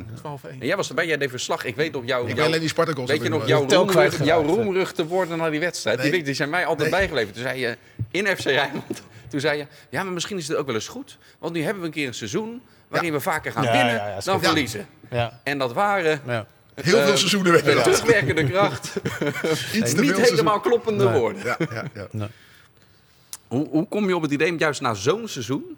12-1. 0.47 0.61
En 0.61 0.66
jij 0.66 0.77
was 0.77 0.88
erbij, 0.88 1.07
jij 1.07 1.16
deed 1.16 1.31
verslag. 1.31 1.64
Ik 1.64 1.77
weet 1.77 1.92
nog 1.92 2.03
jouw... 2.07 2.27
Ik 2.27 2.37
jouw- 2.37 2.47
alleen 2.47 2.61
die 2.61 2.68
Sparta 2.68 2.92
goals. 2.92 3.11
Weet 3.11 3.23
je 3.23 3.29
nog 3.29 3.47
jouw 3.47 3.66
roemrug, 3.68 4.25
jouw 4.25 4.40
hè? 4.42 4.47
roemrug 4.55 4.92
te 4.92 5.07
worden 5.07 5.38
naar 5.38 5.51
die 5.51 5.61
wedstrijd? 5.61 5.97
Die, 5.97 6.07
Nee. 6.07 6.16
weet- 6.16 6.27
die 6.27 6.35
zijn 6.35 6.51
mij 6.51 6.66
altijd 6.66 6.90
Nee. 6.90 6.99
bijgebleven. 6.99 7.33
Toen 7.33 7.42
zei 7.42 7.61
je 7.61 7.77
in 8.11 8.27
FC 8.27 8.45
Rijnmond, 8.45 9.03
toen 9.33 9.40
zei 9.40 9.59
je, 9.59 9.66
ja, 9.88 10.03
maar 10.03 10.12
misschien 10.12 10.37
is 10.38 10.49
het 10.49 10.57
ook 10.57 10.66
wel 10.66 10.75
eens 10.75 10.88
goed. 10.88 11.18
Want 11.38 11.53
nu 11.53 11.62
hebben 11.62 11.81
we 11.81 11.87
een 11.88 11.95
keer 11.95 12.07
een 12.07 12.14
seizoen 12.14 12.62
waarin 12.88 13.12
we 13.12 13.21
vaker 13.21 13.53
gaan 13.53 13.62
Ja, 13.64 13.73
winnen 13.73 13.95
ja, 13.95 14.09
ja, 14.09 14.16
is 14.16 14.25
dan 14.25 14.35
goed. 14.38 14.45
verliezen. 14.47 14.87
Ja. 15.11 15.40
En 15.45 15.59
dat 15.59 15.73
waren 15.73 16.21
Ja. 16.27 16.47
Heel 16.75 17.01
veel 17.01 17.11
eh, 17.11 17.16
seizoenen 17.16 17.53
dat. 17.64 17.83
terugwerkende 17.83 18.45
kracht 18.45 18.95
Iets 19.75 19.95
te 19.95 20.01
niet 20.01 20.16
helemaal 20.16 20.61
kloppende 20.61 21.05
Nee. 21.05 21.18
woorden. 21.18 21.42
Ja, 21.45 21.57
ja, 21.95 22.07
ja. 22.12 22.29
Hoe, 23.49 23.68
hoe 23.68 23.88
kom 23.88 24.09
je 24.09 24.16
op 24.16 24.23
het 24.23 24.31
idee 24.31 24.51
om 24.51 24.59
juist 24.59 24.81
na 24.81 24.95
zo'n 24.95 25.29
seizoen 25.29 25.77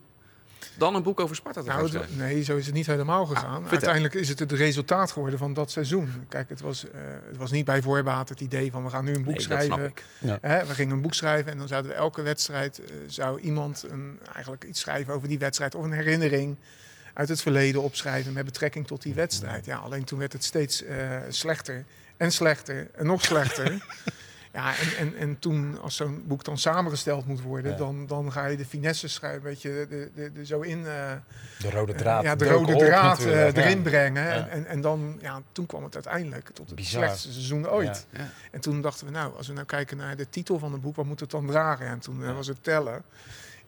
dan 0.77 0.95
een 0.95 1.03
boek 1.03 1.21
over 1.21 1.37
Sparta 1.37 1.61
te 1.63 1.67
gaan 1.71 1.77
Nou, 1.79 1.89
schrijven? 1.89 2.17
nee, 2.17 2.43
zo 2.43 2.57
is 2.57 2.67
het 2.67 2.75
niet 2.75 2.87
helemaal 2.87 3.27
gegaan. 3.27 3.53
vertel. 3.61 3.71
Uiteindelijk 3.71 4.15
is 4.15 4.29
het 4.29 4.39
het 4.39 4.53
resultaat 4.53 5.11
geworden 5.11 5.39
van 5.39 5.55
dat 5.55 5.71
seizoen. 5.71 6.11
Kijk, 6.29 6.49
het 6.49 6.61
was, 6.61 6.85
eh, 6.91 7.01
het 7.29 7.37
was 7.37 7.51
niet 7.51 7.65
bij 7.65 7.83
voorbaat 7.83 8.29
het 8.29 8.41
idee 8.41 8.71
van 8.71 8.85
we 8.85 8.91
gaan 8.91 9.05
nu 9.05 9.15
een 9.15 9.25
boek 9.25 9.39
Nee, 9.39 9.49
dat 9.49 9.63
snap 9.63 9.79
schrijven. 9.79 9.85
ik. 9.87 10.05
Ja. 10.19 10.39
Hè, 10.41 10.67
we 10.67 10.75
gingen 10.75 10.95
een 10.95 11.03
boek 11.03 11.15
schrijven 11.15 11.53
en 11.53 11.59
dan 11.59 11.69
zouden 11.69 11.91
we 11.91 11.97
elke 11.97 12.23
wedstrijd 12.23 12.79
eh, 12.85 12.87
zou 13.07 13.41
iemand 13.41 13.85
een, 13.91 14.19
eigenlijk 14.33 14.65
iets 14.65 14.81
schrijven 14.81 15.15
over 15.15 15.29
die 15.29 15.39
wedstrijd 15.39 15.75
of 15.75 15.85
een 15.85 15.93
herinnering 15.93 16.57
uit 17.15 17.29
het 17.29 17.43
verleden 17.43 17.83
opschrijven 17.83 18.33
met 18.33 18.45
betrekking 18.45 18.87
tot 18.87 19.03
die 19.03 19.15
wedstrijd. 19.15 19.65
Ja, 19.65 19.77
alleen 19.77 20.05
toen 20.05 20.19
werd 20.19 20.33
het 20.33 20.45
steeds 20.45 20.83
eh, 20.85 20.97
slechter 21.29 21.85
en 22.17 22.33
slechter 22.33 22.89
en 22.95 23.07
nog 23.07 23.23
slechter. 23.25 23.73
Ja, 24.55 24.75
en, 24.79 24.97
en, 24.99 25.17
en 25.17 25.39
toen, 25.39 25.81
als 25.81 25.97
zo'n 25.97 26.25
boek 26.27 26.45
dan 26.45 26.59
samengesteld 26.59 27.27
moet 27.27 27.41
worden, 27.43 27.71
Ja. 27.71 27.77
dan, 27.77 28.07
dan 28.07 28.33
ga 28.33 28.47
je 28.47 28.57
de 28.57 28.65
finesse 28.67 29.09
schrijven, 29.09 29.43
weet 29.43 29.63
je, 29.63 29.87
de, 29.89 30.11
de, 30.15 30.33
de, 30.33 30.47
zo 30.47 30.61
in. 30.61 30.87
eh, 30.87 31.13
De 31.59 31.71
rode 31.71 31.95
draad. 31.95 32.23
ja, 32.23 32.35
de 32.37 32.49
rode 32.49 32.77
draad 32.77 33.25
eh, 33.25 33.47
erin 33.57 33.77
Ja. 33.77 33.83
brengen. 33.83 34.31
En, 34.33 34.51
en, 34.51 34.67
en 34.67 34.81
dan, 34.81 35.19
ja, 35.21 35.41
toen 35.53 35.67
kwam 35.67 35.85
het 35.85 35.95
uiteindelijk 35.95 36.49
tot 36.51 36.67
het 36.67 36.75
Bizar. 36.75 37.03
slechtste 37.03 37.33
seizoen 37.33 37.69
ooit. 37.69 38.07
Ja. 38.11 38.29
En 38.51 38.61
toen 38.61 38.81
dachten 38.83 39.07
we, 39.07 39.13
nou, 39.13 39.37
als 39.37 39.47
we 39.47 39.53
nou 39.53 39.67
kijken 39.67 39.97
naar 39.97 40.17
de 40.17 40.29
titel 40.29 40.59
van 40.59 40.73
het 40.73 40.81
boek, 40.81 40.97
wat 40.97 41.05
moet 41.07 41.21
het 41.21 41.31
dan 41.31 41.47
dragen? 41.47 41.87
En 41.87 41.99
toen 41.99 42.25
eh, 42.25 42.35
was 42.35 42.47
het 42.47 42.63
tellen. 42.63 43.03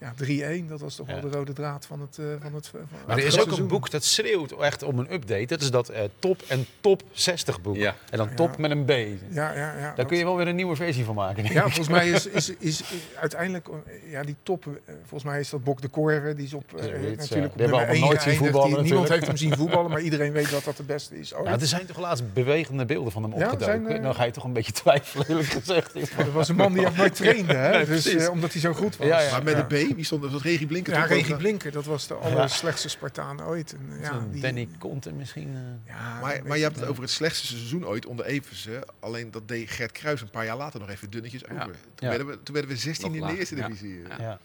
Ja, 0.01 0.15
3-1, 0.63 0.69
dat 0.69 0.81
was 0.81 0.95
toch 0.95 1.07
wel 1.07 1.21
de 1.21 1.29
rode 1.31 1.53
draad 1.53 1.87
van 1.87 2.01
het, 2.01 2.19
eh, 2.19 2.25
van 2.41 2.55
het 2.55 2.67
van 2.69 2.81
Maar 3.07 3.19
er 3.19 3.25
is 3.25 3.41
ook 3.41 3.59
een 3.59 3.67
boek 3.67 3.91
dat 3.91 4.05
schreeuwt 4.05 4.53
echt 4.53 4.83
om 4.83 4.99
een 4.99 5.13
update. 5.13 5.47
Dat 5.47 5.61
is 5.61 5.71
dat 5.71 5.89
eh, 5.89 6.03
top 6.19 6.43
en 6.49 6.67
top 6.81 7.03
60 7.13 7.61
boek. 7.61 7.77
Ja. 7.77 7.95
En 8.11 8.19
dan 8.19 8.29
Ja. 8.29 8.35
top 8.35 8.59
met 8.59 8.71
een 8.71 8.85
B. 8.85 8.91
Ja, 8.91 9.07
ja, 9.31 9.53
ja. 9.79 9.93
Daar 9.97 10.07
kun 10.07 10.17
je 10.17 10.25
wel 10.25 10.37
weer 10.37 10.49
een 10.49 10.57
nieuwe 10.57 10.77
versie 10.77 11.05
van 11.05 11.15
maken. 11.15 11.45
Ja, 11.45 11.51
ik. 11.51 11.61
volgens 11.61 11.89
mij 11.89 12.09
is, 12.09 12.27
is, 12.27 12.49
is, 12.59 12.83
is 12.83 12.83
uiteindelijk, 13.21 13.69
eh, 13.69 14.11
ja, 14.11 14.23
die 14.23 14.37
top, 14.43 14.65
volgens 15.01 15.25
mij 15.25 15.41
is 15.41 15.51
dat 15.51 15.65
Bok 15.65 15.81
de 15.83 15.89
Korver, 15.89 16.37
die 16.37 16.45
is 16.47 16.55
op, 16.55 16.75
eh, 16.77 16.85
ja. 16.85 16.91
natuurlijk 16.93 17.19
Die 17.29 17.43
op 17.45 17.59
hebben 17.59 17.59
nummer 17.59 17.79
we 17.79 17.85
1 17.87 17.89
allemaal 17.91 18.09
nooit 18.09 18.23
zien 18.23 18.37
voetballen 18.37 18.83
Niemand 18.83 19.09
heeft 19.09 19.27
hem 19.27 19.37
zien 19.37 19.57
voetballen, 19.61 19.91
maar 19.91 20.01
iedereen 20.01 20.33
weet 20.33 20.51
dat 20.51 20.65
dat 20.65 20.77
de 20.77 20.83
beste 20.83 21.19
is. 21.19 21.29
Ja, 21.45 21.53
er 21.61 21.67
zijn 21.67 21.87
toch 21.87 21.99
laatst 21.99 22.33
bewegende 22.33 22.85
beelden 22.85 23.13
van 23.13 23.23
hem 23.23 23.31
Ja, 23.39 23.51
opgedoken. 23.51 23.87
zijn, 23.87 24.03
Dan 24.03 24.15
ga 24.15 24.25
je 24.25 24.31
toch 24.31 24.45
een 24.45 24.53
beetje 24.53 24.73
twijfelen, 24.73 25.27
eerlijk 25.29 25.49
gezegd. 25.49 25.95
Dat 26.17 26.33
was 26.33 26.49
een 26.49 26.57
man 26.57 26.73
die 26.73 26.87
ook 26.87 26.97
nooit 26.97 27.15
trainde, 27.15 27.55
hè? 27.55 27.71
Nee, 27.77 27.85
dus, 27.85 28.07
eh, 28.07 28.31
omdat 28.31 28.53
hij 28.53 28.61
zo 28.61 28.73
goed 28.73 28.97
was. 28.97 29.07
Ja, 29.07 29.21
ja. 29.21 29.31
Maar 29.31 29.43
met 29.43 29.57
een 29.57 29.67
B, 29.67 29.96
wie 29.97 30.05
stond 30.05 30.23
er? 30.25 30.31
Was 30.31 30.43
dat 30.43 30.51
Regie 30.51 30.67
Blinker? 30.67 30.93
Ja? 30.93 31.05
Regie 31.05 31.37
Blinker, 31.37 31.73
dat 31.73 31.85
was 31.85 32.07
de 32.07 32.15
allerslechtste 32.15 32.89
Spartaan 32.89 33.43
ooit. 33.43 33.73
En, 33.73 34.01
ja, 34.01 34.27
die- 34.31 34.43
Danny 34.43 34.69
Conte 34.79 35.13
misschien. 35.13 35.55
eh. 35.55 35.95
Ja, 35.95 36.21
Maar, 36.21 36.41
maar 36.47 36.57
je 36.57 36.63
hebt 36.63 36.77
het 36.81 36.89
over 36.89 37.03
het 37.03 37.11
slechtste 37.13 37.47
seizoen 37.47 37.87
ooit 37.87 38.07
onder 38.07 38.25
Eversen. 38.27 38.83
Alleen 39.01 39.31
dat 39.31 39.49
deed 39.49 39.71
Gert 39.71 39.93
Kruis 39.93 40.21
een 40.21 40.31
paar 40.31 40.45
jaar 40.45 40.57
later 40.57 40.81
nog 40.81 40.91
even 40.91 41.11
dunnetjes 41.11 41.45
over. 41.49 41.65
Toen, 41.65 41.75
Ja. 41.97 42.09
werden 42.09 42.27
we, 42.27 42.43
toen 42.43 42.55
werden 42.55 42.73
we 42.75 42.77
16 42.81 43.13
Nog 43.13 43.21
in 43.29 43.35
de 43.35 43.39
eerste 43.39 43.57
ja. 43.57 43.67
divisie. 43.69 44.03
Ja. 44.19 44.39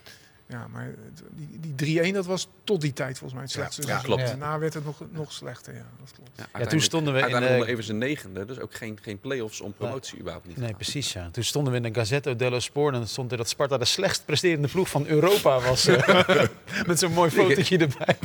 Ja. 0.51 0.57
Ja, 0.59 0.67
maar 0.67 0.83
het- 0.85 1.23
die, 1.31 1.59
die 1.75 2.09
3-1, 2.11 2.13
dat 2.13 2.25
was 2.25 2.47
tot 2.63 2.81
die 2.81 2.93
tijd 2.93 3.17
volgens 3.17 3.33
mij 3.33 3.41
het 3.41 3.51
slechtste 3.51 3.81
Ja, 3.81 3.87
seizoen. 3.87 4.15
klopt. 4.15 4.27
Daarna 4.29 4.59
werd 4.59 4.73
het 4.73 4.85
nog, 4.85 5.01
nog 5.11 5.31
slechter, 5.31 5.73
ja, 5.73 5.85
dat 5.99 6.11
klopt. 6.15 6.29
uiteindelijk- 6.37 6.83
stonden 6.83 7.13
we 7.13 7.19
in 7.19 7.25
onder 7.35 7.67
even 7.67 7.83
zijn 7.83 7.97
negende, 7.97 8.45
dus 8.45 8.59
ook 8.59 8.73
geen, 8.73 8.99
geen 9.01 9.19
play-offs 9.19 9.61
om 9.61 9.73
promotie 9.73 10.19
überhaupt 10.19 10.47
niet. 10.47 10.57
Nee, 10.57 10.73
precies. 10.73 11.13
Ja. 11.13 11.29
Toen 11.31 11.43
stonden 11.43 11.71
we 11.73 11.79
in 11.79 11.93
de 11.93 11.99
Gazzetto 11.99 12.35
dello 12.35 12.59
Sport 12.59 12.93
en 12.93 12.99
dan 12.99 13.07
stond 13.09 13.31
er 13.31 13.37
dat 13.37 13.49
Sparta 13.49 13.77
de 13.77 13.85
slechtst 13.85 14.25
presterende 14.25 14.67
ploeg 14.67 14.89
van 14.89 15.07
Europa 15.07 15.59
was. 15.59 15.87
eh, 15.87 16.45
Met 16.87 16.99
zo'n 16.99 17.13
mooi 17.13 17.29
fotootje 17.31 17.77
erbij. 17.77 18.17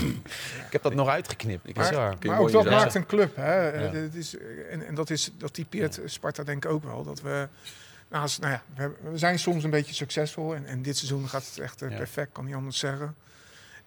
Ik 0.66 0.72
heb 0.72 0.82
dat 0.82 0.94
nog 0.94 1.08
uitgeknipt. 1.08 1.76
Maar 1.76 1.92
mooi 2.20 2.40
ook 2.40 2.50
dat 2.52 2.64
maakt 2.64 2.94
een 2.94 3.06
club. 3.06 3.36
Hè? 3.36 3.82
Ja. 3.84 3.90
dit 3.90 4.14
is, 4.14 4.36
en, 4.70 4.86
en 4.86 4.94
dat, 4.94 5.10
is, 5.10 5.30
dat 5.38 5.54
typeert 5.54 6.00
Sparta 6.04 6.42
denk 6.42 6.64
ik 6.64 6.70
ook 6.70 6.84
wel. 6.84 7.04
Dat 7.04 7.20
we, 7.20 7.48
nou, 8.08 8.22
als- 8.22 8.38
nou 8.38 8.52
ja, 8.52 8.62
we, 8.74 8.80
hebben- 8.80 9.10
we 9.12 9.18
zijn 9.18 9.38
soms 9.38 9.64
een 9.64 9.70
beetje 9.70 9.94
succesvol. 9.94 10.54
En, 10.54 10.66
en 10.66 10.82
dit 10.82 10.96
seizoen 10.96 11.28
gaat 11.28 11.46
het 11.46 11.58
echt 11.58 11.82
eh, 11.82 11.96
perfect, 11.96 12.32
kan 12.32 12.44
niet 12.44 12.54
anders 12.54 12.78
zeggen. 12.78 13.14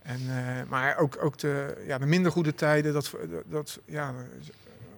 En, 0.02 0.20
eh, 0.28 0.70
maar 0.70 0.98
ook, 0.98 1.18
ook 1.24 1.38
de, 1.38 1.84
ja, 1.88 1.98
de 1.98 2.06
minder 2.06 2.32
goede 2.32 2.56
tijden, 2.56 2.94
dat, 2.94 3.12
dat, 3.46 3.80
ja, 3.86 4.14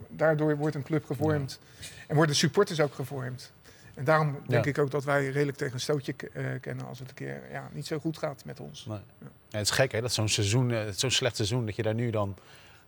daardoor 0.07 0.57
wordt 0.57 0.75
een 0.75 0.83
club 0.83 1.05
gevormd. 1.05 1.59
En 2.07 2.15
worden 2.15 2.35
supporters 2.35 2.79
ook 2.79 2.93
gevormd. 2.95 3.51
En 3.93 4.03
daarom 4.03 4.37
denk 4.47 4.63
Ja. 4.65 4.69
ik 4.71 4.77
ook 4.77 4.91
dat 4.91 5.03
wij 5.03 5.29
redelijk 5.29 5.57
tegen 5.57 5.73
een 5.73 5.79
stootje 5.79 6.13
eh, 6.33 6.45
kennen 6.61 6.85
als 6.87 6.99
het 6.99 7.09
een 7.09 7.15
keer 7.15 7.41
ja, 7.51 7.69
niet 7.71 7.85
zo 7.87 7.99
goed 7.99 8.17
gaat 8.17 8.45
met 8.45 8.59
ons. 8.59 8.85
Nee. 8.85 8.97
Ja, 9.49 9.57
het 9.57 9.61
is 9.67 9.69
gek 9.71 9.91
hè, 9.91 10.01
dat 10.01 10.13
zo'n 10.13 10.29
seizoen, 10.29 10.73
zo'n 10.95 11.11
slecht 11.11 11.35
seizoen, 11.35 11.65
dat 11.65 11.75
je 11.75 11.83
daar 11.83 11.93
nu 11.93 12.09
dan 12.09 12.27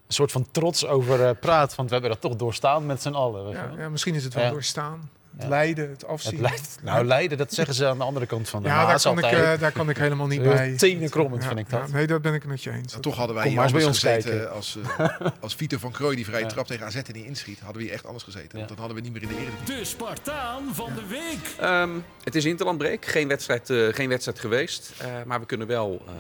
een 0.07 0.13
soort 0.13 0.31
van 0.31 0.47
trots 0.51 0.85
over 0.85 1.35
praat. 1.35 1.75
Want 1.75 1.87
we 1.89 1.93
hebben 1.95 2.11
dat 2.13 2.21
toch 2.21 2.35
doorstaan 2.35 2.85
met 2.85 3.01
z'n 3.01 3.09
allen. 3.13 3.49
Ja, 3.77 3.89
misschien 3.89 4.15
is 4.15 4.23
het 4.23 4.33
wel 4.33 4.51
doorstaan. 4.51 5.09
Het 5.33 5.41
Ja. 5.43 5.47
lijden, 5.49 5.89
het 5.89 6.05
afzien. 6.05 6.31
Het 6.31 6.41
leidt, 6.41 6.77
nou, 6.81 7.05
Leiden, 7.05 7.37
dat 7.37 7.53
zeggen 7.53 7.75
ze 7.75 7.87
aan 7.87 7.97
de 7.97 8.03
andere 8.03 8.25
kant 8.25 8.49
van 8.49 8.61
de 8.61 8.67
Ja, 8.67 8.85
daar 8.85 9.01
kan, 9.01 9.17
ik, 9.17 9.23
eh, 9.25 9.59
daar 9.59 9.71
kan 9.71 9.89
ik 9.89 9.97
helemaal 9.97 10.27
niet 10.27 10.41
Heel 10.41 10.49
bij. 10.53 10.75
tenenkrommend 10.77 11.41
Ja, 11.41 11.47
vind 11.47 11.59
ik 11.59 11.69
dat. 11.69 11.87
ja, 11.87 11.93
nee, 11.93 12.07
dat 12.07 12.21
ben 12.21 12.33
ik 12.33 12.41
het 12.41 12.51
met 12.51 12.63
je 12.63 12.71
eens. 12.71 12.89
Nou, 12.91 13.01
toch 13.01 13.15
hadden 13.15 13.35
wij 13.35 13.43
Kom 13.45 13.53
hier 13.53 13.61
maar 13.61 13.81
eens 13.81 14.03
bij 14.03 14.11
anders 14.11 14.21
ons 14.21 14.23
gezeten 14.23 14.39
kijken. 14.39 14.55
als, 14.55 14.77
eh, 15.21 15.27
als 15.39 15.55
Vito 15.55 15.77
van 15.77 15.91
Krooi 15.91 16.15
die 16.15 16.25
vrije 16.25 16.43
Ja. 16.43 16.49
trap 16.49 16.67
tegen 16.67 16.85
AZ 16.85 16.95
en 16.95 17.13
die 17.13 17.25
inschiet. 17.25 17.59
Hadden 17.59 17.77
we 17.77 17.83
hier 17.83 17.93
echt 17.93 18.05
anders 18.05 18.23
gezeten. 18.23 18.49
Ja. 18.51 18.55
Want 18.57 18.67
dan 18.67 18.77
hadden 18.77 18.95
we 18.97 19.01
niet 19.03 19.13
meer 19.13 19.21
in 19.21 19.27
de 19.27 19.35
Eredivisie. 19.41 19.75
De 19.77 19.85
Spartaan 19.85 20.63
van 20.75 20.89
de 20.95 21.05
week. 21.07 21.55
Ehm, 21.59 21.89
het 22.23 22.35
is 22.35 22.45
interlandbreek, 22.45 23.05
geen 23.05 23.27
wedstrijd, 23.27 23.69
eh, 23.69 23.87
geen 23.91 24.09
wedstrijd 24.09 24.39
geweest. 24.39 24.93
Eh, 24.97 25.07
maar 25.25 25.39
we 25.39 25.45
kunnen 25.45 25.67
wel 25.67 26.03
eh, 26.07 26.13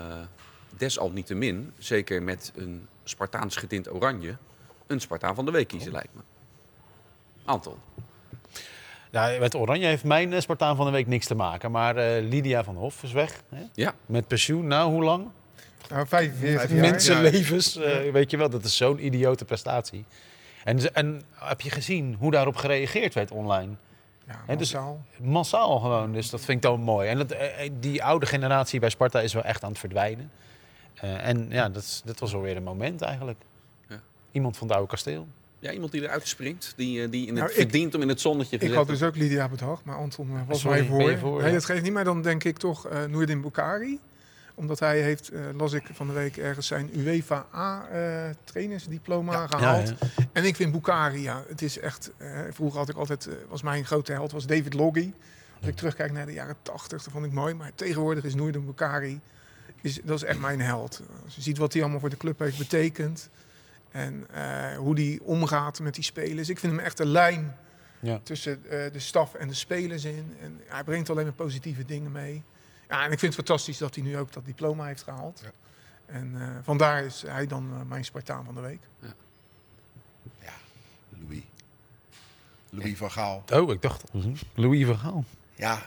desalniettemin, 0.77 1.73
zeker 1.77 2.23
met 2.23 2.51
een 2.55 2.87
Spartaans 3.03 3.55
getint 3.55 3.91
oranje, 3.93 4.35
een 4.87 4.99
Spartaan 5.01 5.35
van 5.35 5.45
de 5.45 5.51
week 5.51 5.67
kiezen, 5.67 5.91
lijkt 5.91 6.13
me. 6.13 6.21
Anton. 7.45 7.75
Ja, 9.13 9.39
met 9.39 9.55
Oranje 9.55 9.85
heeft 9.85 10.03
mijn 10.03 10.33
eh, 10.33 10.39
Spartaan 10.39 10.75
van 10.75 10.85
de 10.85 10.91
week 10.91 11.07
niks 11.07 11.25
te 11.25 11.35
maken. 11.35 11.71
Maar 11.71 11.95
eh, 11.97 12.23
Lydia 12.29 12.63
van 12.63 12.75
Hof 12.75 13.03
is 13.03 13.11
weg. 13.11 13.41
Hè? 13.49 13.61
Ja, 13.73 13.93
Met 14.05 14.27
pensioen, 14.27 14.67
nou 14.67 14.91
hoe 14.91 15.03
lang? 15.03 15.27
Nou, 15.89 16.07
45 16.07 16.69
jaar. 16.71 16.79
Mensenlevens, 16.79 17.75
eh, 17.77 18.11
weet 18.11 18.31
je 18.31 18.37
wel. 18.37 18.49
Dat 18.49 18.63
is 18.63 18.77
zo'n 18.77 19.05
idiote 19.05 19.45
prestatie. 19.45 20.05
En, 20.63 20.93
en 20.93 21.21
heb 21.33 21.61
je 21.61 21.69
gezien 21.69 22.15
hoe 22.19 22.31
daarop 22.31 22.55
gereageerd 22.55 23.13
werd 23.13 23.31
online? 23.31 23.71
Ja, 24.27 24.43
Hè, 24.47 24.55
dus- 24.55 24.73
massaal. 24.73 25.01
Massaal 25.21 25.79
gewoon, 25.79 26.11
dus 26.13 26.29
dat 26.29 26.39
vind 26.39 26.57
ik 26.57 26.61
dan 26.63 26.79
mooi. 26.81 27.09
En 27.09 27.17
dat, 27.17 27.35
die 27.79 28.03
oude 28.03 28.25
generatie 28.25 28.79
bij 28.79 28.89
Sparta 28.89 29.19
is 29.21 29.33
wel 29.33 29.43
echt 29.43 29.63
aan 29.63 29.69
het 29.69 29.79
verdwijnen. 29.79 30.31
Eh, 30.93 31.27
en 31.27 31.45
ja, 31.49 31.69
dat, 31.69 31.83
is- 31.83 32.01
dat 32.05 32.19
was 32.19 32.31
wel 32.31 32.41
weer 32.41 32.55
een 32.55 32.63
moment 32.63 33.01
eigenlijk. 33.01 33.39
Ja. 33.89 33.99
Iemand 34.31 34.57
van 34.57 34.67
het 34.67 34.75
oude 34.75 34.91
kasteel. 34.91 35.27
Ja 35.63 35.71
iemand 35.71 35.91
die 35.91 36.01
eruit 36.01 36.27
springt, 36.27 36.73
die, 36.75 37.03
eh, 37.03 37.11
die 37.11 37.21
in 37.21 37.27
het 37.27 37.35
Nou, 37.37 37.49
ik- 37.49 37.55
verdient 37.55 37.95
om 37.95 38.01
in 38.01 38.07
het 38.09 38.21
zonnetje 38.21 38.55
Ik 38.55 38.61
gezet 38.61 38.75
had 38.75 38.85
te 38.85 38.91
dus 38.91 39.03
ook 39.03 39.15
Lydia 39.15 39.49
bedacht, 39.49 39.83
maar 39.83 39.95
Anton 39.95 40.29
eh, 40.29 40.41
was 40.47 40.63
mij 40.63 40.85
voor. 40.85 41.17
voor, 41.17 41.37
nee, 41.37 41.47
ja. 41.47 41.53
dat 41.53 41.65
geeft 41.65 41.81
niet, 41.83 41.93
maar 41.93 42.03
dan 42.03 42.21
denk 42.21 42.43
ik 42.43 42.57
toch 42.57 42.87
eh 42.87 43.03
Noordin 43.03 43.41
Bukhari. 43.41 43.99
Omdat 44.55 44.79
hij 44.79 45.01
heeft, 45.01 45.31
las 45.57 45.73
ik 45.73 45.83
van 45.93 46.07
de 46.07 46.13
week 46.13 46.37
ergens 46.37 46.67
zijn 46.67 46.89
UEFA 46.99 47.45
A-trainersdiploma 47.55 49.33
Ja. 49.33 49.47
gehaald. 49.47 49.87
Ja, 49.87 49.95
En 50.31 50.43
ik 50.45 50.55
vind 50.55 50.85
ja, 51.21 51.43
het 51.47 51.61
is 51.61 51.79
echt... 51.79 52.11
vroeger 52.49 52.79
had 52.79 52.89
ik 52.89 52.95
altijd, 52.95 53.29
was 53.49 53.61
mijn 53.61 53.85
grote 53.85 54.11
held, 54.11 54.31
was 54.31 54.45
David 54.45 54.73
Loggy. 54.73 55.11
Als 55.59 55.67
ik 55.67 55.75
terugkijk 55.75 56.11
naar 56.11 56.25
de 56.25 56.33
jaren 56.33 56.55
80, 56.61 57.03
dat 57.03 57.13
vond 57.13 57.25
ik 57.25 57.31
mooi. 57.31 57.53
Maar 57.53 57.71
tegenwoordig 57.75 58.23
is 58.23 58.35
Noordin 58.35 58.65
Bukhari, 58.65 59.19
is, 59.81 59.99
dat 60.03 60.15
is 60.15 60.23
echt 60.23 60.39
mijn 60.39 60.61
held. 60.61 61.01
Als 61.25 61.35
je 61.35 61.41
ziet 61.41 61.57
wat 61.57 61.73
hij 61.73 61.81
allemaal 61.81 61.99
voor 61.99 62.09
de 62.09 62.17
club 62.17 62.39
heeft 62.39 62.57
betekend. 62.57 63.29
En 63.93 64.25
eh, 64.33 64.77
hoe 64.77 64.95
die 64.95 65.23
omgaat 65.23 65.79
met 65.79 65.93
die 65.95 66.03
spelers. 66.03 66.49
Ik 66.49 66.59
vind 66.59 66.75
hem 66.75 66.81
echt 66.85 66.99
een 66.99 67.07
lijn 67.07 67.55
Ja. 67.99 68.19
tussen 68.23 68.63
eh, 68.69 68.91
de 68.93 68.99
staf 68.99 69.33
en 69.33 69.47
de 69.47 69.53
spelers 69.53 70.03
in. 70.03 70.35
En 70.41 70.61
hij 70.65 70.83
brengt 70.83 71.09
alleen 71.09 71.23
maar 71.25 71.33
positieve 71.33 71.85
dingen 71.85 72.11
mee. 72.11 72.43
Ja, 72.89 73.05
en 73.05 73.11
ik 73.11 73.19
vind 73.19 73.35
het 73.35 73.45
fantastisch 73.45 73.77
dat 73.77 73.95
hij 73.95 74.03
nu 74.03 74.17
ook 74.17 74.33
dat 74.33 74.45
diploma 74.45 74.85
heeft 74.85 75.03
gehaald. 75.03 75.39
Ja. 75.43 75.51
En 76.05 76.33
eh, 76.41 76.47
vandaar 76.63 77.03
is 77.03 77.21
hij 77.27 77.47
dan 77.47 77.87
mijn 77.87 78.05
Spartaan 78.05 78.45
van 78.45 78.55
de 78.55 78.61
week. 78.61 78.79
Louis. 81.09 81.41
Louis 82.69 82.97
van 82.97 83.11
Gaal. 83.11 83.43
Oh, 83.53 83.71
ik 83.71 83.81
dacht, 83.81 84.03
Louis 84.53 84.85
van 84.85 84.97
Gaal. 84.97 85.23
Ja, 85.55 85.81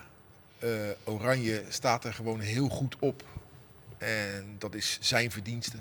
eh, 0.58 0.70
Oranje 1.04 1.64
staat 1.68 2.04
er 2.04 2.14
gewoon 2.14 2.40
heel 2.40 2.68
goed 2.68 2.96
op. 2.98 3.22
En 3.98 4.54
dat 4.58 4.74
is 4.74 4.98
zijn 5.00 5.30
verdienste. 5.30 5.76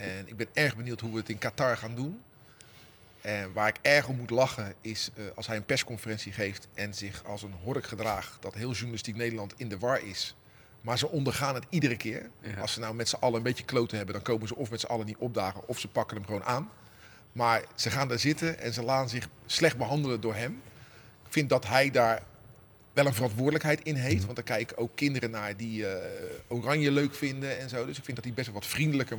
En 0.00 0.28
ik 0.28 0.36
ben 0.36 0.46
erg 0.52 0.76
benieuwd 0.76 1.00
hoe 1.00 1.10
we 1.10 1.18
het 1.18 1.28
in 1.28 1.38
Qatar 1.38 1.76
gaan 1.76 1.94
doen. 1.94 2.20
En 3.20 3.52
waar 3.52 3.68
ik 3.68 3.76
erg 3.82 4.08
om 4.08 4.16
moet 4.16 4.30
lachen 4.30 4.74
is 4.80 5.10
eh, 5.14 5.24
als 5.34 5.46
hij 5.46 5.56
een 5.56 5.64
persconferentie 5.64 6.32
geeft 6.32 6.68
en 6.74 6.94
zich 6.94 7.24
als 7.24 7.42
een 7.42 7.54
hork 7.62 7.86
gedraagt. 7.86 8.42
Dat 8.42 8.54
heel 8.54 8.72
journalistiek 8.72 9.16
Nederland 9.16 9.54
in 9.56 9.68
de 9.68 9.78
war 9.78 10.02
is. 10.02 10.34
Maar 10.80 10.98
ze 10.98 11.08
ondergaan 11.08 11.54
het 11.54 11.64
iedere 11.68 11.96
keer. 11.96 12.30
Ja. 12.40 12.60
Als 12.60 12.72
ze 12.72 12.80
nou 12.80 12.94
met 12.94 13.08
z'n 13.08 13.16
allen 13.16 13.36
een 13.36 13.42
beetje 13.42 13.64
kloten 13.64 13.96
hebben, 13.96 14.14
dan 14.14 14.24
komen 14.24 14.48
ze 14.48 14.56
of 14.56 14.70
met 14.70 14.80
z'n 14.80 14.86
allen 14.86 15.06
niet 15.06 15.16
opdagen 15.16 15.68
of 15.68 15.78
ze 15.78 15.88
pakken 15.88 16.16
hem 16.16 16.26
gewoon 16.26 16.44
aan. 16.44 16.70
Maar 17.32 17.64
ze 17.74 17.90
gaan 17.90 18.08
daar 18.08 18.18
zitten 18.18 18.58
en 18.58 18.72
ze 18.72 18.82
laten 18.82 19.10
zich 19.10 19.28
slecht 19.46 19.76
behandelen 19.76 20.20
door 20.20 20.34
hem. 20.34 20.62
Ik 21.26 21.32
vind 21.32 21.48
dat 21.48 21.66
hij 21.66 21.90
daar 21.90 22.22
wel 22.92 23.06
een 23.06 23.14
verantwoordelijkheid 23.14 23.80
in 23.82 23.94
heeft. 23.94 24.24
Want 24.24 24.38
er 24.38 24.44
kijken 24.44 24.76
ook 24.76 24.90
kinderen 24.94 25.30
naar 25.30 25.56
die 25.56 25.86
eh, 25.86 26.26
Oranje 26.48 26.90
leuk 26.90 27.14
vinden 27.14 27.58
en 27.58 27.68
zo. 27.68 27.86
Dus 27.86 27.98
ik 27.98 28.04
vind 28.04 28.16
dat 28.16 28.24
hij 28.24 28.34
best 28.34 28.46
wel 28.46 28.56
wat 28.56 28.66
vriendelijker 28.66 29.18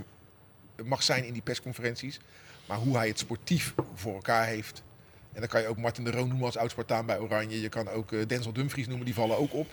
mag 0.86 1.04
zijn 1.04 1.26
in 1.26 1.34
die 1.34 1.42
persconferenties. 1.42 2.20
Maar 2.68 2.78
hoe 2.78 2.98
hij 2.98 3.08
het 3.08 3.20
sportief 3.20 3.74
voor 3.96 4.14
elkaar 4.14 4.46
heeft. 4.46 4.84
En 5.34 5.40
dan 5.40 5.50
kan 5.50 5.62
je 5.62 5.68
ook 5.68 5.78
Martin 5.78 6.04
de 6.04 6.12
Roon 6.12 6.28
noemen 6.28 6.46
als 6.46 6.58
oud-Spartaan 6.58 7.06
bij 7.06 7.20
Oranje. 7.20 7.62
Je 7.62 7.70
kan 7.70 7.90
ook 7.90 8.12
eh, 8.12 8.28
Denzel 8.28 8.54
Dumfries 8.54 8.88
noemen, 8.88 9.06
die 9.06 9.16
vallen 9.16 9.38
ook 9.38 9.54
op. 9.54 9.68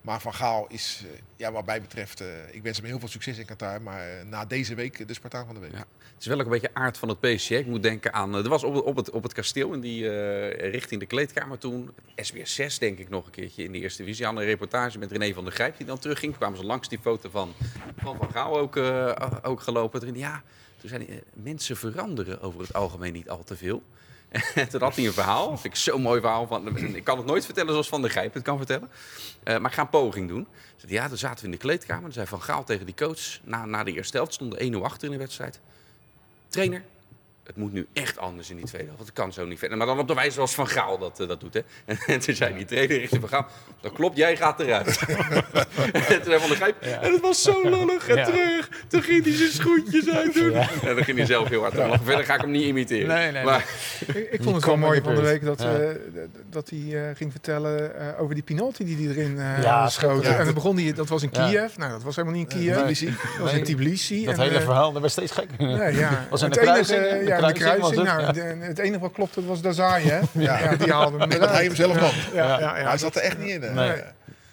Maar 0.00 0.20
Van 0.20 0.34
Gaal 0.34 0.66
is, 0.68 1.02
eh, 1.12 1.18
ja, 1.36 1.52
wat 1.52 1.66
mij 1.66 1.80
betreft, 1.80 2.20
eh, 2.20 2.26
ik 2.50 2.62
wens 2.62 2.76
hem 2.76 2.86
heel 2.86 2.98
veel 2.98 3.08
succes 3.08 3.38
in 3.38 3.44
Qatar. 3.44 3.82
Maar 3.82 4.08
eh, 4.08 4.24
na 4.26 4.44
deze 4.44 4.74
week 4.74 5.08
de 5.08 5.14
Spartaan 5.14 5.46
van 5.46 5.54
de 5.54 5.60
week. 5.60 5.72
Ja. 5.72 5.78
Het 5.78 6.18
is 6.20 6.26
wel 6.26 6.38
ook 6.38 6.44
een 6.44 6.50
beetje 6.50 6.70
aard 6.74 6.98
van 6.98 7.08
het 7.08 7.20
hè. 7.48 7.56
Ik 7.56 7.66
moet 7.66 7.82
denken 7.82 8.12
aan. 8.12 8.34
Er 8.34 8.48
was 8.48 8.64
op, 8.64 8.74
het- 8.74 8.84
op, 8.84 8.96
het, 8.96 9.10
op 9.10 9.22
het 9.22 9.32
kasteel 9.32 9.72
in 9.72 9.80
die, 9.80 10.08
richting 10.48 11.00
de 11.00 11.06
kleedkamer 11.06 11.58
toen. 11.58 11.90
SBS 12.16 12.54
6 12.54 12.78
denk 12.78 12.98
ik 12.98 13.08
nog 13.08 13.24
een 13.26 13.30
keertje 13.30 13.64
in 13.64 13.72
de 13.72 13.78
eerste 13.78 14.02
divisie. 14.02 14.26
Aan 14.26 14.36
een 14.36 14.44
reportage 14.44 14.98
met 14.98 15.12
René 15.12 15.32
van 15.34 15.44
der 15.44 15.52
Grijp 15.52 15.76
die 15.76 15.86
dan 15.86 15.98
terugging. 15.98 16.36
Kwamen 16.36 16.58
ze 16.58 16.64
langs 16.64 16.88
die 16.88 16.98
foto 16.98 17.30
van 17.30 17.52
Van, 17.96 18.16
van 18.16 18.30
Gaal 18.32 18.58
ook, 18.58 18.76
ook 19.42 19.60
gelopen. 19.60 20.00
Erin. 20.02 20.16
Ja, 20.16 20.42
toen 20.80 20.90
eh, 21.08 21.16
mensen 21.32 21.76
veranderen 21.76 22.40
over 22.40 22.60
het 22.60 22.72
algemeen 22.72 23.12
niet 23.12 23.28
al 23.30 23.44
te 23.44 23.56
veel. 23.56 23.82
En 24.54 24.68
toen 24.68 24.80
had 24.80 24.96
hij 24.96 25.06
een 25.06 25.12
verhaal. 25.12 25.58
Vind 25.58 25.74
ik 25.74 25.80
zo'n 25.80 26.02
mooi 26.02 26.20
verhaal. 26.20 26.46
Van, 26.46 26.76
ik 26.96 27.04
kan 27.04 27.16
het 27.16 27.26
nooit 27.26 27.44
vertellen 27.44 27.70
zoals 27.70 27.88
Van 27.88 28.00
der 28.02 28.10
Grijp 28.10 28.34
het 28.34 28.42
kan 28.42 28.56
vertellen. 28.56 28.90
Eh, 29.42 29.58
maar 29.58 29.70
ik 29.70 29.76
ga 29.76 29.82
een 29.82 29.88
poging 29.88 30.28
doen. 30.28 30.46
Ja, 30.86 31.08
toen 31.08 31.16
zaten 31.16 31.38
we 31.38 31.44
in 31.44 31.50
de 31.50 31.56
kleedkamer. 31.56 32.02
Toen 32.02 32.12
zei 32.12 32.26
Van 32.26 32.42
Gaal 32.42 32.64
tegen 32.64 32.86
die 32.86 32.94
coach. 32.94 33.38
Na, 33.42 33.64
na 33.64 33.84
de 33.84 33.92
eerste 33.92 34.16
helft 34.16 34.34
stonden 34.34 34.72
1-0 34.74 34.76
achter 34.82 35.04
in 35.04 35.10
de 35.10 35.18
wedstrijd. 35.18 35.60
Trainer, 36.48 36.84
het 37.50 37.58
moet 37.58 37.72
nu 37.72 37.86
echt 37.92 38.18
anders 38.18 38.50
in 38.50 38.56
die 38.56 38.64
tweede 38.66 38.86
helft. 38.86 38.98
Want 39.02 39.10
het 39.16 39.18
kan 39.24 39.32
zo 39.32 39.46
niet 39.46 39.58
verder. 39.58 39.76
Maar 39.78 39.86
dan 39.86 39.98
op 39.98 40.08
de 40.08 40.14
wijze 40.14 40.30
zoals 40.30 40.54
Van 40.54 40.68
Gaal 40.68 40.98
dat, 40.98 41.20
eh, 41.20 41.28
dat 41.28 41.40
doet. 41.40 41.54
Hè. 41.54 41.60
En 42.06 42.20
toen 42.20 42.34
zei 42.34 42.54
die 42.54 42.64
trainer 42.64 42.98
richting 42.98 43.20
Van 43.20 43.28
Gaal... 43.30 43.46
Dat 43.80 43.92
klopt, 43.92 44.16
jij 44.16 44.36
gaat 44.36 44.60
eruit. 44.60 44.98
en 45.92 46.22
toen 46.22 46.24
zei 46.24 46.38
Van 46.40 46.56
Grijp... 46.56 46.82
En 46.82 47.12
het 47.12 47.20
was 47.20 47.42
zo 47.42 47.60
lullig 47.62 48.08
en 48.08 48.16
Ja. 48.16 48.24
terug. 48.24 48.68
Toen 48.88 49.02
ging 49.02 49.24
hij 49.24 49.32
zijn 49.34 49.50
schoentjes 49.50 50.08
uitdoen. 50.10 50.52
En 50.54 50.94
dan 50.94 51.04
ging 51.04 51.16
hij 51.16 51.26
zelf 51.26 51.48
heel 51.48 51.60
hard 51.60 51.74
lachen. 51.74 52.04
Verder 52.04 52.24
ga 52.24 52.34
ik 52.34 52.40
hem 52.40 52.50
niet 52.50 52.62
imiteren. 52.64 53.08
Nee, 53.08 53.30
nee, 53.32 53.44
maar, 53.44 53.64
Ik, 54.30 54.38
vond 54.42 54.56
het 54.56 54.64
wel 54.64 54.76
mooi 54.76 55.00
van 55.02 55.14
de 55.14 55.20
week 55.20 55.44
dat, 55.44 55.62
Ja. 55.62 55.74
eh, 55.78 55.88
dat 56.50 56.70
hij 56.70 57.08
eh, 57.08 57.16
ging 57.16 57.30
vertellen 57.30 57.98
eh, 58.00 58.20
over 58.22 58.34
die 58.34 58.44
penalty 58.44 58.84
die 58.84 58.96
hij 59.08 59.16
erin 59.16 59.38
eh 59.38 59.62
Ja, 59.62 59.88
schoot. 59.88 60.24
ja. 60.24 60.38
En 60.38 60.44
dan 60.44 60.54
begon 60.54 60.76
hij, 60.76 60.92
dat 60.92 61.08
was 61.08 61.22
in 61.22 61.28
Ja. 61.32 61.48
Kiev. 61.48 61.76
Nou, 61.76 61.90
dat 61.90 62.02
was 62.02 62.16
helemaal 62.16 62.38
niet 62.38 62.52
in 62.52 62.58
Kiev. 62.58 62.74
Dat 62.76 62.84
was 63.38 63.52
in 63.52 63.56
Nee, 63.56 63.62
Tbilisi. 63.74 64.24
Dat 64.24 64.34
En, 64.34 64.40
hele 64.40 64.60
verhaal, 64.60 64.92
dat 64.92 65.00
werd 65.00 65.12
steeds 65.12 65.32
gekker. 65.32 65.66
Nee, 65.66 65.94
ja. 65.96 66.26
Was 66.30 66.42
in 66.42 66.50
de 66.50 66.58
kruising, 66.58 67.26
De 67.46 67.52
kruising 67.52 68.02
Nou, 68.02 68.32
de- 68.32 68.40
het 68.60 68.78
enige 68.78 68.98
wat 69.00 69.12
klopte 69.12 69.44
was 69.46 69.60
Dazai, 69.60 70.08
hè? 70.08 70.20
Ja. 70.42 70.74
die 70.76 70.92
haalde 70.92 71.18
hem 71.18 71.28
dat 71.40 71.50
hij 71.50 71.64
hem 71.64 71.74
zelf 71.74 71.94
nam. 72.00 72.10
Ja, 72.32 72.44
ja, 72.44 72.44
Ja. 72.44 72.58
ja, 72.58 72.66
Maar 72.72 72.88
hij 72.88 72.98
zat 72.98 73.16
er 73.16 73.22
echt 73.22 73.38
niet 73.38 73.48
in. 73.48 73.62
hè. 73.62 73.72
Nee. 73.74 74.02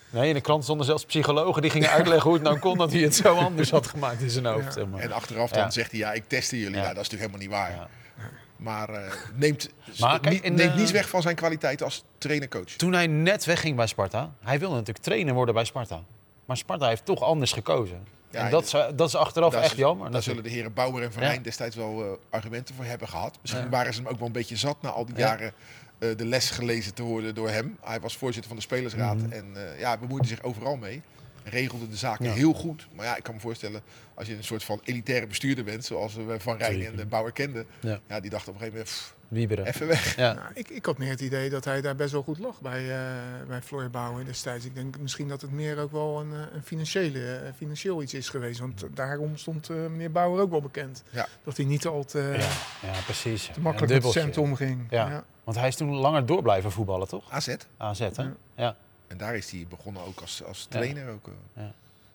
Nee, 0.10 0.28
in 0.28 0.34
de 0.34 0.42
krant 0.42 0.64
stonden 0.64 0.86
zelfs 0.86 1.06
psychologen 1.06 1.62
die 1.62 1.72
gingen 1.72 1.90
uitleggen 1.90 2.24
hoe 2.24 2.34
het 2.34 2.44
nou 2.44 2.60
kon 2.60 2.78
dat 2.78 2.92
hij 2.92 3.02
het 3.02 3.16
zo 3.16 3.36
anders 3.36 3.70
had 3.72 3.88
gemaakt 3.88 4.22
in 4.22 4.30
zijn 4.30 4.46
hoofd. 4.46 4.64
Ja. 4.66 4.72
zeg 4.72 4.86
maar. 4.88 5.00
En 5.02 5.12
achteraf 5.12 5.50
dan 5.52 5.64
Ja. 5.64 5.70
zegt 5.72 5.92
hij, 5.92 6.00
ja, 6.00 6.14
ik 6.14 6.24
testte 6.28 6.60
jullie. 6.60 6.76
Ja. 6.76 6.82
Ja. 6.84 6.94
dat 6.94 7.04
is 7.04 7.10
natuurlijk 7.10 7.42
helemaal 7.42 7.62
niet 7.66 7.76
waar. 7.78 7.90
Ja. 8.20 8.26
Maar 8.58 8.90
eh, 8.90 9.12
neemt, 9.36 9.70
Maar 10.00 10.20
kijk, 10.20 10.34
niet, 10.34 10.44
in 10.44 10.54
neemt 10.54 10.76
niets 10.76 10.92
weg 10.92 11.10
van 11.10 11.22
zijn 11.22 11.36
kwaliteit 11.36 11.84
als 11.84 12.04
trainer-coach. 12.18 12.64
Toen 12.64 12.94
hij 12.94 13.08
net 13.08 13.46
wegging 13.46 13.76
bij 13.76 13.88
Sparta, 13.88 14.32
hij 14.44 14.60
wilde 14.60 14.76
natuurlijk 14.76 15.06
trainer 15.06 15.34
worden 15.34 15.54
bij 15.56 15.66
Sparta. 15.66 16.00
Maar 16.46 16.58
Sparta 16.58 16.88
heeft 16.88 17.06
toch 17.06 17.22
anders 17.22 17.52
gekozen. 17.52 18.08
Ja, 18.32 18.46
en 18.46 18.52
dat, 18.52 18.64
is, 18.64 18.72
dat 18.72 19.08
is 19.08 19.16
achteraf 19.16 19.54
Daar 19.54 19.64
echt 19.64 19.76
jammer. 19.78 20.12
Daar 20.12 20.24
zullen 20.24 20.44
de 20.44 20.50
heren 20.50 20.74
Bauer 20.74 21.04
en 21.04 21.12
Van. 21.14 21.22
Rijn 21.22 21.42
destijds 21.42 21.76
wel 21.76 22.04
eh, 22.04 22.10
argumenten 22.30 22.76
voor 22.76 22.86
hebben 22.86 23.08
gehad. 23.08 23.38
Misschien 23.42 23.70
waren 23.70 23.94
ze 23.94 24.02
hem 24.02 24.10
ook 24.12 24.18
wel 24.18 24.28
een 24.28 24.34
beetje 24.34 24.56
zat 24.58 24.82
na 24.82 24.90
al 24.90 25.06
die 25.06 25.16
Ja. 25.18 25.28
jaren 25.28 25.54
eh, 26.00 26.10
de 26.18 26.26
les 26.26 26.50
gelezen 26.50 26.94
te 26.94 27.04
worden 27.04 27.36
door 27.36 27.50
hem. 27.50 27.78
Hij 27.84 28.00
was 28.00 28.18
voorzitter 28.18 28.48
van 28.48 28.56
de 28.56 28.62
Spelersraad 28.66 29.16
Mhm. 29.18 29.32
en 29.32 29.46
eh, 29.74 29.80
ja, 29.80 29.98
bemoeide 29.98 30.28
zich 30.28 30.44
overal 30.44 30.76
mee. 30.78 31.02
Regelde 31.44 31.90
de 31.90 31.96
zaken 31.96 32.26
Ja. 32.26 32.32
heel 32.34 32.54
goed. 32.54 32.88
Maar 32.96 33.06
ja, 33.06 33.16
ik 33.18 33.24
kan 33.24 33.34
me 33.34 33.40
voorstellen, 33.40 33.82
als 34.14 34.28
je 34.28 34.36
een 34.36 34.44
soort 34.44 34.64
van 34.64 34.82
elitaire 34.84 35.28
bestuurder 35.28 35.64
bent, 35.64 35.86
zoals 35.86 36.16
we 36.16 36.36
Van 36.40 36.58
Rijn 36.58 36.74
Zeker. 36.74 36.90
en 36.90 36.96
de 36.96 37.06
Bauer 37.06 37.32
kenden. 37.32 37.66
Ja. 37.80 38.00
Ja. 38.08 38.20
die 38.20 38.30
dacht 38.30 38.48
op 38.48 38.54
een 38.54 38.60
gegeven 38.60 38.80
moment, 38.80 38.96
pff, 38.96 39.14
Wieberen. 39.28 39.66
even 39.66 39.88
weg. 39.88 40.16
Ja. 40.16 40.34
Nou, 40.34 40.48
ik, 40.54 40.70
ik 40.70 40.86
had 40.86 40.98
meer 40.98 41.10
het 41.10 41.22
idee 41.22 41.50
dat 41.50 41.66
hij 41.66 41.82
daar 41.82 41.96
best 41.96 42.12
wel 42.12 42.22
goed 42.24 42.40
lag 42.40 42.62
bij, 42.62 42.90
eh 42.92 43.48
bij 43.48 43.62
Floor 43.62 43.90
Bouwen 43.90 44.26
destijds. 44.26 44.66
Ik 44.66 44.76
denk 44.76 44.98
misschien 45.00 45.28
dat 45.28 45.42
het 45.42 45.52
meer 45.52 45.80
ook 45.80 45.92
wel 45.92 46.20
een, 46.20 46.34
eh, 46.34 46.40
een 46.56 46.64
financiële, 46.64 47.36
eh, 47.36 47.54
financieel 47.56 48.02
iets 48.02 48.14
is 48.14 48.30
geweest. 48.30 48.60
Want 48.60 48.86
daarom 48.94 49.38
stond 49.38 49.70
eh, 49.70 49.76
meneer 49.76 50.12
Bouwer 50.12 50.42
ook 50.42 50.52
wel 50.52 50.62
bekend. 50.62 51.04
Ja. 51.10 51.28
Dat 51.44 51.58
hij 51.58 51.66
niet 51.66 51.86
al 51.86 52.04
te, 52.06 52.20
Ja, 52.38 52.90
ja, 52.92 53.00
precies. 53.04 53.50
te 53.54 53.60
makkelijk 53.60 54.04
met 54.04 54.12
cent 54.12 54.38
omging. 54.38 54.88
Ja. 54.90 55.10
Ja. 55.10 55.24
Want 55.44 55.58
hij 55.58 55.68
is 55.68 55.76
toen 55.76 55.96
langer 55.96 56.26
door 56.26 56.42
blijven 56.42 56.72
voetballen, 56.72 57.08
toch? 57.08 57.32
AZ. 57.32 57.56
AZ, 57.78 58.00
hè? 58.00 58.24
Ja. 58.24 58.34
Ja. 58.56 58.76
En 59.08 59.18
daar 59.18 59.36
is 59.36 59.52
hij 59.52 59.66
begonnen 59.70 60.04
ook 60.06 60.20
als, 60.20 60.44
als 60.44 60.66
trainer. 60.70 61.10
Ook. 61.10 61.30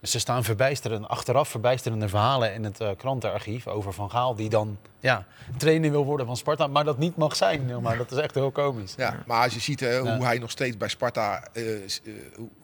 Dus 0.02 0.14
er 0.14 0.20
staan 0.20 0.44
verbijsterende, 0.44 1.06
achteraf 1.08 1.48
verbijsterende 1.48 2.08
verhalen 2.08 2.54
in 2.54 2.64
het 2.64 2.80
eh, 2.80 2.90
krantenarchief 2.96 3.66
over 3.66 3.92
Van 3.92 4.10
Gaal... 4.10 4.34
die 4.34 4.48
dan 4.48 4.78
ja, 5.00 5.26
trainer 5.56 5.90
wil 5.90 6.04
worden 6.04 6.26
van 6.26 6.36
Sparta, 6.36 6.66
maar 6.66 6.84
dat 6.84 6.98
niet 6.98 7.16
mag 7.16 7.36
zijn. 7.36 7.82
Maar 7.82 7.96
dat 7.96 8.12
is 8.12 8.18
echt 8.18 8.34
heel 8.34 8.50
komisch. 8.50 8.94
Ja, 8.96 9.22
maar 9.26 9.42
als 9.42 9.54
je 9.54 9.60
ziet 9.60 9.80
Ja. 9.80 10.00
hoe 10.16 10.24
hij 10.24 10.38
nog 10.38 10.50
steeds 10.50 10.76
bij 10.76 10.88
Sparta 10.88 11.44
eh, 11.52 11.74
eh, 11.74 11.82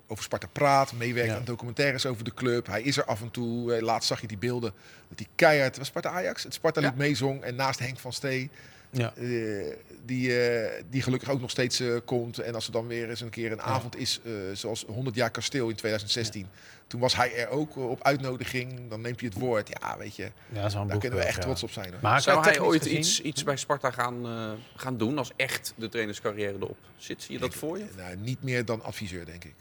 over 0.06 0.24
Sparta 0.24 0.46
praat, 0.52 0.92
meewerkt 0.92 1.30
Ja. 1.30 1.36
aan 1.36 1.44
documentaires 1.44 2.06
over 2.06 2.24
de 2.24 2.34
club. 2.34 2.66
Hij 2.66 2.82
is 2.82 2.96
er 2.96 3.04
af 3.04 3.20
en 3.20 3.30
toe. 3.30 3.74
Eh, 3.74 3.82
laatst 3.82 4.08
zag 4.08 4.20
je 4.20 4.26
die 4.26 4.38
beelden 4.38 4.72
dat 5.08 5.18
hij 5.18 5.28
keihard 5.34 5.78
was 5.78 5.86
Sparta 5.86 6.10
Ajax, 6.10 6.42
het 6.42 6.54
Sparta 6.54 6.80
lied 6.80 6.96
meezong 6.96 7.42
en 7.42 7.54
naast 7.54 7.78
Henk 7.78 7.98
van 7.98 8.12
Stee. 8.12 8.50
Ja. 8.90 9.14
eh, 9.16 9.74
die, 10.04 10.40
eh, 10.42 10.82
die 10.90 11.02
gelukkig 11.02 11.30
ook 11.30 11.40
nog 11.40 11.50
steeds 11.50 11.80
eh, 11.80 11.96
komt. 12.04 12.38
En 12.38 12.54
als 12.54 12.66
er 12.66 12.72
dan 12.72 12.86
weer 12.86 13.08
eens 13.10 13.20
een 13.20 13.30
keer 13.30 13.52
een 13.52 13.62
avond 13.62 13.96
is, 13.96 14.20
eh, 14.24 14.32
zoals 14.52 14.84
100 14.88 15.16
jaar 15.16 15.30
kasteel 15.30 15.68
in 15.68 15.74
2016. 15.76 16.46
Toen 16.86 17.00
was 17.00 17.16
hij 17.16 17.34
er 17.36 17.48
ook 17.48 17.76
op 17.76 18.02
uitnodiging. 18.04 18.88
Dan 18.88 19.00
neemt 19.00 19.20
hij 19.20 19.28
het 19.28 19.38
woord. 19.38 19.68
Ja, 19.80 19.96
weet 19.98 20.16
je, 20.16 20.30
daar 20.52 20.98
kunnen 20.98 21.18
we 21.18 21.24
echt 21.24 21.36
ja. 21.36 21.42
trots 21.42 21.62
op 21.62 21.70
zijn. 21.70 21.90
hoor. 21.92 21.98
Maar 22.02 22.20
Zou 22.22 22.40
hij 22.42 22.52
technisch 22.52 22.68
ooit 22.70 22.82
gezien- 22.82 22.98
iets, 22.98 23.20
iets 23.20 23.42
bij 23.44 23.56
Sparta 23.56 23.90
gaan, 23.90 24.26
eh, 24.26 24.50
gaan 24.76 24.96
doen 24.96 25.18
als 25.18 25.30
echt 25.36 25.72
de 25.76 25.88
trainerscarrière 25.88 26.54
erop 26.54 26.76
zit? 26.96 27.22
Zie 27.22 27.34
je 27.34 27.40
dat 27.40 27.54
voor 27.54 27.78
je? 27.78 27.84
Nou, 27.96 28.16
niet 28.16 28.42
meer 28.42 28.64
dan 28.64 28.82
adviseur, 28.82 29.24
denk 29.24 29.44
ik. 29.44 29.54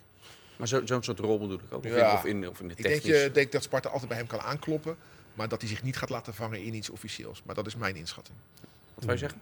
Maar 0.58 0.68
zo- 0.68 0.86
zo'n 0.86 1.04
soort 1.04 1.20
rol 1.20 1.40
bedoel 1.40 1.58
ik 1.58 1.74
ook. 1.74 1.86
Of, 1.86 1.92
Ja. 1.96 2.10
in, 2.10 2.16
of, 2.18 2.26
in, 2.26 2.48
of 2.50 2.60
in 2.60 2.68
de 2.68 2.74
Ik 2.78 2.84
denk, 2.84 2.96
technisch. 3.02 3.22
je, 3.24 3.32
denk 3.32 3.52
dat 3.52 3.64
Sparta 3.64 3.90
altijd 3.90 4.10
bij 4.10 4.18
hem 4.18 4.28
kan 4.28 4.42
aankloppen. 4.42 4.96
Maar 5.34 5.48
dat 5.48 5.62
hij 5.62 5.70
zich 5.70 5.84
niet 5.84 5.98
gaat 5.98 6.10
laten 6.10 6.34
vangen 6.34 6.64
in 6.64 6.74
iets 6.74 6.90
officieels. 6.90 7.42
Maar 7.46 7.56
dat 7.56 7.68
is 7.68 7.76
mijn 7.76 7.96
inschatting. 7.96 8.38
Wat 8.98 9.04
zou 9.04 9.12
je 9.14 9.18
zeggen? 9.20 9.42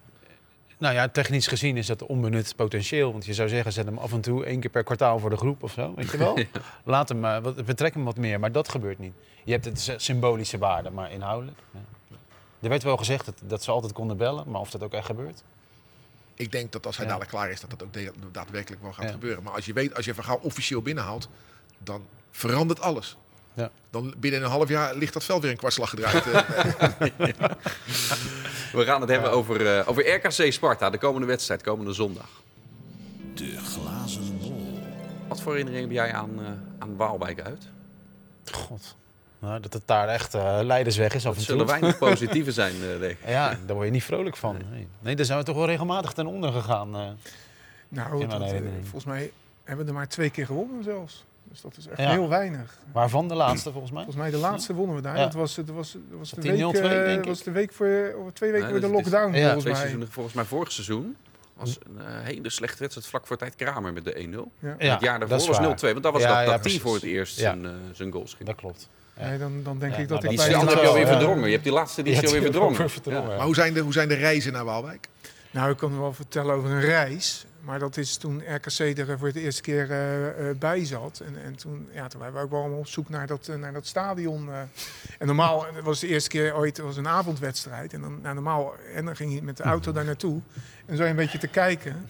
Nou 0.78 0.94
ja, 0.94 1.08
technisch 1.10 1.48
gezien 1.48 1.78
is 1.78 1.88
dat 1.88 2.04
onbenut 2.04 2.56
potentieel. 2.56 3.12
Want 3.12 3.26
je 3.26 3.34
zou 3.34 3.50
zeggen, 3.50 3.72
zet 3.74 3.86
hem 3.86 3.98
af 3.98 4.12
en 4.12 4.22
toe 4.22 4.46
één 4.46 4.60
keer 4.60 4.70
per 4.70 4.84
kwartaal 4.84 5.20
voor 5.20 5.30
de 5.30 5.38
groep 5.38 5.64
of 5.64 5.72
zo. 5.72 5.94
Weet 5.96 6.12
je 6.12 6.18
wel? 6.18 6.38
Laat 6.84 7.10
hem, 7.10 7.26
eh, 7.26 7.40
wat, 7.40 7.66
betrek 7.66 7.94
hem 7.94 8.04
wat 8.04 8.18
meer. 8.18 8.40
Maar 8.40 8.52
dat 8.52 8.70
gebeurt 8.70 9.00
niet. 9.00 9.14
Je 9.44 9.52
hebt 9.52 9.66
het 9.66 9.94
symbolische 9.98 10.58
waarde, 10.58 10.90
maar 10.90 11.12
inhoudelijk. 11.12 11.58
Ja. 11.72 11.80
Er 12.60 12.70
werd 12.70 12.84
wel 12.84 12.98
gezegd 12.98 13.26
dat, 13.26 13.36
dat 13.44 13.64
ze 13.64 13.72
altijd 13.72 13.94
konden 13.94 14.18
bellen, 14.18 14.50
maar 14.52 14.62
of 14.62 14.70
dat 14.72 14.84
ook 14.84 14.94
echt 14.94 15.06
gebeurt? 15.06 15.44
Ik 16.34 16.52
denk 16.52 16.72
dat 16.72 16.86
als 16.86 16.96
hij 16.98 17.06
Ja. 17.06 17.12
dadelijk 17.12 17.36
klaar 17.38 17.50
is, 17.52 17.60
dat 17.60 17.70
dat 17.70 17.84
ook 17.84 17.94
daadwerkelijk 18.32 18.82
wel 18.82 18.94
gaat 18.94 19.06
Ja. 19.06 19.12
gebeuren. 19.12 19.44
Maar 19.44 19.54
als 19.54 19.66
je 19.66 19.74
weet, 19.74 19.96
als 19.96 20.06
je 20.06 20.14
Van 20.14 20.24
Gaal 20.24 20.40
officieel 20.42 20.82
binnenhaalt, 20.82 21.30
dan 21.78 22.06
verandert 22.32 22.82
alles. 22.82 23.18
Ja. 23.56 23.72
Dan 23.90 24.14
binnen 24.18 24.44
een 24.44 24.50
half 24.50 24.70
jaar 24.70 24.96
ligt 24.96 25.14
dat 25.14 25.24
veld 25.24 25.42
weer 25.42 25.52
een 25.52 25.58
kwartslag 25.58 25.90
gedraaid. 25.90 26.24
We 28.72 28.86
gaan 28.86 29.02
het 29.02 29.10
hebben 29.10 29.32
over, 29.32 29.78
eh, 29.78 29.90
over 29.90 30.14
RKC 30.16 30.52
Sparta, 30.54 30.90
de 30.90 30.98
komende 30.98 31.28
wedstrijd, 31.28 31.62
komende 31.64 31.94
zondag. 31.94 32.30
De 33.34 33.58
glazen 33.58 34.38
bol. 34.40 34.80
Wat 35.28 35.42
voor 35.42 35.52
herinnering 35.52 35.84
heb 35.84 35.94
jij 35.96 36.14
aan, 36.14 36.32
eh, 36.40 36.46
aan 36.80 36.96
Waalwijk 36.96 37.42
uit? 37.42 37.64
God. 38.52 38.96
Nou, 39.40 39.60
dat 39.60 39.74
het 39.74 39.82
daar 39.86 40.08
echt 40.08 40.34
eh 40.34 40.60
leidersweg 40.62 41.14
is 41.14 41.26
af 41.26 41.36
Dat 41.36 41.44
zullen 41.44 41.66
weinig 41.66 41.98
positieve 42.08 42.52
zijn, 42.52 42.74
eh, 42.74 43.00
denk 43.00 43.12
ik. 43.12 43.18
Ja, 43.28 43.58
daar 43.66 43.76
word 43.76 43.86
je 43.86 43.92
niet 43.92 44.04
vrolijk 44.04 44.38
van. 44.38 44.58
Nee, 44.72 44.88
nee 45.00 45.16
daar 45.16 45.26
zijn 45.26 45.40
we 45.40 45.46
toch 45.46 45.56
wel 45.56 45.66
regelmatig 45.66 46.14
ten 46.14 46.26
onder 46.26 46.52
gegaan. 46.52 46.96
eh. 46.96 47.10
Nou, 47.90 48.28
dat, 48.28 48.54
volgens 48.82 49.06
mij 49.06 49.32
hebben 49.64 49.86
we 49.86 49.92
er 49.92 49.98
maar 49.98 50.08
twee 50.08 50.30
keer 50.30 50.46
gewonnen 50.46 50.84
zelfs. 50.84 51.24
Dus 51.50 51.62
dat 51.62 51.78
is 51.78 51.88
echt 51.88 51.98
Ja. 52.00 52.10
heel 52.12 52.30
weinig. 52.30 52.78
Waarvan 52.92 53.28
de 53.28 53.36
laatste, 53.36 53.72
volgens 53.72 53.92
mij? 53.92 54.04
Volgens 54.04 54.24
mij 54.24 54.32
de 54.34 54.38
laatste 54.48 54.74
wonnen 54.74 54.96
we 54.96 55.02
daar. 55.02 55.18
Ja. 55.18 55.24
Dat 55.24 55.34
was, 55.34 55.56
dat 55.56 55.70
was, 55.70 55.92
dat 55.92 56.18
was 56.20 56.30
de 56.32 56.42
week, 56.42 56.76
0-2 56.76 56.80
eh, 56.82 57.14
ik? 57.14 57.24
was 57.26 57.44
de 57.44 57.52
week 57.52 57.74
voor, 57.74 58.16
of 58.26 58.32
twee 58.32 58.52
weken 58.52 58.70
Nee, 58.72 58.80
voor 58.82 58.90
de 58.90 58.96
is- 58.96 59.02
lockdown 59.04 59.34
Ja, 59.36 59.44
volgens 59.44 59.64
mij. 59.64 59.76
seizoenen, 59.76 60.12
volgens 60.12 60.36
mij 60.36 60.44
vorig 60.46 60.72
seizoen. 60.72 61.16
was 61.54 61.78
een 61.86 62.00
eh, 62.06 62.06
hele 62.24 62.50
slechte 62.50 62.78
wedstrijd 62.80 63.08
vlak 63.08 63.28
voor 63.28 63.38
tijd 63.38 63.56
Kramer 63.56 63.94
met 63.94 64.06
de 64.06 64.14
1-0. 64.14 64.52
Ja. 64.60 64.76
Ja, 64.80 64.92
het 64.94 65.02
jaar 65.02 65.20
dat 65.20 65.30
daarvoor 65.30 65.48
was 65.48 65.58
0-2, 65.58 65.62
waar. 65.82 65.92
want 65.92 66.04
dat 66.04 66.14
was 66.14 66.22
Ja, 66.22 66.28
dat, 66.38 66.46
ja, 66.46 66.52
dat 66.52 66.64
team 66.64 66.80
voor 66.80 66.94
het 66.94 67.04
eerst 67.04 67.36
Ja. 67.40 67.42
zijn, 67.42 67.66
eh, 67.66 67.72
zijn 67.94 68.12
goals 68.12 68.34
ging. 68.34 68.50
Dat 68.50 68.58
klopt. 68.58 68.90
Ja. 69.18 69.28
Nee, 69.30 69.38
dan, 69.38 69.64
dan 69.64 69.80
denk 69.80 69.94
Ja, 69.94 70.00
ik 70.00 70.08
dat 70.08 70.18
ik 70.18 70.30
dat 70.30 70.46
Die 70.46 70.50
bij 70.52 70.60
heb 70.60 70.70
je 70.82 70.88
alweer 70.88 71.06
Ja. 71.06 71.08
verdrongen. 71.18 71.46
Je 71.46 71.52
hebt 71.52 71.64
die 71.64 71.74
laatste 71.74 72.02
die 72.04 72.16
alweer 72.16 72.36
ik 72.46 72.52
verdrongen. 72.92 73.26
Maar 73.28 73.46
hoe 73.46 73.56
zijn, 73.56 73.74
de, 73.74 73.80
hoe 73.80 73.94
zijn 73.94 74.08
de 74.08 74.14
reizen 74.16 74.54
naar 74.54 74.66
Waalwijk? 74.66 75.08
Nou, 75.52 75.72
ik 75.72 75.78
kan 75.78 76.00
wel 76.00 76.14
vertellen 76.14 76.56
over 76.56 76.70
een 76.70 76.82
reis. 76.82 77.46
Maar 77.66 77.80
dat 77.80 77.98
is 77.98 78.18
toen 78.18 78.44
RKC 78.48 78.98
er 78.98 79.20
voor 79.20 79.32
de 79.32 79.42
eerste 79.42 79.62
keer 79.62 79.92
eh, 79.92 80.50
eh, 80.50 80.58
bij 80.58 80.86
zat. 80.86 81.20
En, 81.26 81.44
en 81.44 81.56
toen, 81.56 81.90
ja, 81.94 82.08
toen 82.08 82.20
waren 82.20 82.36
we 82.36 82.42
ook 82.42 82.50
wel 82.50 82.60
allemaal 82.60 82.80
op 82.80 82.88
zoek 82.88 83.10
naar 83.10 83.28
dat, 83.28 83.48
eh, 83.48 83.56
naar 83.56 83.74
dat 83.74 83.86
stadion. 83.86 84.50
En 85.20 85.28
normaal 85.28 85.66
het 85.74 85.84
was 85.84 86.00
de 86.00 86.08
eerste 86.08 86.30
keer 86.30 86.56
ooit 86.56 86.78
was 86.78 86.98
een 86.98 87.08
avondwedstrijd. 87.08 87.94
En 87.94 88.02
dan, 88.02 88.22
nou, 88.22 88.34
normaal, 88.34 88.76
en 88.94 89.06
dan 89.06 89.16
ging 89.16 89.34
je 89.34 89.42
met 89.42 89.58
de 89.58 89.64
auto 89.64 89.92
daar 89.92 90.06
naartoe. 90.06 90.42
En 90.86 90.98
zo 90.98 91.04
een 91.04 91.16
beetje 91.16 91.38
te 91.38 91.48
kijken. 91.48 92.06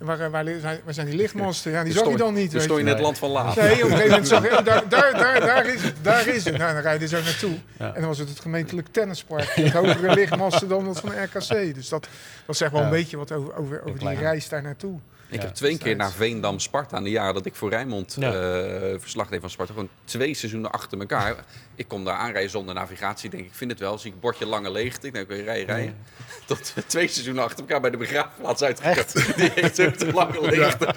Waar, 0.00 0.30
waar, 0.30 0.44
waar 0.84 0.94
zijn 0.94 1.06
die 1.06 1.16
lichtmasten? 1.16 1.72
Ja, 1.72 1.84
die 1.84 1.92
zag 1.98 2.08
je 2.08 2.16
dan 2.16 2.34
niet. 2.34 2.50
Dus 2.50 2.52
weet 2.52 2.62
stond 2.62 2.78
je 2.80 2.84
in 2.84 2.92
het 2.92 3.00
land 3.00 3.18
van 3.18 3.30
Laat. 3.30 3.56
Nee, 3.56 3.64
op 3.64 3.90
een 3.90 3.96
gegeven 3.96 4.08
moment 4.08 4.28
zag 4.28 4.42
je, 4.42 4.62
daar, 4.64 4.88
daar, 4.88 5.12
daar, 5.12 5.40
daar 5.40 5.66
is 5.66 5.82
het, 5.82 5.94
daar 6.02 6.26
is 6.26 6.44
het. 6.44 6.58
Nou, 6.58 6.72
dan 6.72 6.82
rijden 6.82 7.08
ze 7.08 7.16
zo 7.16 7.22
naartoe. 7.22 7.56
En 7.76 7.92
dan 7.94 8.06
was 8.06 8.18
het 8.18 8.28
het 8.28 8.40
gemeentelijk 8.40 8.88
tennispark. 8.90 9.56
Met 9.56 9.72
hogere 9.72 10.14
lichtmasten 10.14 10.68
dan 10.68 10.84
dat 10.84 11.00
van 11.00 11.10
RKC. 11.22 11.74
Dus 11.74 11.88
dat, 11.88 12.08
dat 12.46 12.56
zegt 12.56 12.72
wel 12.72 12.82
een 12.82 12.90
beetje 12.90 13.16
wat 13.16 13.32
over, 13.32 13.56
over, 13.56 13.82
over 13.84 13.98
die 13.98 14.14
reis 14.14 14.48
daar 14.48 14.62
naartoe. 14.62 14.98
Ik 15.30 15.40
Ja, 15.40 15.46
heb 15.46 15.54
twee 15.54 15.78
keer 15.78 15.96
naar 15.96 16.10
Veendam 16.12 16.58
Sparta 16.58 16.96
in 16.96 17.04
de 17.04 17.10
jaren 17.10 17.34
dat 17.34 17.46
ik 17.46 17.54
voor 17.54 17.70
Rijnmond 17.70 18.16
Ja. 18.18 18.32
eh, 18.32 18.94
verslag 18.98 19.28
deed 19.28 19.40
van 19.40 19.50
Sparta. 19.50 19.72
Gewoon 19.72 19.88
twee 20.04 20.34
seizoenen 20.34 20.70
achter 20.70 20.98
elkaar. 21.00 21.34
Ik 21.74 21.88
kom 21.88 22.04
daar 22.04 22.16
aanrijden 22.16 22.50
zonder 22.50 22.74
navigatie. 22.74 23.30
Denk 23.30 23.44
ik, 23.44 23.50
vind 23.52 23.70
het 23.70 23.80
wel. 23.80 23.98
Zie 23.98 24.12
ik 24.12 24.20
bordje 24.20 24.46
lange 24.46 24.70
leegte. 24.70 25.06
Ik 25.06 25.12
denk, 25.12 25.30
oké, 25.30 25.42
rij, 25.42 25.64
rijden. 25.64 25.96
Tot 26.46 26.72
we 26.74 26.86
twee 26.86 27.08
seizoenen 27.08 27.42
achter 27.44 27.58
elkaar 27.60 27.80
bij 27.80 27.90
de 27.90 27.96
begraafplaats 27.96 28.62
uitgekomen. 28.62 29.06
Die 29.36 29.50
heeft 29.54 29.80
ook 29.80 29.94
te 29.94 30.12
lange 30.12 30.40
leegte. 30.40 30.94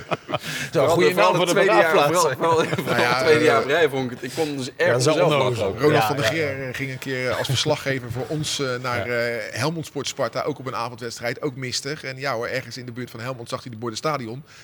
Zo, 0.74 0.88
goede 0.88 1.14
naam 1.14 1.36
voor 1.36 1.46
de 1.46 1.52
tweede 1.52 1.72
jaar, 1.74 1.92
begraafplaats. 1.94 2.36
vooral, 2.36 2.60
vooral, 2.76 3.08
het 3.10 3.18
tweede 3.20 3.40
eh, 3.40 3.46
jaar 3.46 3.66
rij 3.66 3.90
vond 3.90 4.12
ik 4.12 4.20
het. 4.20 4.32
Ik 4.32 4.36
kon 4.36 4.58
dus 4.58 4.66
dat 4.66 4.74
erg 4.78 4.98
is 4.98 5.06
mezelf 5.06 5.32
onnozel. 5.32 5.50
lachen. 5.50 5.66
ook. 5.66 5.80
Ronald 5.80 6.02
Ja, 6.02 6.08
van 6.08 6.16
der 6.16 6.26
ja, 6.26 6.32
Geer 6.32 6.68
eh, 6.68 6.76
ging 6.76 6.92
een 6.92 6.98
keer 6.98 7.30
eh, 7.30 7.38
als 7.38 7.48
verslaggever 7.48 8.12
voor 8.12 8.26
ons 8.28 8.60
eh, 8.60 8.68
naar 8.82 9.08
eh 9.08 9.42
Helmond 9.60 9.86
Sport 9.86 10.08
Sparta. 10.08 10.42
Ook 10.42 10.60
op 10.60 10.66
een 10.66 10.76
avondwedstrijd, 10.76 11.42
ook 11.42 11.56
mistig. 11.56 12.04
En 12.04 12.18
ja 12.20 12.34
hoor, 12.34 12.48
ergens 12.48 12.78
in 12.78 12.86
de 12.86 12.92
buurt 12.92 13.10
van 13.10 13.20
Helmond 13.20 13.50
zag 13.50 13.62
hij 13.64 13.72
de 13.72 13.78
borden 13.78 13.98
stadion. 13.98 14.23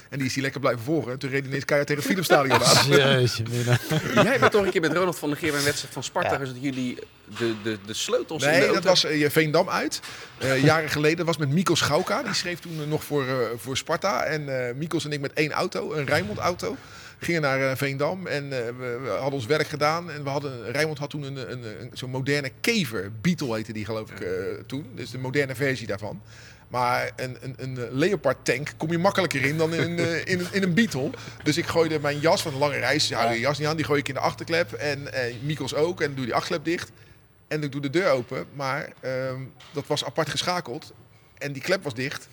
En 0.10 0.18
die 0.18 0.28
is 0.28 0.34
hij 0.34 0.42
lekker 0.42 0.60
blijven 0.60 0.84
volgen. 0.84 1.20
Toen 1.20 1.30
reed 1.30 1.40
hij 1.40 1.48
ineens 1.48 1.66
keihard 1.66 1.90
tegen 1.90 2.04
het 2.04 2.12
Philipsstadion 2.12 2.64
aan. 2.64 2.88
Jeetje. 3.18 3.44
Jij 4.14 4.40
bent 4.40 4.52
toch 4.52 4.66
een 4.66 4.72
keer 4.72 4.82
met 4.82 4.94
Ronald 4.94 5.20
van 5.20 5.30
der 5.30 5.38
Geer 5.38 5.50
bij 5.50 5.60
een 5.60 5.66
wedstrijd 5.66 5.94
van 5.94 6.04
Sparta. 6.04 6.32
Ja. 6.32 6.38
Dus 6.38 6.50
dat 6.50 6.62
jullie 6.62 6.98
de, 7.38 7.56
de, 7.64 7.78
de 7.86 7.94
sleutels 7.94 8.44
in 8.44 8.52
de 8.52 8.56
Nee, 8.56 8.66
auto... 8.66 8.82
dat 8.82 8.84
was 8.84 9.02
je 9.02 9.30
Veendam 9.30 9.70
uit. 9.70 10.00
Eh, 10.38 10.64
jaren 10.64 10.90
geleden. 10.90 11.18
Dat 11.18 11.26
was 11.26 11.38
met 11.38 11.50
Mikos 11.50 11.80
Schauka. 11.80 12.24
Die 12.24 12.34
schreef 12.34 12.60
toen 12.60 12.82
eh, 12.82 12.88
nog 12.88 13.04
voor, 13.04 13.28
eh, 13.28 13.34
voor 13.58 13.78
Sparta. 13.78 14.24
En 14.24 14.68
eh 14.68 14.76
Mikos 14.76 15.06
en 15.06 15.12
ik 15.12 15.20
met 15.20 15.34
één 15.34 15.52
auto, 15.52 15.94
een 15.94 16.06
Rijnmond 16.06 16.38
auto. 16.38 16.78
Gingen 17.20 17.42
naar 17.42 17.70
eh, 17.70 17.76
Veendam 17.76 18.28
en 18.28 18.44
eh, 18.44 18.66
we, 18.78 19.00
we 19.04 19.10
hadden 19.10 19.34
ons 19.34 19.46
werk 19.46 19.68
gedaan. 19.68 20.12
En 20.12 20.24
we 20.24 20.30
hadden, 20.30 20.72
Rijnmond 20.72 20.98
had 20.98 21.10
toen 21.10 21.24
een, 21.24 21.52
een, 21.52 21.64
een, 21.82 21.90
zo'n 21.94 22.10
moderne 22.10 22.52
kever. 22.62 23.12
Beetle 23.22 23.56
heette 23.56 23.74
die 23.74 23.86
geloof 23.86 24.12
ik 24.12 24.20
eh, 24.20 24.32
toen. 24.68 24.86
Dus 24.96 25.12
de 25.12 25.18
moderne 25.18 25.56
versie 25.56 25.88
daarvan. 25.88 26.22
Maar 26.70 27.12
een, 27.16 27.38
een, 27.42 27.56
een 27.58 27.88
Leopard 27.92 28.46
tank 28.46 28.74
kom 28.78 28.92
je 28.92 28.98
makkelijker 28.98 29.46
in 29.46 29.58
dan 29.58 29.74
in, 29.74 29.82
een, 29.82 30.00
eh, 30.00 30.26
in, 30.26 30.48
in 30.52 30.64
een 30.64 30.74
Beetle. 30.74 31.10
Dus 31.44 31.58
ik 31.58 31.66
gooide 31.66 32.00
mijn 32.00 32.20
jas 32.20 32.42
van 32.42 32.54
een 32.54 32.60
lange 32.60 32.78
reis. 32.78 33.08
Ja, 33.08 33.32
je 33.32 33.40
jas 33.40 33.58
niet 33.58 33.68
aan. 33.68 33.76
Die 33.76 33.86
gooi 33.86 34.00
ik 34.00 34.08
in 34.08 34.14
de 34.14 34.20
achterklep. 34.20 34.74
En 34.74 35.14
eh, 35.14 35.36
Mikos 35.42 35.74
ook. 35.74 36.02
En 36.02 36.16
doe 36.16 36.26
die 36.26 36.34
achterklep 36.34 36.66
dicht. 36.66 36.92
En 37.48 37.64
ik 37.64 37.72
doe 37.72 37.82
de 37.82 37.90
deur 37.90 38.10
open, 38.10 38.46
maar 38.54 38.90
ehm, 39.00 39.40
dat 39.74 39.88
was 39.88 40.06
apart 40.06 40.30
geschakeld. 40.30 40.94
En 41.38 41.54
die 41.54 41.62
klep 41.62 41.84
was 41.84 41.94
dicht. 41.94 42.28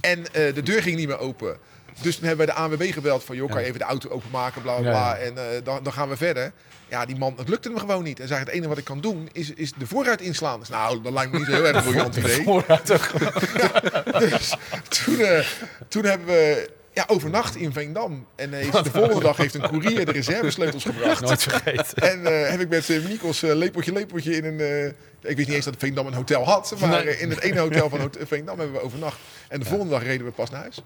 En 0.00 0.32
eh, 0.32 0.54
de 0.54 0.62
deur 0.62 0.82
ging 0.82 0.96
niet 0.96 1.08
meer 1.08 1.18
open. 1.18 1.58
Dus 2.02 2.16
toen 2.16 2.26
hebben 2.26 2.46
we 2.46 2.52
de 2.52 2.58
ANWB 2.58 2.92
gebeld 2.92 3.24
van... 3.24 3.36
joh, 3.36 3.50
kan 3.50 3.60
je 3.60 3.66
even 3.66 3.78
de 3.78 3.84
auto 3.84 4.08
openmaken, 4.08 4.62
bla, 4.62 4.72
bla, 4.74 4.90
bla. 4.90 5.16
Ja, 5.16 5.16
En 5.16 5.38
eh, 5.38 5.44
dan, 5.64 5.82
dan 5.82 5.92
gaan 5.92 6.08
we 6.08 6.16
verder. 6.16 6.52
Ja, 6.88 7.06
die 7.06 7.16
man, 7.16 7.34
het 7.38 7.48
lukte 7.48 7.68
hem 7.68 7.78
gewoon 7.78 8.02
niet. 8.04 8.20
En 8.20 8.28
zei, 8.28 8.40
het 8.40 8.48
enige 8.48 8.68
wat 8.68 8.78
ik 8.78 8.84
kan 8.84 9.00
doen, 9.00 9.28
is, 9.32 9.50
is 9.54 9.72
de 9.78 9.86
voorruit 9.86 10.20
inslaan. 10.20 10.58
Dus, 10.60 10.68
nou, 10.68 11.02
dat 11.02 11.12
lijkt 11.12 11.32
me 11.32 11.38
niet 11.38 11.46
zo 11.46 11.52
heel 11.52 11.66
erg 11.66 11.82
briljant 11.88 12.16
idee. 12.16 12.46
Ook. 12.46 12.64
Dus 14.18 14.54
toen, 14.88 15.18
eh, 15.20 15.46
toen 15.88 16.04
hebben 16.04 16.26
we 16.26 16.70
ja, 16.92 17.04
overnacht 17.06 17.56
in 17.56 17.72
Veendam. 17.72 18.26
En 18.36 18.52
eh, 18.54 18.60
heeft- 18.60 18.84
de 18.84 18.90
volgende 18.90 19.20
dag 19.20 19.36
heeft 19.36 19.54
een 19.54 19.68
koerier 19.68 20.04
de 20.06 20.12
reservesleutels 20.12 20.84
gebracht. 20.84 21.20
Nooit 21.20 21.42
vergeten. 21.42 21.96
En 22.12 22.24
heb 22.50 22.60
ik 22.60 22.68
met 22.68 22.88
uh, 22.88 23.06
Mikos 23.06 23.42
eh, 23.42 23.54
lepeltje 23.54 23.92
lepeltje 23.92 24.36
in 24.36 24.44
een... 24.44 24.94
ik 25.22 25.36
wist 25.36 25.48
niet 25.48 25.56
eens 25.56 25.64
dat 25.64 25.74
Veendam 25.78 26.06
een 26.06 26.14
hotel 26.14 26.44
had. 26.44 26.74
Maar 26.80 27.04
Nee. 27.04 27.18
in 27.18 27.30
het 27.30 27.40
ene 27.40 27.58
hotel 27.60 27.88
van 27.88 28.00
Hot- 28.00 28.18
Veendam 28.26 28.58
hebben 28.58 28.76
we 28.76 28.82
overnacht. 28.84 29.18
En 29.48 29.60
de 29.60 29.66
volgende 29.66 29.92
dag 29.92 30.02
reden 30.02 30.26
we 30.26 30.32
pas 30.32 30.50
naar 30.50 30.60
huis. 30.60 30.80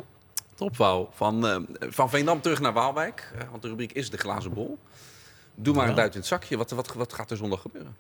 Topwouw. 0.63 1.09
Van, 1.15 1.47
eh, 1.47 1.57
van 1.91 2.11
Veendam 2.11 2.41
terug 2.41 2.61
naar 2.61 2.73
Waalwijk. 2.73 3.33
Eh, 3.39 3.45
want 3.51 3.63
de 3.63 3.69
rubriek 3.69 3.93
is 3.93 4.11
de 4.11 4.17
glazen 4.17 4.53
bol. 4.53 4.79
Doe 5.55 5.75
maar 5.75 5.89
een 5.89 5.95
duit 5.95 6.13
in 6.13 6.19
het 6.19 6.29
zakje. 6.29 6.57
Wat, 6.57 6.71
wat, 6.71 6.93
wat 6.93 7.13
gaat 7.13 7.31
er 7.31 7.37
zondag 7.37 7.61
gebeuren? 7.61 7.97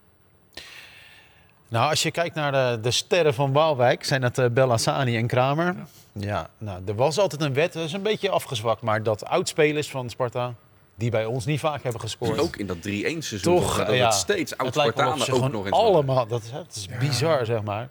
Nou, 1.68 1.90
als 1.90 2.02
je 2.02 2.10
kijkt 2.10 2.34
naar 2.34 2.52
de, 2.52 2.80
de 2.80 2.90
sterren 2.90 3.34
van 3.34 3.52
Waalwijk, 3.52 4.04
zijn 4.04 4.20
dat 4.20 4.38
eh 4.38 4.46
Bellassani 4.50 5.16
en 5.16 5.26
Kramer. 5.26 5.76
Ja. 6.12 6.50
nou, 6.58 6.82
er 6.86 6.94
was 6.94 7.18
altijd 7.18 7.42
een 7.42 7.54
wet, 7.54 7.72
dat 7.72 7.84
is 7.84 7.92
een 7.92 8.02
beetje 8.02 8.30
afgezwakt, 8.30 8.82
maar 8.82 9.02
dat 9.02 9.24
oudspelers 9.24 9.90
van 9.90 10.10
Sparta, 10.10 10.54
die 10.94 11.10
bij 11.10 11.24
ons 11.24 11.44
niet 11.44 11.60
vaak 11.60 11.82
hebben 11.82 12.00
gescoord. 12.00 12.38
Ook 12.38 12.56
in 12.56 12.66
dat 12.66 12.76
3-1 12.76 12.80
seizoen. 12.80 13.40
Toch, 13.40 13.84
dat 13.84 13.94
ja. 13.94 14.10
steeds 14.10 14.56
oud-Spartanen 14.56 15.32
ook 15.32 15.52
nog 15.52 15.64
eens 15.64 15.74
allemaal, 15.74 16.26
dat 16.26 16.42
is, 16.74 16.88
bizar 16.98 17.46
zeg 17.46 17.62
maar. 17.62 17.88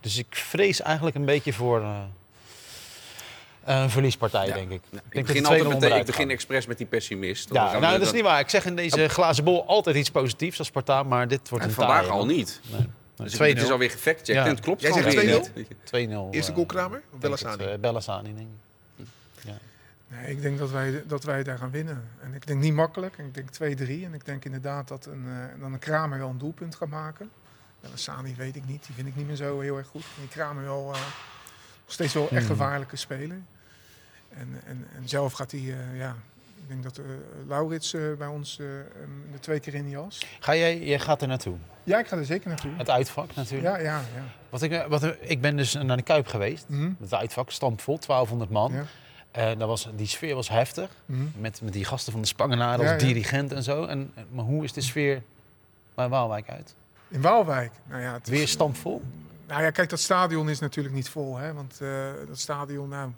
Dus 0.00 0.18
ik 0.18 0.26
vrees 0.30 0.80
eigenlijk 0.80 1.16
een 1.16 1.24
beetje 1.24 1.52
voor 1.52 1.82
een 3.68 3.90
verliespartij, 3.90 4.46
Ja. 4.46 4.54
denk 4.54 4.70
ik. 4.70 4.80
Ja, 4.90 4.98
ik 4.98 5.04
ik 5.04 5.12
denk 5.12 5.26
begin, 5.26 5.46
altijd 5.46 5.68
meteen, 5.68 5.98
ik 5.98 6.06
begin 6.06 6.30
expres 6.30 6.66
met 6.66 6.78
die 6.78 6.86
pessimist. 6.86 7.48
Ja, 7.52 7.78
nou, 7.78 7.98
dat 7.98 8.06
is 8.06 8.12
niet 8.12 8.22
waar. 8.22 8.40
Ik 8.40 8.48
zeg 8.48 8.64
in 8.66 8.76
deze 8.76 9.08
glazen 9.08 9.44
bol 9.44 9.66
altijd 9.66 9.96
iets 9.96 10.10
positiefs 10.10 10.58
als 10.58 10.66
Sparta, 10.68 11.02
maar 11.02 11.28
dit 11.28 11.48
wordt 11.48 11.64
En 11.64 11.70
een 11.70 11.76
vandaag 11.76 12.08
al 12.08 12.26
niet. 12.26 12.60
Nee. 12.70 12.86
Dus 13.16 13.34
2-0. 13.34 13.38
het 13.38 13.62
is 13.62 13.70
alweer 13.70 13.90
gefactcheckt 13.90 14.26
Ja. 14.38 14.44
en 14.44 14.50
het 14.50 14.60
klopt 14.60 14.80
Jij 14.80 14.92
zegt 14.92 15.14
weer 15.14 15.40
2-0? 15.42 15.50
niet. 15.54 15.68
2-0. 15.84 16.28
Eerste 16.30 16.50
eh, 16.50 16.54
goal 16.56 16.66
Kramer? 16.66 17.02
Of 17.12 17.18
Bellassani? 17.18 17.62
het, 17.62 17.72
eh, 17.72 17.78
Bellassani, 17.78 18.34
denk 18.34 18.46
ik. 18.48 18.56
Nee, 20.10 20.30
ik 20.30 20.42
denk 20.42 20.58
dat 20.58 20.70
wij, 20.70 21.02
dat 21.06 21.24
wij 21.24 21.42
daar 21.42 21.58
gaan 21.58 21.70
winnen. 21.70 22.04
En 22.22 22.34
ik 22.34 22.46
denk 22.46 22.60
niet 22.60 22.72
makkelijk. 22.72 23.18
En 23.18 23.24
ik 23.24 23.34
denk 23.34 23.50
2-3. 23.50 24.04
En 24.04 24.14
ik 24.14 24.24
denk 24.24 24.44
inderdaad 24.44 24.88
dat 24.88 25.06
een, 25.06 25.24
eh, 25.26 25.60
dan 25.60 25.72
een 25.72 25.78
Kramer 25.78 26.18
wel 26.18 26.28
een 26.28 26.38
doelpunt 26.38 26.74
gaat 26.74 26.88
maken. 26.88 27.30
En 27.80 27.90
Sani 27.94 28.34
weet 28.36 28.56
ik 28.56 28.66
niet. 28.66 28.86
Die 28.86 28.94
vind 28.94 29.08
ik 29.08 29.16
niet 29.16 29.26
meer 29.26 29.36
zo 29.36 29.60
heel 29.60 29.76
erg 29.76 29.86
goed. 29.86 30.02
En 30.02 30.20
die 30.20 30.28
Kramer 30.28 30.64
wel 30.64 30.80
eh, 30.94 31.00
nog 31.00 31.00
steeds 31.86 32.14
wel 32.14 32.22
echt 32.22 32.46
Hmm. 32.46 32.46
gevaarlijke 32.56 32.96
speler. 32.96 33.38
En, 34.28 34.60
en, 34.66 34.86
en 34.96 35.08
zelf 35.08 35.32
gaat 35.32 35.50
hij, 35.50 35.60
eh, 35.60 35.98
ja... 35.98 36.16
Ik 36.62 36.74
denk 36.74 36.82
dat 36.82 36.98
eh 36.98 37.04
Laurits 37.46 37.94
eh, 37.94 38.02
bij 38.18 38.26
ons 38.26 38.56
de 38.56 39.38
twee 39.40 39.60
keer 39.60 39.74
in 39.74 39.82
die 39.82 39.90
jas. 39.92 40.26
Ga 40.40 40.56
jij, 40.56 40.78
jij 40.78 40.98
gaat 40.98 41.22
er 41.22 41.28
naartoe. 41.28 41.56
Ja, 41.84 41.98
ik 41.98 42.06
ga 42.06 42.16
er 42.16 42.24
zeker 42.24 42.48
naartoe. 42.48 42.70
Het 42.76 42.90
uitvak 42.90 43.34
natuurlijk. 43.34 43.76
Ja, 43.76 43.82
ja, 43.82 44.00
ja. 44.14 44.22
Wat 44.50 44.62
ik, 44.62 44.84
wat, 44.88 45.14
ik 45.20 45.40
ben 45.40 45.56
dus 45.56 45.72
naar 45.74 45.96
de 45.96 46.02
Kuip 46.02 46.26
geweest. 46.26 46.64
Mhm. 46.68 46.90
Het 47.00 47.14
uitvak 47.14 47.50
stampvol, 47.50 47.98
1200 48.06 48.50
man. 48.50 48.72
Ja. 49.32 49.54
Dat 49.54 49.68
was, 49.68 49.88
die 49.94 50.06
sfeer 50.06 50.34
was 50.34 50.48
heftig. 50.48 50.90
Mhm. 51.06 51.22
Met, 51.36 51.60
met 51.62 51.72
die 51.72 51.84
gasten 51.84 52.12
van 52.12 52.20
de 52.20 52.26
Spangenaren 52.26 52.78
als 52.78 52.86
Ja, 52.88 52.92
ja. 52.92 52.98
dirigent 52.98 53.52
en 53.52 53.62
zo. 53.62 53.84
En, 53.84 54.12
maar 54.30 54.44
hoe 54.44 54.64
is 54.64 54.72
de 54.72 54.80
sfeer 54.80 55.22
bij 55.94 56.08
Waalwijk 56.08 56.48
uit? 56.48 56.74
In 57.08 57.20
Waalwijk. 57.20 57.72
Nou 57.84 58.02
ja, 58.02 58.12
het 58.12 58.28
Weer 58.28 58.48
stampvol? 58.48 59.02
Nou 59.46 59.62
ja, 59.62 59.70
kijk, 59.70 59.90
dat 59.90 60.00
stadion 60.00 60.48
is 60.48 60.58
natuurlijk 60.58 60.94
niet 60.94 61.08
vol. 61.08 61.36
Hè? 61.36 61.52
Want 61.52 61.80
eh, 61.80 61.88
dat 62.26 62.38
stadion, 62.38 62.88
nou, 62.88 63.10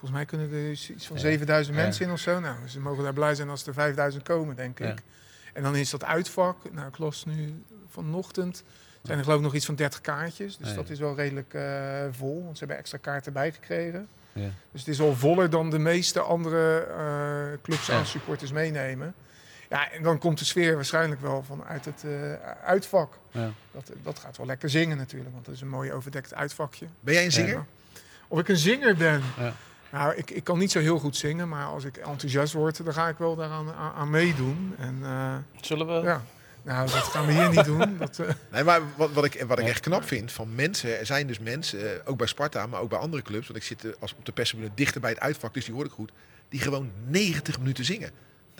volgens 0.00 0.10
mij 0.10 0.24
kunnen 0.24 0.52
er 0.52 0.70
iets 0.70 1.06
van 1.06 1.16
Ja. 1.16 1.22
7000 1.22 1.76
Ja. 1.76 1.82
mensen 1.82 2.06
in 2.06 2.12
of 2.12 2.18
zo. 2.18 2.40
Nou, 2.40 2.56
ze 2.68 2.80
mogen 2.80 3.02
daar 3.04 3.12
blij 3.12 3.34
zijn 3.34 3.48
als 3.48 3.66
er 3.66 3.74
5000 3.74 4.22
komen, 4.24 4.56
denk 4.56 4.80
ik. 4.80 4.98
En 5.52 5.62
dan 5.62 5.76
is 5.76 5.90
dat 5.90 6.04
uitvak. 6.04 6.56
Nou, 6.72 6.88
ik 6.88 6.98
las 6.98 7.24
nu 7.24 7.62
vanochtend. 7.90 8.62
Zijn 9.02 9.18
er 9.18 9.24
geloof 9.24 9.38
ik 9.38 9.44
nog 9.44 9.54
iets 9.54 9.66
van 9.66 9.74
30 9.74 10.00
kaartjes. 10.00 10.56
Dus 10.56 10.68
Ja. 10.68 10.74
dat 10.74 10.90
is 10.90 10.98
wel 10.98 11.14
redelijk 11.16 11.54
eh, 11.54 12.04
vol. 12.10 12.42
Want 12.44 12.52
ze 12.52 12.58
hebben 12.58 12.76
extra 12.78 12.98
kaarten 12.98 13.32
bijgekregen. 13.32 14.08
Ja. 14.32 14.48
Dus 14.72 14.80
het 14.80 14.88
is 14.88 15.00
al 15.00 15.14
voller 15.14 15.50
dan 15.50 15.70
de 15.70 15.78
meeste 15.78 16.20
andere 16.20 16.78
eh, 16.80 17.62
clubs 17.62 17.86
Ja. 17.86 17.94
aan 17.98 18.06
supporters 18.06 18.52
meenemen. 18.52 19.14
Ja, 19.68 19.90
en 19.90 20.02
dan 20.02 20.18
komt 20.18 20.38
de 20.38 20.44
sfeer 20.44 20.74
waarschijnlijk 20.74 21.20
wel 21.20 21.42
vanuit 21.42 21.84
het 21.84 22.04
eh, 22.04 22.32
uitvak. 22.64 23.18
Ja. 23.30 23.50
Dat, 23.72 23.90
dat 24.02 24.18
gaat 24.18 24.36
wel 24.36 24.46
lekker 24.46 24.70
zingen 24.70 24.96
natuurlijk, 24.96 25.32
want 25.32 25.44
dat 25.44 25.54
is 25.54 25.60
een 25.60 25.68
mooi 25.68 25.92
overdekt 25.92 26.34
uitvakje. 26.34 26.86
Ben 27.00 27.14
jij 27.14 27.24
een 27.24 27.32
zinger? 27.32 27.64
Of 28.28 28.38
ik 28.38 28.48
een 28.48 28.56
zinger 28.56 28.96
ben? 28.96 29.22
Nou, 29.92 30.14
ik, 30.14 30.30
ik 30.30 30.44
kan 30.44 30.58
niet 30.58 30.70
zo 30.70 30.78
heel 30.78 30.98
goed 30.98 31.16
zingen, 31.16 31.48
maar 31.48 31.66
als 31.66 31.84
ik 31.84 31.96
enthousiast 31.96 32.52
word, 32.52 32.84
dan 32.84 32.92
ga 32.92 33.08
ik 33.08 33.16
wel 33.18 33.36
daaraan 33.36 33.72
aan, 33.72 33.92
aan 33.92 34.10
meedoen. 34.10 34.74
En 34.78 34.98
eh, 35.02 35.34
Zullen 35.60 35.86
we? 35.86 35.92
ja, 35.92 36.22
nou, 36.62 36.90
dat 36.90 37.02
gaan 37.02 37.26
we 37.26 37.32
hier 37.32 37.50
niet 37.50 37.64
doen. 37.64 37.96
Dat, 37.98 38.18
eh, 38.18 38.28
Nee, 38.50 38.64
maar 38.64 38.80
wat, 38.96 39.12
wat 39.12 39.24
ik, 39.24 39.44
wat 39.46 39.58
ik 39.58 39.66
echt 39.66 39.80
knap 39.80 40.04
vind 40.04 40.32
van 40.32 40.54
mensen, 40.54 40.98
er 40.98 41.06
zijn 41.06 41.26
dus 41.26 41.38
mensen, 41.38 41.94
eh, 41.94 42.00
ook 42.04 42.18
bij 42.18 42.26
Sparta, 42.26 42.66
maar 42.66 42.80
ook 42.80 42.88
bij 42.88 42.98
andere 42.98 43.22
clubs, 43.22 43.46
want 43.46 43.58
ik 43.58 43.64
zit 43.64 44.00
als 44.00 44.14
op 44.18 44.24
de 44.24 44.32
perstribune 44.32 44.70
dichter 44.74 45.00
bij 45.00 45.10
het 45.10 45.20
uitvak, 45.20 45.54
dus 45.54 45.64
die 45.64 45.74
hoor 45.74 45.84
ik 45.84 45.90
goed, 45.90 46.12
die 46.48 46.60
gewoon 46.60 46.90
90 47.06 47.58
minuten 47.58 47.84
zingen. 47.84 48.10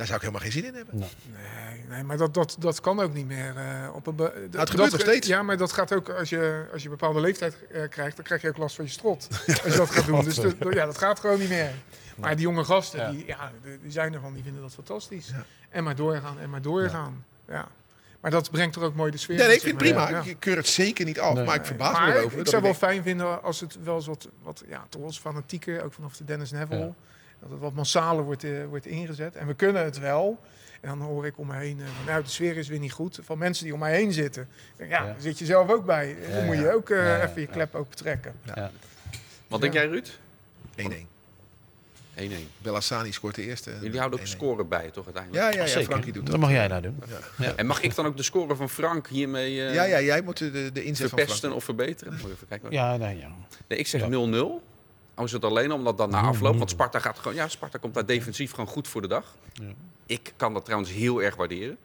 Daar 0.00 0.08
zou 0.08 0.20
ik 0.20 0.26
helemaal 0.28 0.50
geen 0.50 0.62
zin 0.62 0.70
in 0.70 0.74
hebben. 0.74 0.98
Nee, 0.98 1.84
nee 1.88 2.02
maar 2.02 2.16
dat, 2.16 2.34
dat, 2.34 2.56
dat 2.58 2.80
kan 2.80 3.00
ook 3.00 3.14
niet 3.14 3.26
meer. 3.26 3.56
eh, 3.56 3.94
op 3.94 4.06
een 4.06 4.14
Nou, 4.16 4.66
gebeurt 4.68 4.90
nog 4.92 5.00
steeds. 5.00 5.26
Ja, 5.26 5.42
maar 5.42 5.56
dat 5.56 5.72
gaat 5.72 5.92
ook 5.94 6.08
als 6.08 6.28
je, 6.28 6.64
als 6.72 6.82
je 6.82 6.88
een 6.88 6.96
bepaalde 6.96 7.20
leeftijd 7.20 7.56
eh, 7.72 7.88
krijgt, 7.88 8.16
dan 8.16 8.24
krijg 8.24 8.42
je 8.42 8.48
ook 8.48 8.56
last 8.56 8.76
van 8.76 8.84
je 8.84 8.90
strot. 8.90 9.28
als 9.64 9.72
je 9.72 9.78
dat 9.78 9.90
gaat 9.90 10.06
doen. 10.06 10.24
Dus 10.24 10.36
ja, 10.70 10.86
dat 10.86 10.98
gaat 10.98 11.20
gewoon 11.20 11.38
niet 11.38 11.48
meer. 11.48 11.70
Maar 12.16 12.36
die 12.36 12.44
jonge 12.44 12.64
gasten, 12.64 13.00
Ja. 13.00 13.10
Die, 13.10 13.26
ja, 13.26 13.52
die, 13.62 13.78
die 13.82 13.90
zijn 13.90 14.14
ervan, 14.14 14.34
die 14.34 14.42
vinden 14.42 14.62
dat 14.62 14.72
fantastisch. 14.74 15.28
Ja. 15.28 15.44
En 15.70 15.84
maar 15.84 15.96
doorgaan, 15.96 16.38
en 16.40 16.50
maar 16.50 16.62
doorgaan. 16.62 17.24
Ja. 17.48 17.68
Maar 18.20 18.30
dat 18.30 18.50
brengt 18.50 18.76
er 18.76 18.82
ook 18.82 18.94
mooi 18.94 19.10
de 19.10 19.16
sfeer. 19.18 19.36
Nee, 19.36 19.46
nee, 19.46 19.56
ik 19.56 19.62
vind 19.62 19.80
het 19.80 19.82
prima. 19.90 20.10
Ja. 20.10 20.22
Ik 20.24 20.36
keur 20.38 20.56
het 20.56 20.66
zeker 20.66 21.04
niet 21.04 21.20
af. 21.20 21.34
Nee. 21.34 21.44
Maar 21.44 21.54
ik 21.54 21.64
verbaas 21.64 21.98
me 21.98 22.14
erover. 22.14 22.38
ik 22.38 22.46
zou 22.48 22.62
wel 22.62 22.70
denk- 22.72 22.82
fijn 22.84 23.02
vinden 23.02 23.42
als 23.42 23.60
het 23.60 23.76
wel 23.84 23.96
eens 23.96 24.06
wat, 24.06 24.28
wat 24.42 24.62
ja, 24.68 24.84
toch 24.88 25.00
wel 25.00 25.10
eens 25.10 25.18
fanatieker, 25.18 25.84
ook 25.84 25.92
vanaf 25.92 26.16
de 26.16 26.24
Dennis 26.24 26.50
Neville, 26.50 26.80
Ja. 26.84 26.94
Dat 27.40 27.50
het 27.50 27.60
wat 27.60 27.72
massaler 27.72 28.24
wordt, 28.24 28.44
eh, 28.44 28.50
wordt 28.68 28.86
ingezet. 28.86 29.34
En 29.36 29.46
we 29.46 29.54
kunnen 29.54 29.84
het 29.84 29.98
wel. 29.98 30.38
En 30.80 30.88
dan 30.88 31.00
hoor 31.00 31.26
ik 31.26 31.38
om 31.38 31.46
me 31.46 31.54
heen, 31.56 31.80
eh, 31.80 32.06
nou, 32.06 32.22
de 32.22 32.28
sfeer 32.28 32.56
is 32.56 32.68
weer 32.68 32.78
niet 32.78 32.92
goed. 32.92 33.18
Van 33.22 33.38
mensen 33.38 33.64
die 33.64 33.72
om 33.74 33.78
mij 33.80 33.94
heen 33.94 34.12
zitten. 34.12 34.48
Ja, 34.78 34.84
Ja. 34.84 35.04
daar 35.04 35.14
zit 35.18 35.38
je 35.38 35.44
zelf 35.44 35.70
ook 35.70 35.84
bij. 35.86 36.16
Dan 36.30 36.38
Ja, 36.38 36.44
moet 36.44 36.54
ja. 36.54 36.60
je 36.60 36.74
ook 36.74 36.90
eh, 36.90 36.96
Ja, 36.96 37.16
ja, 37.16 37.22
even 37.22 37.40
je 37.40 37.46
ja. 37.46 37.52
klep 37.52 37.74
ook 37.74 37.88
betrekken. 37.88 38.32
Wat 39.48 39.60
denk 39.60 39.72
Ja. 39.72 39.80
jij, 39.80 39.88
Ruud? 39.88 40.08
1-1. 40.76 41.08
1-1. 42.16 42.48
Bellassani 42.58 43.12
scoort 43.12 43.34
de 43.34 43.42
eerste. 43.42 43.70
Jullie 43.80 43.98
houden 43.98 44.18
ook 44.20 44.24
de 44.26 44.30
1-1. 44.30 44.38
score 44.38 44.64
bij, 44.64 44.90
toch 44.90 45.04
uiteindelijk? 45.04 45.44
Ja, 45.44 45.50
ja, 45.50 45.60
ja. 45.60 45.66
Zeker. 45.66 45.84
Frankie 45.90 46.12
doet 46.12 46.22
Dat 46.22 46.30
dat. 46.32 46.40
mag 46.40 46.50
jij 46.50 46.66
nou 46.68 46.82
doen. 46.82 47.02
En 47.56 47.66
mag 47.66 47.80
ik 47.82 47.94
dan 47.94 48.06
ook 48.06 48.16
de 48.16 48.22
score 48.22 48.56
van 48.56 48.70
Frank 48.70 49.08
hiermee 49.08 49.66
eh, 49.66 49.74
Ja, 49.74 49.82
ja, 49.84 50.00
jij 50.00 50.22
moet 50.22 50.38
de, 50.38 50.50
de 50.72 50.84
inzet 50.84 51.08
van 51.08 51.18
verpesten 51.18 51.38
Frank. 51.38 51.54
of 51.54 51.64
verbeteren? 51.64 52.12
Moet 52.12 52.22
ik 52.24 52.32
even 52.32 52.48
kijken. 52.48 52.70
Ja, 52.70 52.96
nee, 52.96 53.18
ja. 53.18 53.28
Nee, 53.66 53.78
ik 53.78 53.86
zeg 53.86 54.00
Ja. 54.00 54.08
0-0. 54.08 54.62
Al 55.20 55.26
is 55.26 55.32
het 55.32 55.44
alleen 55.44 55.72
omdat 55.72 55.96
dan 55.98 56.10
na 56.10 56.20
afloop, 56.20 56.58
want 56.58 56.70
Sparta 56.70 56.98
gaat 56.98 57.18
gewoon, 57.18 57.34
ja, 57.34 57.48
Sparta 57.48 57.78
komt 57.78 57.94
daar 57.94 58.06
defensief 58.06 58.50
gewoon 58.50 58.66
goed 58.66 58.88
voor 58.88 59.02
de 59.02 59.08
dag. 59.08 59.24
Ja. 59.52 59.64
Ik 60.06 60.32
kan 60.36 60.54
dat 60.54 60.64
trouwens 60.64 60.90
heel 60.92 61.22
erg 61.22 61.36
waarderen. 61.36 61.76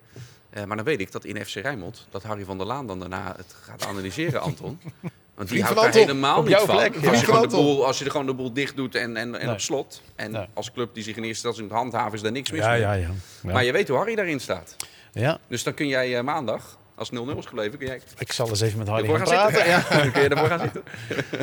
Eh, 0.50 0.64
maar 0.64 0.76
dan 0.76 0.86
weet 0.86 1.00
ik 1.00 1.12
dat 1.12 1.26
in 1.26 1.46
FC 1.46 1.54
Rijnmond, 1.56 2.08
dat 2.10 2.24
Harry 2.24 2.44
van 2.46 2.58
der 2.58 2.68
Laan 2.68 2.88
dan 2.88 3.00
daarna 3.00 3.34
het 3.38 3.56
gaat 3.62 3.86
analyseren, 3.86 4.42
Anton. 4.42 4.80
Want 5.36 5.50
die 5.50 5.64
houdt 5.64 5.82
daar 5.82 5.92
helemaal 5.94 6.38
Op 6.38 6.44
niet 6.46 6.54
jouw 6.56 6.66
van. 6.66 6.76
plek. 6.76 6.96
Als, 7.08 7.20
je 7.22 7.26
de 7.42 7.48
boel, 7.48 7.86
als 7.86 8.00
je 8.00 8.06
er 8.06 8.12
gewoon 8.12 8.26
de 8.26 8.34
boel 8.34 8.54
dicht 8.54 8.76
doet 8.76 8.96
en, 8.96 9.18
en, 9.18 9.36
en 9.36 9.46
Nee. 9.46 9.54
op 9.54 9.60
slot. 9.60 10.02
En 10.16 10.32
Nee. 10.32 10.46
als 10.54 10.72
club 10.72 10.94
die 10.94 11.04
zich 11.04 11.16
in 11.16 11.24
eerste 11.24 11.48
instantie 11.48 11.64
moet 11.64 11.72
handhaven, 11.82 12.14
is 12.14 12.22
daar 12.22 12.32
niks 12.32 12.52
mis 12.52 12.60
Ja, 12.60 12.70
mee. 12.72 12.80
ja, 12.80 12.94
ja. 12.94 13.08
Ja. 13.44 13.52
Maar 13.54 13.64
je 13.64 13.72
weet 13.72 13.88
hoe 13.88 13.98
Harry 13.98 14.16
daarin 14.16 14.40
staat. 14.40 14.76
ja. 15.14 15.38
Dus 15.48 15.64
dan 15.64 15.74
kun 15.74 15.88
jij 15.88 16.18
eh, 16.18 16.24
maandag, 16.24 16.78
als 16.96 17.10
0-0 17.12 17.14
is 17.38 17.46
gebleven, 17.46 17.78
kun 17.78 17.88
jij 17.88 18.02
Ik 18.18 18.32
zal 18.32 18.48
eens 18.50 18.62
even 18.62 18.78
met 18.78 18.88
Harry 18.88 19.04
ervoor 19.04 19.18
gaan 19.18 19.28
gaan 19.28 19.52
praten. 19.52 19.70
Ja. 19.70 19.80
kun 20.12 20.22
je 20.22 20.30
ervoor 20.30 20.48
gaan 20.48 20.60
zitten. 20.60 20.84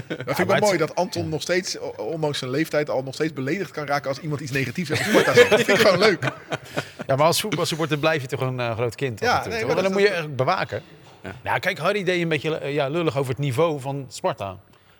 Dat 0.07 0.17
vind 0.17 0.39
ik 0.39 0.47
wel 0.47 0.55
het- 0.55 0.65
mooi 0.65 0.79
dat 0.79 0.95
Anton 0.95 1.29
nog 1.29 1.43
steeds, 1.43 1.79
ondanks 1.97 2.39
zijn 2.39 2.51
leeftijd, 2.51 2.91
al 2.91 3.03
nog 3.03 3.15
steeds 3.15 3.33
beledigd 3.33 3.71
kan 3.71 3.87
raken 3.87 4.09
als 4.09 4.19
iemand 4.19 4.41
iets 4.41 4.51
negatiefs 4.51 4.91
over 4.93 5.05
Sparta 5.05 5.35
zegt. 5.35 5.51
Dat 5.57 5.61
vind 5.63 5.79
ik 5.79 5.87
gewoon 5.87 5.99
leuk. 5.99 6.23
Ja, 7.07 7.17
maar 7.17 7.27
als 7.27 7.41
voetbalsupporter 7.41 7.99
blijf 7.99 8.23
je 8.23 8.29
toch 8.29 8.41
een 8.41 8.61
eh, 8.61 8.73
groot 8.75 8.95
kind. 8.95 9.21
Ja, 9.21 9.47
nee, 9.47 9.65
maar 9.67 9.75
dan 9.75 9.85
dat- 9.85 9.93
moet 9.93 10.03
je 10.03 10.09
echt 10.09 10.37
bewaken. 10.37 10.83
Ja. 11.23 11.35
Nou, 11.43 11.59
kijk, 11.59 11.79
Harry 11.79 12.05
deed 12.05 12.23
een 12.23 12.29
beetje 12.29 12.57
eh, 12.59 12.75
ja, 12.75 12.89
lullig 12.89 13.17
over 13.17 13.31
het 13.31 13.41
niveau 13.41 13.81
van 13.81 14.07
Sparta. 14.09 14.57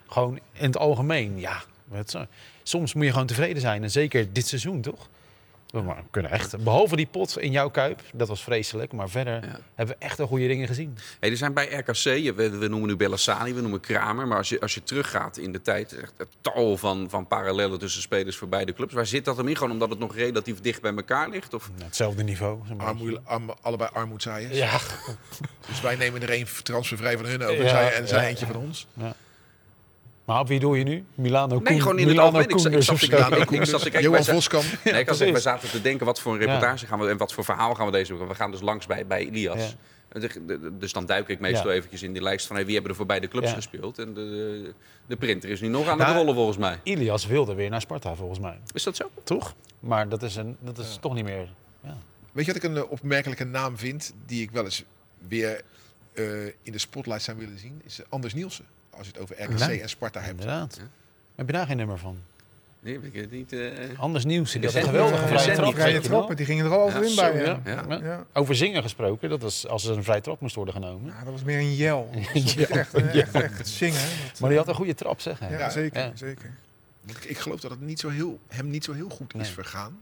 Gewoon 0.07 0.39
in 0.53 0.65
het 0.65 0.77
algemeen, 0.77 1.39
ja. 1.39 1.63
wat 1.85 2.09
zo. 2.09 2.25
Soms 2.63 2.93
moet 2.93 3.05
je 3.05 3.11
gewoon 3.11 3.27
tevreden 3.27 3.61
zijn. 3.61 3.83
En 3.83 3.91
zeker 3.91 4.33
dit 4.33 4.47
seizoen, 4.47 4.81
toch? 4.81 5.07
We 5.73 5.81
maar- 5.81 5.95
we 5.95 6.01
kunnen 6.11 6.31
echt, 6.31 6.63
behalve 6.63 6.95
die 6.95 7.05
pot 7.05 7.39
in 7.39 7.51
jouw 7.51 7.69
kuip, 7.69 8.01
dat 8.13 8.27
was 8.27 8.43
vreselijk. 8.43 8.91
Maar 8.91 9.09
verder 9.09 9.33
Ja. 9.33 9.59
hebben 9.75 9.95
we 9.99 10.05
echt 10.05 10.17
wel 10.17 10.27
goede 10.27 10.47
dingen 10.47 10.67
gezien. 10.67 10.97
Hey, 11.19 11.29
er 11.29 11.37
zijn 11.37 11.53
bij 11.53 11.65
RKC, 11.73 12.03
we, 12.35 12.49
we 12.49 12.67
noemen 12.67 12.87
nu 12.89 12.95
Bellassani, 12.95 13.53
we 13.53 13.61
noemen 13.61 13.79
Kramer. 13.79 14.27
Maar 14.27 14.37
als 14.37 14.49
je, 14.49 14.59
als 14.61 14.73
je 14.73 14.83
teruggaat 14.83 15.37
in 15.37 15.51
de 15.51 15.61
tijd, 15.61 15.93
echt 16.01 16.13
het 16.17 16.27
tal 16.41 16.77
van, 16.77 17.09
van 17.09 17.27
parallellen 17.27 17.79
tussen 17.79 18.01
spelers 18.01 18.35
voor 18.37 18.47
beide 18.47 18.73
clubs. 18.73 18.93
Waar 18.93 19.05
zit 19.07 19.25
dat 19.25 19.37
hem 19.37 19.47
in? 19.47 19.55
Gewoon 19.55 19.71
omdat 19.71 19.89
het 19.89 19.99
nog 19.99 20.15
relatief 20.15 20.61
dicht 20.61 20.81
bij 20.81 20.93
elkaar 20.95 21.29
ligt? 21.29 21.53
Of? 21.53 21.69
Nou, 21.73 21.83
hetzelfde 21.83 22.23
niveau. 22.23 22.59
Armoe, 22.77 23.19
arm- 23.23 23.53
allebei 23.61 23.89
armoedzaaiers. 23.93 24.57
Ja, 24.57 24.79
Dus 25.69 25.81
wij 25.81 25.95
nemen 25.95 26.21
er 26.21 26.29
één 26.29 26.47
transfervrij 26.63 27.17
van 27.17 27.25
hun 27.25 27.43
over 27.43 27.63
Ja, 27.63 27.69
zij, 27.69 27.93
en 27.93 28.07
zij 28.07 28.21
ja. 28.21 28.27
eentje 28.29 28.45
van 28.45 28.55
ons. 28.55 28.87
Maar 30.25 30.39
op 30.39 30.47
wie 30.47 30.59
doe 30.59 30.77
je 30.77 30.83
nu? 30.83 31.03
Milano 31.15 31.55
Nee, 31.55 31.63
Koen- 31.63 31.81
gewoon 31.81 31.99
in 31.99 32.07
het 32.07 32.17
algemeen. 32.17 32.49
Ik 32.49 32.59
zat- 32.59 32.71
ik 32.71 32.81
zat 32.81 32.99
te. 32.99 33.05
Ja, 33.11 33.35
ik- 33.35 33.51
ik 33.51 33.65
zat 33.65 33.81
te 33.81 33.89
kijken, 33.89 34.09
Johan 34.09 34.23
Voskamp. 34.25 34.63
Nee, 34.83 34.93
ik 34.99 35.07
had 35.09 35.17
we 35.17 35.39
zaten 35.39 35.69
te 35.69 35.81
denken, 35.81 36.05
wat 36.05 36.19
voor 36.19 36.33
een 36.33 36.39
reportage 36.39 36.85
gaan 36.87 36.99
we 36.99 37.07
en 37.09 37.17
wat 37.17 37.33
voor 37.33 37.43
verhaal 37.43 37.73
gaan 37.75 37.85
we 37.85 37.91
deze 37.91 38.17
week. 38.17 38.27
We 38.27 38.35
gaan 38.35 38.51
dus 38.51 38.61
langs 38.61 38.85
bij, 38.85 39.05
bij 39.07 39.19
Elias. 39.27 39.57
Ja. 39.59 40.19
De- 40.19 40.27
de- 40.27 40.43
de- 40.45 40.77
Dus 40.77 40.93
dan 40.93 41.05
duik 41.05 41.27
ik 41.27 41.39
meestal 41.39 41.69
Ja. 41.69 41.75
eventjes 41.75 42.03
in 42.03 42.13
die 42.13 42.21
lijst 42.21 42.47
van 42.47 42.55
hey, 42.55 42.65
wie 42.65 42.73
hebben 42.73 42.91
er 42.91 42.97
voor 42.97 43.05
beide 43.05 43.27
clubs 43.27 43.47
Ja. 43.49 43.53
gespeeld. 43.55 43.99
En 43.99 44.13
de, 44.13 44.21
de, 44.21 44.73
de 45.07 45.15
printer 45.15 45.49
is 45.49 45.61
nu 45.61 45.67
nog 45.67 45.87
aan 45.87 45.97
het 45.97 46.07
Nou, 46.07 46.17
rollen 46.17 46.33
volgens 46.35 46.57
mij. 46.57 46.79
Ilias 46.83 47.25
wilde 47.25 47.53
weer 47.53 47.69
naar 47.69 47.81
Sparta, 47.81 48.15
volgens 48.15 48.39
mij. 48.39 48.57
Is 48.73 48.83
dat 48.83 48.95
zo? 48.95 49.09
Toch? 49.23 49.53
Maar 49.79 50.09
dat 50.09 50.23
is, 50.23 50.35
een, 50.35 50.57
dat 50.59 50.77
is 50.77 50.97
toch 51.01 51.13
niet 51.13 51.23
meer... 51.23 51.47
Ja. 51.83 51.97
Weet 52.31 52.45
je 52.45 52.53
wat 52.53 52.63
ik 52.63 52.69
een 52.69 52.77
eh, 52.77 52.91
opmerkelijke 52.91 53.43
naam 53.43 53.77
vind, 53.77 54.13
die 54.25 54.41
ik 54.41 54.51
wel 54.51 54.63
eens 54.63 54.83
weer 55.27 55.61
eh, 56.13 56.45
in 56.45 56.71
de 56.71 56.77
spotlight 56.77 57.23
zou 57.23 57.37
willen 57.37 57.59
zien? 57.59 57.81
Is 57.85 57.99
Anders 58.09 58.33
Nielsen. 58.33 58.65
Als 58.97 59.07
je 59.07 59.13
het 59.13 59.21
over 59.21 59.43
RKC 59.43 59.67
Nee. 59.67 59.81
en 59.81 59.89
Sparta 59.89 60.19
hebt. 60.19 60.31
Inderdaad. 60.31 60.75
Ja. 60.79 60.87
Heb 61.35 61.45
je 61.47 61.53
daar 61.53 61.65
geen 61.67 61.77
nummer 61.77 61.97
van? 61.97 62.17
Nee, 62.79 62.99
weet 62.99 63.13
ik 63.13 63.21
het 63.21 63.31
niet. 63.31 63.53
eh. 63.53 63.99
Anders 63.99 64.25
nieuws. 64.25 64.51
Die 64.51 64.65
had 64.65 64.73
een 64.75 64.83
geweldige 64.83 65.23
eh, 65.23 65.27
vrije 65.27 65.55
trap. 65.55 65.73
Vrije 65.73 65.99
trappen, 65.99 66.35
die 66.35 66.45
gingen 66.45 66.65
er 66.65 66.71
al 66.71 66.81
over 66.83 67.03
Ja, 67.03 67.09
in 67.09 67.15
bij. 67.15 67.43
Ja, 67.45 67.59
Ja. 67.65 67.85
ja. 67.89 67.99
Ja. 68.03 68.25
Over 68.33 68.55
zingen 68.55 68.81
gesproken, 68.81 69.29
dat 69.29 69.41
was 69.41 69.67
als 69.67 69.85
er 69.85 69.97
een 69.97 70.03
vrije 70.03 70.21
trap 70.21 70.39
moest 70.41 70.55
worden 70.55 70.73
genomen. 70.73 71.13
Ja, 71.17 71.23
dat 71.23 71.31
was 71.33 71.43
meer 71.43 71.59
een 71.59 71.75
jel. 71.75 72.09
Dat 72.33 72.43
was 72.43 72.55
echt, 72.55 72.93
eh, 72.93 73.41
echt, 73.43 73.67
zingen. 73.67 73.99
Dat, 74.31 74.39
Maar 74.39 74.49
die 74.49 74.57
had 74.59 74.67
een 74.67 74.75
goede 74.75 74.93
trap, 74.95 75.21
zeg. 75.21 75.39
hè? 75.39 75.57
ja, 75.57 75.69
zeker, 75.69 76.11
zeker. 76.15 76.51
Ik, 77.05 77.17
ik 77.25 77.37
geloof 77.37 77.59
dat 77.59 77.71
het 77.71 77.81
niet 77.81 77.99
zo 77.99 78.09
heel, 78.09 78.39
hem 78.47 78.69
niet 78.69 78.83
zo 78.83 78.93
heel 78.93 79.09
goed 79.09 79.33
is 79.33 79.39
Nee. 79.41 79.51
vergaan. 79.51 79.97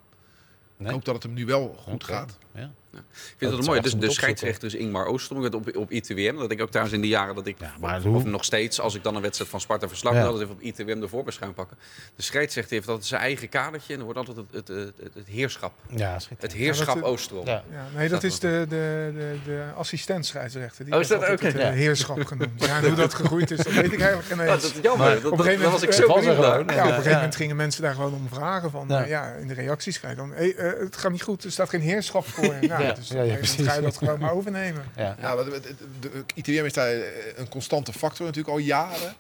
Nee? 0.78 0.88
Ik 0.88 0.94
hoop 0.94 1.06
dat 1.06 1.14
het 1.14 1.24
hem 1.24 1.34
nu 1.34 1.46
wel 1.46 1.76
goed 1.84 2.04
gaat. 2.04 2.38
Ja. 2.54 2.72
Ik 2.94 3.00
vind 3.38 3.40
dat 3.40 3.52
het 3.52 3.64
zou 3.64 3.66
mooi. 3.66 3.82
Dus 3.82 3.96
de 4.08 4.12
scheidsrechter 4.12 4.68
is 4.68 4.74
Ingmar 4.76 5.06
Oostrom 5.06 5.46
op, 5.46 5.76
op 5.76 5.92
ITWM. 5.92 6.36
Dat 6.38 6.52
ik 6.52 6.62
ook 6.62 6.70
trouwens 6.70 6.96
in 6.96 7.02
die 7.02 7.10
jaren 7.10 7.36
dat 7.36 7.48
ik, 7.48 7.56
Ja, 7.60 7.74
maar 7.80 7.98
of, 7.98 8.04
hoe- 8.04 8.16
of 8.16 8.24
nog 8.24 8.44
steeds, 8.44 8.80
als 8.80 8.96
ik 8.96 9.04
dan 9.04 9.16
een 9.16 9.22
wedstrijd 9.22 9.50
van 9.50 9.62
Sparta 9.62 9.88
verslag 9.88 10.14
Ja. 10.14 10.20
wil, 10.20 10.28
altijd 10.28 10.50
even 10.50 10.56
op 10.56 10.62
ITWM 10.62 11.00
de 11.00 11.08
voorbeschuim 11.08 11.54
pakken. 11.54 11.78
De 12.16 12.22
scheidsrechter 12.24 12.74
heeft 12.76 12.88
altijd 12.88 13.08
zijn 13.08 13.22
eigen 13.22 13.50
kadertje 13.50 13.94
en 13.94 14.00
er 14.00 14.06
wordt 14.06 14.20
altijd 14.20 14.38
het, 14.38 14.46
het, 14.52 14.68
het, 14.68 14.94
het, 15.04 15.14
het 15.14 15.28
heerschap. 15.28 15.74
Ja, 15.90 16.18
Het 16.38 16.54
heerschap 16.54 16.96
Ja, 16.96 17.02
dat- 17.02 17.10
Oostrom. 17.10 17.46
Ja. 17.46 17.64
Ja, 17.72 17.86
nee, 17.96 18.10
dat 18.10 18.24
is 18.24 18.40
de, 18.40 18.66
de, 18.70 19.12
de, 19.16 19.36
de 19.46 19.64
assistent-scheidsrechter. 19.76 20.86
Die 20.86 20.94
Oh, 20.94 21.00
is 21.00 21.08
wordt 21.08 21.22
dat 21.24 21.32
ook? 21.32 21.42
het, 21.42 21.56
eh, 21.56 21.62
Ja. 21.62 21.72
heerschap 21.72 22.26
genoemd. 22.26 22.66
Ja, 22.66 22.78
en 22.78 22.86
hoe 22.86 22.96
dat 22.96 23.14
gegroeid 23.14 23.52
is, 23.52 23.58
dat 23.58 23.74
weet 23.74 23.94
ik 23.94 24.00
eigenlijk 24.02 24.30
eens. 24.42 24.62
dat 24.62 24.64
is 24.64 24.82
jammer. 24.82 25.06
Maar 25.08 25.16
dat, 25.22 25.26
op 25.26 25.32
een 25.32 25.38
dat- 25.38 25.46
gegeven 25.46 25.64
dat 25.64 25.72
was 25.72 25.82
ik 25.82 25.90
moment- 25.90 25.96
zo 26.10 26.16
Het 26.16 26.26
was 26.26 26.36
er 26.36 26.42
benieuwd 26.52 26.66
naar. 26.66 26.76
Ja, 26.76 26.82
op 26.82 26.88
een 26.88 26.94
gegeven 26.94 27.10
Ja. 27.12 27.16
moment 27.18 27.36
gingen 27.36 27.56
mensen 27.56 27.82
daar 27.82 27.94
gewoon 27.94 28.14
om 28.14 28.28
vragen. 28.32 28.72
Van, 28.72 28.86
Ja. 28.88 29.00
ja. 29.00 29.06
ja, 29.06 29.34
in 29.34 29.48
de 29.48 29.54
reacties 29.54 30.00
krijg 30.00 30.14
je 30.16 30.20
dan, 30.22 30.32
hey, 30.34 30.56
eh, 30.56 30.80
het 30.80 30.98
gaat 30.98 31.12
niet 31.12 31.22
goed, 31.22 31.44
er 31.44 31.52
staat 31.52 31.70
geen 31.70 31.82
heerschap 31.82 32.28
voor. 32.28 32.54
Ja. 32.84 32.94
dus 32.94 33.08
Ja, 33.08 33.22
ja, 33.22 33.38
ga 33.42 33.74
je 33.76 33.82
dat 33.82 33.98
gewoon 33.98 34.20
maar 34.20 34.32
overnemen. 34.34 34.84
Ja. 34.96 35.16
Ja, 35.22 35.36
de, 35.36 35.62
de, 36.00 36.24
ITWM 36.36 36.66
is 36.66 36.74
daar 36.74 36.92
eh, 36.92 37.02
een 37.36 37.50
constante 37.50 37.94
factor 37.94 38.26
natuurlijk 38.26 38.54
al 38.54 38.60
jaren. 38.60 39.14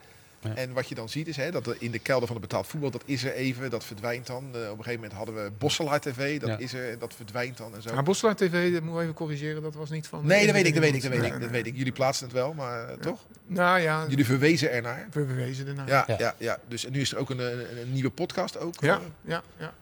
Ja. 0.44 0.56
En 0.56 0.74
wat 0.74 0.90
je 0.90 0.96
dan 0.96 1.10
ziet 1.10 1.28
is 1.28 1.36
hè, 1.36 1.52
dat 1.52 1.68
er 1.68 1.76
in 1.80 1.92
de 1.92 2.00
kelder 2.00 2.28
van 2.28 2.36
het 2.36 2.46
betaald 2.48 2.68
voetbal, 2.68 2.92
dat 2.92 3.02
is 3.06 3.24
er 3.24 3.34
even, 3.34 3.70
dat 3.70 3.84
verdwijnt 3.86 4.28
dan. 4.28 4.44
Eh, 4.54 4.60
op 4.62 4.78
een 4.78 4.84
gegeven 4.84 4.94
moment 4.94 5.14
hadden 5.14 5.36
we 5.44 5.52
Bosselaar 5.58 6.00
TV, 6.00 6.40
dat 6.40 6.50
Ja. 6.50 6.58
is 6.58 6.74
er, 6.74 7.00
dat 7.00 7.14
verdwijnt 7.16 7.58
dan 7.58 7.76
en 7.76 7.82
zo. 7.82 7.94
Maar 7.94 8.04
Boslaar 8.04 8.36
TV, 8.36 8.74
dat 8.74 8.82
moet 8.84 8.96
ik 8.96 9.02
even 9.02 9.14
corrigeren, 9.14 9.62
dat 9.62 9.76
was 9.76 9.90
niet 9.90 10.08
van... 10.08 10.26
nee, 10.26 10.46
dat 10.46 10.56
weet 10.56 10.66
ik, 10.66 10.74
dat 10.74 10.84
weet 10.84 10.94
ik, 10.96 11.02
dat 11.02 11.12
weet 11.12 11.24
ik, 11.24 11.40
dat 11.40 11.50
weet 11.50 11.66
ik. 11.68 11.76
Jullie 11.78 11.92
plaatsen 11.92 12.26
het 12.26 12.36
wel, 12.36 12.54
maar 12.54 12.90
eh, 12.90 12.96
toch? 12.98 13.20
Nou 13.48 13.80
ja, 13.80 14.06
Jullie 14.08 14.26
verwezen 14.26 14.72
ernaar. 14.72 15.08
we 15.12 15.24
bewezen 15.24 15.68
ernaar. 15.68 15.88
Ja, 15.88 16.04
ja. 16.08 16.16
Ja. 16.20 16.36
Ja, 16.38 16.58
Dus 16.68 16.86
en 16.86 16.92
nu 16.92 17.02
is 17.02 17.12
er 17.12 17.18
ook 17.18 17.30
een, 17.30 17.40
een, 17.40 17.60
een 17.82 17.94
nieuwe 17.94 18.10
podcast 18.10 18.58
ook. 18.60 18.74
ja, 18.80 19.02
ja, 19.22 19.42
ja. 19.58 19.74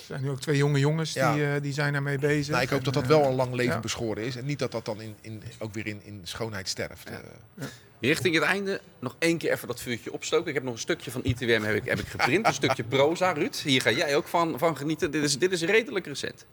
Er 0.00 0.06
zijn 0.06 0.22
nu 0.22 0.30
ook 0.30 0.40
twee 0.40 0.56
jonge 0.56 0.78
jongens 0.78 1.12
die, 1.12 1.22
Ja. 1.22 1.54
eh, 1.54 1.62
die 1.62 1.72
zijn 1.72 1.92
daarmee 1.92 2.18
bezig. 2.18 2.50
Nou, 2.50 2.62
ik 2.62 2.68
hoop 2.68 2.78
En, 2.78 2.84
dat 2.84 2.94
dat 2.94 3.02
eh, 3.02 3.08
wel 3.08 3.24
een 3.24 3.34
lang 3.34 3.54
leven 3.54 3.74
ja. 3.74 3.80
beschoren 3.80 4.24
is. 4.24 4.36
En 4.36 4.44
niet 4.44 4.58
dat 4.58 4.72
dat 4.72 4.84
dan 4.84 5.00
in, 5.00 5.16
in, 5.20 5.42
ook 5.58 5.74
weer 5.74 5.86
in, 5.86 6.00
in 6.04 6.20
schoonheid 6.24 6.68
sterft. 6.68 7.08
eh. 7.10 7.64
Richting 8.00 8.34
het 8.34 8.44
einde 8.44 8.80
nog 8.98 9.16
één 9.18 9.38
keer 9.38 9.52
even 9.52 9.68
dat 9.68 9.80
vuurtje 9.80 10.12
opstoken. 10.12 10.48
Ik 10.48 10.54
heb 10.54 10.62
nog 10.62 10.72
een 10.72 10.78
stukje 10.80 11.10
van 11.10 11.20
ITWM 11.24 11.62
heb 11.62 11.74
ik, 11.74 11.84
heb 11.84 11.98
ik 11.98 12.06
geprint. 12.06 12.46
Een 12.46 12.54
stukje 12.54 12.82
proza, 12.84 13.32
Ruud. 13.32 13.56
Hier 13.56 13.80
ga 13.80 13.90
jij 13.90 14.16
ook 14.16 14.28
van, 14.28 14.58
van 14.58 14.76
genieten. 14.76 15.10
Dit 15.10 15.22
is, 15.22 15.38
dit 15.38 15.52
is 15.52 15.62
redelijk 15.62 16.06
recent. 16.06 16.44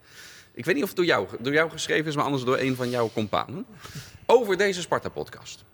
Ik 0.54 0.64
weet 0.64 0.74
niet 0.74 0.82
of 0.82 0.88
het 0.90 0.98
door 0.98 1.06
jou, 1.06 1.28
door 1.40 1.52
jou 1.52 1.70
geschreven 1.70 2.06
is, 2.06 2.14
maar 2.16 2.24
anders 2.24 2.44
door 2.44 2.58
een 2.58 2.76
van 2.76 2.90
jouw 2.90 3.10
companen. 3.14 3.66
Over 4.26 4.56
deze 4.56 4.80
Sparta-podcast. 4.80 5.64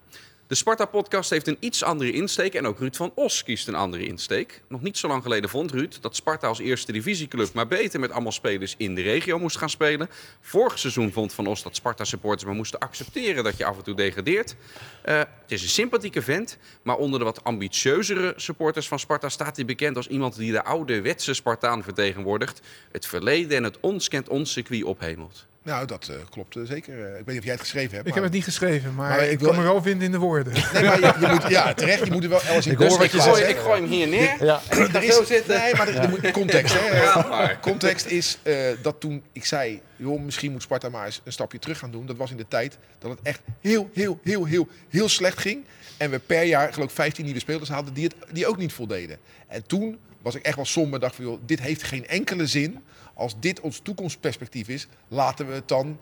De 0.49 0.55
Sparta-podcast 0.55 1.31
heeft 1.31 1.47
een 1.47 1.57
iets 1.61 1.83
andere 1.83 2.13
insteek 2.13 2.55
en 2.55 2.67
ook 2.67 2.79
Ruud 2.79 2.97
van 2.97 3.13
Os 3.15 3.43
kiest 3.43 3.69
een 3.69 3.75
andere 3.75 4.07
insteek. 4.07 4.63
Nog 4.69 4.83
niet 4.83 4.99
zo 4.99 5.09
lang 5.09 5.23
geleden 5.23 5.51
vond 5.51 5.71
Ruud 5.71 5.99
dat 6.01 6.17
Sparta 6.17 6.47
als 6.47 6.59
eerste 6.59 6.93
divisieclub 6.93 7.53
maar 7.53 7.67
beter 7.67 8.01
met 8.01 8.11
allemaal 8.11 8.33
spelers 8.33 8.75
in 8.77 8.95
de 8.95 9.03
regio 9.03 9.39
moest 9.39 9.57
gaan 9.57 9.71
spelen. 9.71 10.09
Vorig 10.41 10.79
seizoen 10.79 11.13
vond 11.13 11.33
Van 11.33 11.47
Os 11.47 11.63
dat 11.63 11.77
Sparta-supporters 11.77 12.45
maar 12.45 12.55
moesten 12.55 12.79
accepteren 12.79 13.45
dat 13.45 13.57
je 13.57 13.65
af 13.65 13.77
en 13.77 13.83
toe 13.83 13.95
degradeert. 13.95 14.57
Eh, 15.03 15.19
het 15.19 15.29
is 15.53 15.63
een 15.63 15.69
sympathieke 15.69 16.23
vent, 16.23 16.59
maar 16.83 16.97
onder 16.97 17.19
de 17.19 17.25
wat 17.25 17.45
ambitieuzere 17.45 18.33
supporters 18.37 18.89
van 18.89 18.99
Sparta 18.99 19.29
staat 19.29 19.57
hij 19.57 19.65
bekend 19.65 19.97
als 19.97 20.09
iemand 20.09 20.37
die 20.37 20.53
de 20.53 20.65
oude 20.65 21.01
wetse 21.01 21.35
Spartaan 21.35 21.83
vertegenwoordigt. 21.83 22.61
Het 22.93 23.07
verleden 23.07 23.57
en 23.57 23.65
het 23.65 23.81
ons 23.81 24.09
kent 24.09 24.29
ons 24.29 24.53
circuit 24.53 24.85
ophemelt. 24.85 25.47
Nou, 25.67 25.87
dat 25.87 26.09
eh, 26.09 26.17
klopt 26.31 26.57
eh, 26.57 26.63
zeker. 26.65 26.95
Eh, 27.05 27.09
ik 27.09 27.15
weet 27.25 27.27
niet 27.27 27.39
of 27.39 27.43
jij 27.45 27.53
het 27.53 27.61
geschreven 27.61 27.95
hebt. 27.95 28.09
Ik 28.09 28.15
heb 28.15 28.23
het 28.23 28.33
niet 28.33 28.45
geschreven, 28.45 28.95
maar, 28.95 29.09
Maar 29.09 29.25
ik 29.27 29.39
wil- 29.41 29.49
kan 29.49 29.59
me 29.59 29.65
wel 29.65 29.83
vinden 29.83 30.05
in 30.07 30.13
de 30.13 30.19
woorden. 30.19 30.53
Nee, 30.53 30.83
maar 30.85 31.01
je, 31.01 31.13
je 31.21 31.27
moet, 31.27 31.49
ja, 31.49 31.75
terecht. 31.75 32.05
Je 32.07 32.11
moet 32.13 32.23
er 32.25 32.29
wel 32.29 32.41
Els 32.43 32.67
in 32.67 32.73
Ik 32.73 32.79
hoor 32.79 32.89
wat 32.89 32.99
je 32.99 33.05
Ik 33.05 33.11
plaatsen. 33.11 33.33
gooi, 33.35 33.45
ik 33.45 33.57
gooi 33.57 33.81
hem 33.81 33.91
hier 33.91 34.09
neer. 34.09 34.45
Ja. 34.45 34.61
En 34.69 34.79
ik 34.83 34.91
ga 34.91 35.03
Er 35.03 35.13
zo 35.13 35.21
is, 35.21 35.27
zitten. 35.29 35.59
nee, 35.59 35.75
maar 35.75 35.89
er, 35.89 35.97
er 35.97 36.09
moet 36.09 36.31
context. 36.31 36.75
Hè. 36.79 37.03
Ja. 37.03 37.59
Context 37.61 38.07
is 38.07 38.39
eh, 38.43 38.57
dat 38.83 39.01
toen 39.01 39.23
ik 39.33 39.45
zei, 39.45 39.81
joh, 39.97 40.21
misschien 40.23 40.53
moet 40.53 40.63
Sparta 40.63 40.89
maar 40.89 41.07
eens 41.07 41.21
een 41.25 41.33
stapje 41.33 41.59
terug 41.59 41.79
gaan 41.79 41.91
doen. 41.91 42.07
Dat 42.07 42.17
was 42.17 42.31
in 42.31 42.37
de 42.37 42.49
tijd 42.49 42.79
dat 42.99 43.11
het 43.11 43.21
echt 43.23 43.41
heel, 43.61 43.91
heel, 43.95 44.21
heel, 44.23 44.45
heel, 44.45 44.69
heel 44.89 45.09
slecht 45.09 45.39
ging. 45.39 45.65
En 45.97 46.11
we 46.11 46.19
per 46.19 46.43
jaar, 46.43 46.73
geloof 46.73 46.89
ik, 46.89 46.95
15 46.95 47.25
nieuwe 47.25 47.41
spelers 47.41 47.69
hadden 47.69 47.95
die, 47.95 48.05
het, 48.05 48.15
die 48.33 48.47
ook 48.47 48.57
niet 48.57 48.73
voldeden. 48.73 49.19
En 49.49 49.67
toen 49.67 49.99
was 50.23 50.35
ik 50.35 50.43
echt 50.43 50.57
wel 50.57 50.65
somber 50.65 50.95
en 50.95 51.01
dacht 51.01 51.15
van, 51.15 51.25
joh, 51.25 51.39
dit 51.47 51.61
heeft 51.61 51.83
geen 51.83 52.07
enkele 52.07 52.47
zin. 52.47 52.83
Als 53.17 53.35
dit 53.41 53.61
ons 53.61 53.79
toekomstperspectief 53.79 54.69
is, 54.69 54.87
laten 55.09 55.47
we 55.49 55.53
het 55.55 55.69
dan 55.69 55.99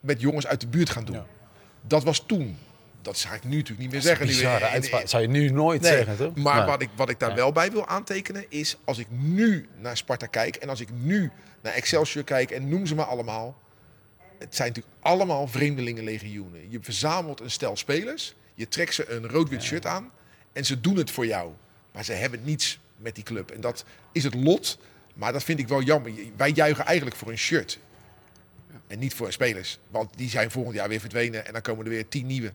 met 0.00 0.20
jongens 0.20 0.46
uit 0.46 0.60
de 0.60 0.66
buurt 0.66 0.90
gaan 0.90 1.04
doen. 1.04 1.14
Ja. 1.16 1.26
Dat 1.86 2.04
was 2.04 2.22
toen. 2.26 2.58
Dat 3.02 3.18
zou 3.18 3.34
ik 3.34 3.44
nu 3.44 3.50
natuurlijk 3.56 3.80
niet 3.80 3.90
meer 3.90 4.00
zeggen. 4.02 4.26
Bizarre 4.26 4.64
uitspraak. 4.64 5.08
zou 5.08 5.22
je 5.22 5.28
nu 5.28 5.50
nooit 5.50 5.80
Nee, 5.80 5.90
zeggen, 5.92 6.16
toch? 6.16 6.34
maar 6.34 6.56
Nee. 6.56 6.66
wat 6.66 6.82
ik, 6.82 6.88
wat 6.96 7.08
ik 7.08 7.18
daar 7.18 7.34
wel 7.34 7.52
bij 7.52 7.70
wil 7.72 7.86
aantekenen 7.86 8.44
is, 8.48 8.76
als 8.84 8.98
ik 8.98 9.06
nu 9.10 9.68
naar 9.78 9.96
Sparta 9.96 10.26
kijk 10.26 10.56
en 10.56 10.68
als 10.68 10.80
ik 10.80 10.88
nu 10.92 11.30
naar 11.60 11.72
Excelsior 11.72 12.24
kijk 12.24 12.50
en 12.50 12.68
noem 12.68 12.86
ze 12.86 12.94
maar 12.94 13.04
allemaal. 13.06 13.56
Het 14.38 14.54
zijn 14.56 14.68
natuurlijk 14.68 14.94
allemaal 15.00 15.46
vreemdelingenlegioenen. 15.46 16.70
Je 16.70 16.78
verzamelt 16.82 17.40
een 17.40 17.50
stel 17.50 17.76
spelers, 17.76 18.34
je 18.54 18.68
trekt 18.68 18.94
ze 18.94 19.10
een 19.10 19.28
rood-wit 19.28 19.62
shirt 19.62 19.86
aan 19.86 20.10
en 20.52 20.64
ze 20.64 20.80
doen 20.80 20.96
het 20.96 21.10
voor 21.10 21.26
jou. 21.26 21.50
Maar 21.92 22.04
ze 22.04 22.12
hebben 22.12 22.40
niets 22.44 22.78
met 22.96 23.14
die 23.14 23.24
club. 23.24 23.50
En 23.50 23.60
dat 23.60 23.84
is 24.12 24.24
het 24.24 24.34
lot, 24.34 24.78
maar 25.18 25.32
dat 25.32 25.42
vind 25.42 25.58
ik 25.58 25.68
wel 25.68 25.82
jammer. 25.82 26.12
Wij 26.36 26.50
juichen 26.50 26.84
eigenlijk 26.84 27.16
voor 27.16 27.30
een 27.30 27.38
shirt. 27.38 27.78
En 28.86 28.98
niet 28.98 29.14
voor 29.14 29.32
spelers. 29.32 29.78
Want 29.90 30.10
die 30.16 30.28
zijn 30.28 30.50
volgend 30.50 30.74
jaar 30.74 30.88
weer 30.88 31.00
verdwenen 31.00 31.46
en 31.46 31.52
dan 31.52 31.62
komen 31.62 31.84
er 31.84 31.90
weer 31.90 32.08
tien 32.08 32.26
nieuwe. 32.26 32.52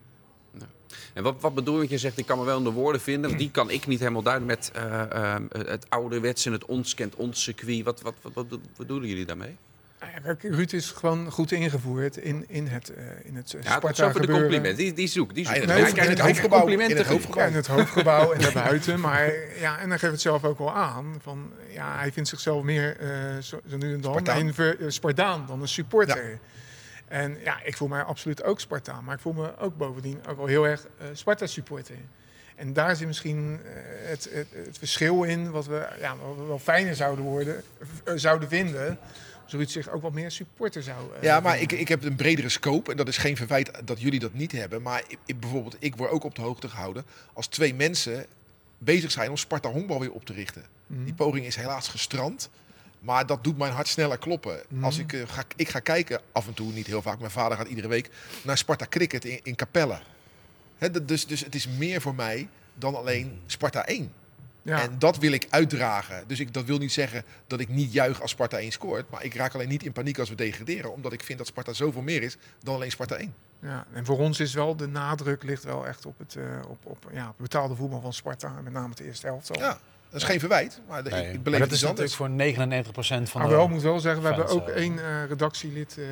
En 1.12 1.22
wat, 1.22 1.40
wat 1.40 1.54
bedoel 1.54 1.82
je? 1.82 1.90
Je 1.90 1.98
zegt, 1.98 2.18
ik 2.18 2.26
kan 2.26 2.38
me 2.38 2.44
wel 2.44 2.58
in 2.58 2.64
de 2.64 2.70
woorden 2.70 3.00
vinden. 3.00 3.28
want 3.28 3.38
Die 3.38 3.50
kan 3.50 3.70
ik 3.70 3.86
niet 3.86 3.98
helemaal 3.98 4.22
duiden 4.22 4.46
met 4.46 4.70
eh, 4.74 5.34
eh, 5.34 5.42
het 5.50 5.86
ouderwetse, 5.88 6.50
het 6.50 6.64
ons 6.64 6.94
kent 6.94 7.14
ons 7.14 7.42
circuit. 7.42 7.84
Wat, 7.84 8.00
wat, 8.00 8.14
wat, 8.22 8.32
wat 8.34 8.58
bedoelen 8.76 9.08
jullie 9.08 9.24
daarmee? 9.24 9.56
Kijk, 10.22 10.42
Ruud 10.42 10.72
is 10.72 10.90
gewoon 10.90 11.30
goed 11.30 11.52
ingevoerd 11.52 12.16
in, 12.16 12.44
in 12.48 12.66
het, 12.66 12.88
eh 12.94 13.04
in 13.22 13.36
het 13.36 13.54
eh, 13.54 13.62
Ja, 13.62 13.76
Sparta 13.76 13.94
zover 13.94 14.12
de 14.12 14.18
gebeuren. 14.20 14.42
compliment. 14.42 14.76
Die, 14.76 14.92
die 14.92 15.06
zoek, 15.08 15.34
die 15.34 15.44
zoek. 15.46 15.54
Ja, 15.54 15.60
in 15.62 15.68
het 15.68 15.76
Hij 15.78 15.80
hoofd- 15.84 15.96
in 15.96 15.98
het 15.98 16.06
hij 16.08 16.14
krijgt 16.16 16.28
hoofdgebouw, 16.30 16.58
complimenten 16.58 16.96
in 16.96 17.02
het 17.02 17.36
in 17.50 17.54
het 17.54 17.66
hoofdgebouw 17.66 18.32
en 18.32 18.40
daarbuiten. 18.52 19.00
Maar 19.00 19.32
ja, 19.60 19.78
en 19.78 19.88
dan 19.88 19.98
geeft 19.98 20.12
het 20.12 20.20
zelf 20.20 20.44
ook 20.44 20.58
wel 20.58 20.74
aan. 20.74 21.14
Van, 21.22 21.52
ja, 21.70 21.98
hij 21.98 22.12
vindt 22.12 22.28
zichzelf 22.28 22.62
meer 22.62 22.96
eh, 23.00 23.08
zo, 23.40 23.60
zo 23.68 23.76
nu 23.76 23.94
en 23.94 24.00
dan 24.00 24.12
Spartaan. 24.12 24.46
een 24.46 24.54
ver- 24.54 24.76
Spartaan 24.92 25.44
dan 25.46 25.60
een 25.60 25.68
supporter. 25.68 26.38
En 27.08 27.36
ja, 27.44 27.62
ik 27.64 27.76
voel 27.76 27.88
mij 27.88 28.02
absoluut 28.02 28.42
ook 28.44 28.60
Spartaan. 28.60 29.04
Maar 29.04 29.14
ik 29.14 29.20
voel 29.20 29.32
me 29.32 29.58
ook 29.58 29.76
bovendien 29.76 30.20
ook 30.28 30.36
wel 30.36 30.46
heel 30.46 30.66
erg 30.66 30.86
eh, 30.98 31.06
Sparta-supporter. 31.12 31.96
En 32.56 32.72
daar 32.72 32.96
zit 32.96 33.06
misschien 33.06 33.60
het, 34.04 34.28
het, 34.32 34.46
het 34.66 34.78
verschil 34.78 35.22
in, 35.22 35.50
wat 35.50 35.66
we, 35.66 35.86
ja, 36.00 36.16
wat 36.26 36.36
we 36.36 36.42
wel 36.44 36.58
fijner 36.58 36.94
zouden, 36.94 37.24
worden, 37.24 37.62
zouden 38.14 38.48
vinden. 38.48 38.98
Ruud 39.52 39.68
zich 39.68 39.88
ook 39.90 40.02
wat 40.02 40.12
meer 40.12 40.30
supporter 40.30 40.82
zou 40.82 41.14
eh, 41.16 41.22
Ja, 41.22 41.40
maar 41.40 41.60
ik, 41.60 41.72
ik 41.72 41.88
heb 41.88 42.04
een 42.04 42.16
bredere 42.16 42.48
scope. 42.48 42.90
En 42.90 42.96
dat 42.96 43.08
is 43.08 43.16
geen 43.16 43.36
verwijt 43.36 43.70
dat 43.84 44.00
jullie 44.00 44.20
dat 44.20 44.34
niet 44.34 44.52
hebben. 44.52 44.82
Maar 44.82 45.02
ik, 45.08 45.18
ik- 45.26 45.40
bijvoorbeeld, 45.40 45.76
ik 45.78 45.96
word 45.96 46.10
ook 46.10 46.24
op 46.24 46.34
de 46.34 46.42
hoogte 46.42 46.68
gehouden 46.68 47.04
als 47.32 47.46
twee 47.46 47.74
mensen 47.74 48.26
bezig 48.78 49.10
zijn 49.10 49.30
om 49.30 49.36
Sparta 49.36 49.68
Honkbal 49.70 50.00
weer 50.00 50.12
op 50.12 50.24
te 50.26 50.32
richten. 50.32 50.64
Mhm. 50.86 51.04
Die 51.04 51.14
poging 51.14 51.46
is 51.46 51.56
helaas 51.56 51.88
gestrand. 51.88 52.48
Maar 53.00 53.26
dat 53.26 53.44
doet 53.44 53.58
mijn 53.58 53.72
hart 53.72 53.88
sneller 53.88 54.18
kloppen. 54.18 54.60
Mhm. 54.68 54.84
Als 54.84 54.98
ik, 54.98 55.12
eh, 55.12 55.20
ga, 55.26 55.44
ik 55.56 55.68
ga 55.68 55.78
kijken, 55.80 56.20
af 56.32 56.46
en 56.46 56.54
toe, 56.54 56.72
niet 56.72 56.86
heel 56.86 57.02
vaak, 57.02 57.18
mijn 57.18 57.30
vader 57.30 57.56
gaat 57.56 57.68
iedere 57.68 57.88
week 57.88 58.10
naar 58.42 58.58
Sparta 58.58 58.86
Cricket 58.88 59.24
in, 59.24 59.40
in 59.42 59.54
Capelle. 59.54 59.98
Hè, 60.78 60.90
dat- 60.90 61.08
dus, 61.08 61.26
dus 61.26 61.40
het 61.44 61.54
is 61.54 61.68
meer 61.68 62.00
voor 62.00 62.14
mij 62.14 62.48
dan 62.74 62.94
alleen 62.94 63.40
Sparta 63.46 63.86
1. 63.86 64.12
Ja. 64.64 64.82
En 64.82 64.98
dat 64.98 65.18
wil 65.18 65.32
ik 65.32 65.46
uitdragen. 65.50 66.24
Dus 66.26 66.40
ik, 66.40 66.54
dat 66.54 66.64
wil 66.64 66.78
niet 66.78 66.92
zeggen 66.92 67.24
dat 67.46 67.60
ik 67.60 67.68
niet 67.68 67.92
juich 67.92 68.22
als 68.22 68.30
Sparta 68.30 68.58
1 68.58 68.72
scoort. 68.72 69.10
Maar 69.10 69.24
ik 69.24 69.34
raak 69.34 69.54
alleen 69.54 69.68
niet 69.68 69.82
in 69.82 69.92
paniek 69.92 70.18
als 70.18 70.28
we 70.28 70.34
degraderen. 70.34 70.92
Omdat 70.92 71.12
ik 71.12 71.22
vind 71.22 71.38
dat 71.38 71.46
Sparta 71.46 71.72
zoveel 71.72 72.02
meer 72.02 72.22
is 72.22 72.36
dan 72.62 72.74
alleen 72.74 72.90
Sparta 72.90 73.16
1. 73.16 73.34
Ja, 73.60 73.86
en 73.92 74.04
voor 74.04 74.18
ons 74.18 74.40
is 74.40 74.54
wel 74.54 74.76
de 74.76 74.86
nadruk 74.86 75.42
ligt 75.42 75.64
wel 75.64 75.86
echt 75.86 76.06
op 76.06 76.18
het, 76.18 76.36
eh, 76.36 76.44
op, 76.68 76.78
op, 76.82 77.10
ja, 77.12 77.34
betaalde 77.36 77.74
voetbal 77.74 78.00
van 78.00 78.12
Sparta. 78.12 78.60
Met 78.64 78.72
name 78.72 78.88
het 78.88 79.00
eerste 79.00 79.26
helft. 79.26 79.50
Ja, 79.52 79.78
dat 80.10 80.22
is 80.22 80.28
geen 80.28 80.40
verwijt. 80.40 80.80
Maar 80.88 81.04
de, 81.04 81.10
Nee, 81.10 81.20
ik, 81.20 81.26
ik 81.28 81.32
maar 81.34 81.42
beleef 81.42 81.58
dat 81.60 81.68
het 81.68 81.78
is 81.78 81.82
natuurlijk 81.82 82.14
voor 82.14 82.28
99% 82.28 83.30
van 83.30 83.40
Maar 83.40 83.50
de... 83.50 83.56
wel, 83.56 83.68
moet 83.68 83.82
wel 83.82 84.00
zeggen, 84.00 84.22
we 84.22 84.28
hebben 84.28 84.46
ook 84.48 84.68
één 84.68 84.98
eh, 84.98 85.24
redactielid. 85.28 85.98
eh, 85.98 86.04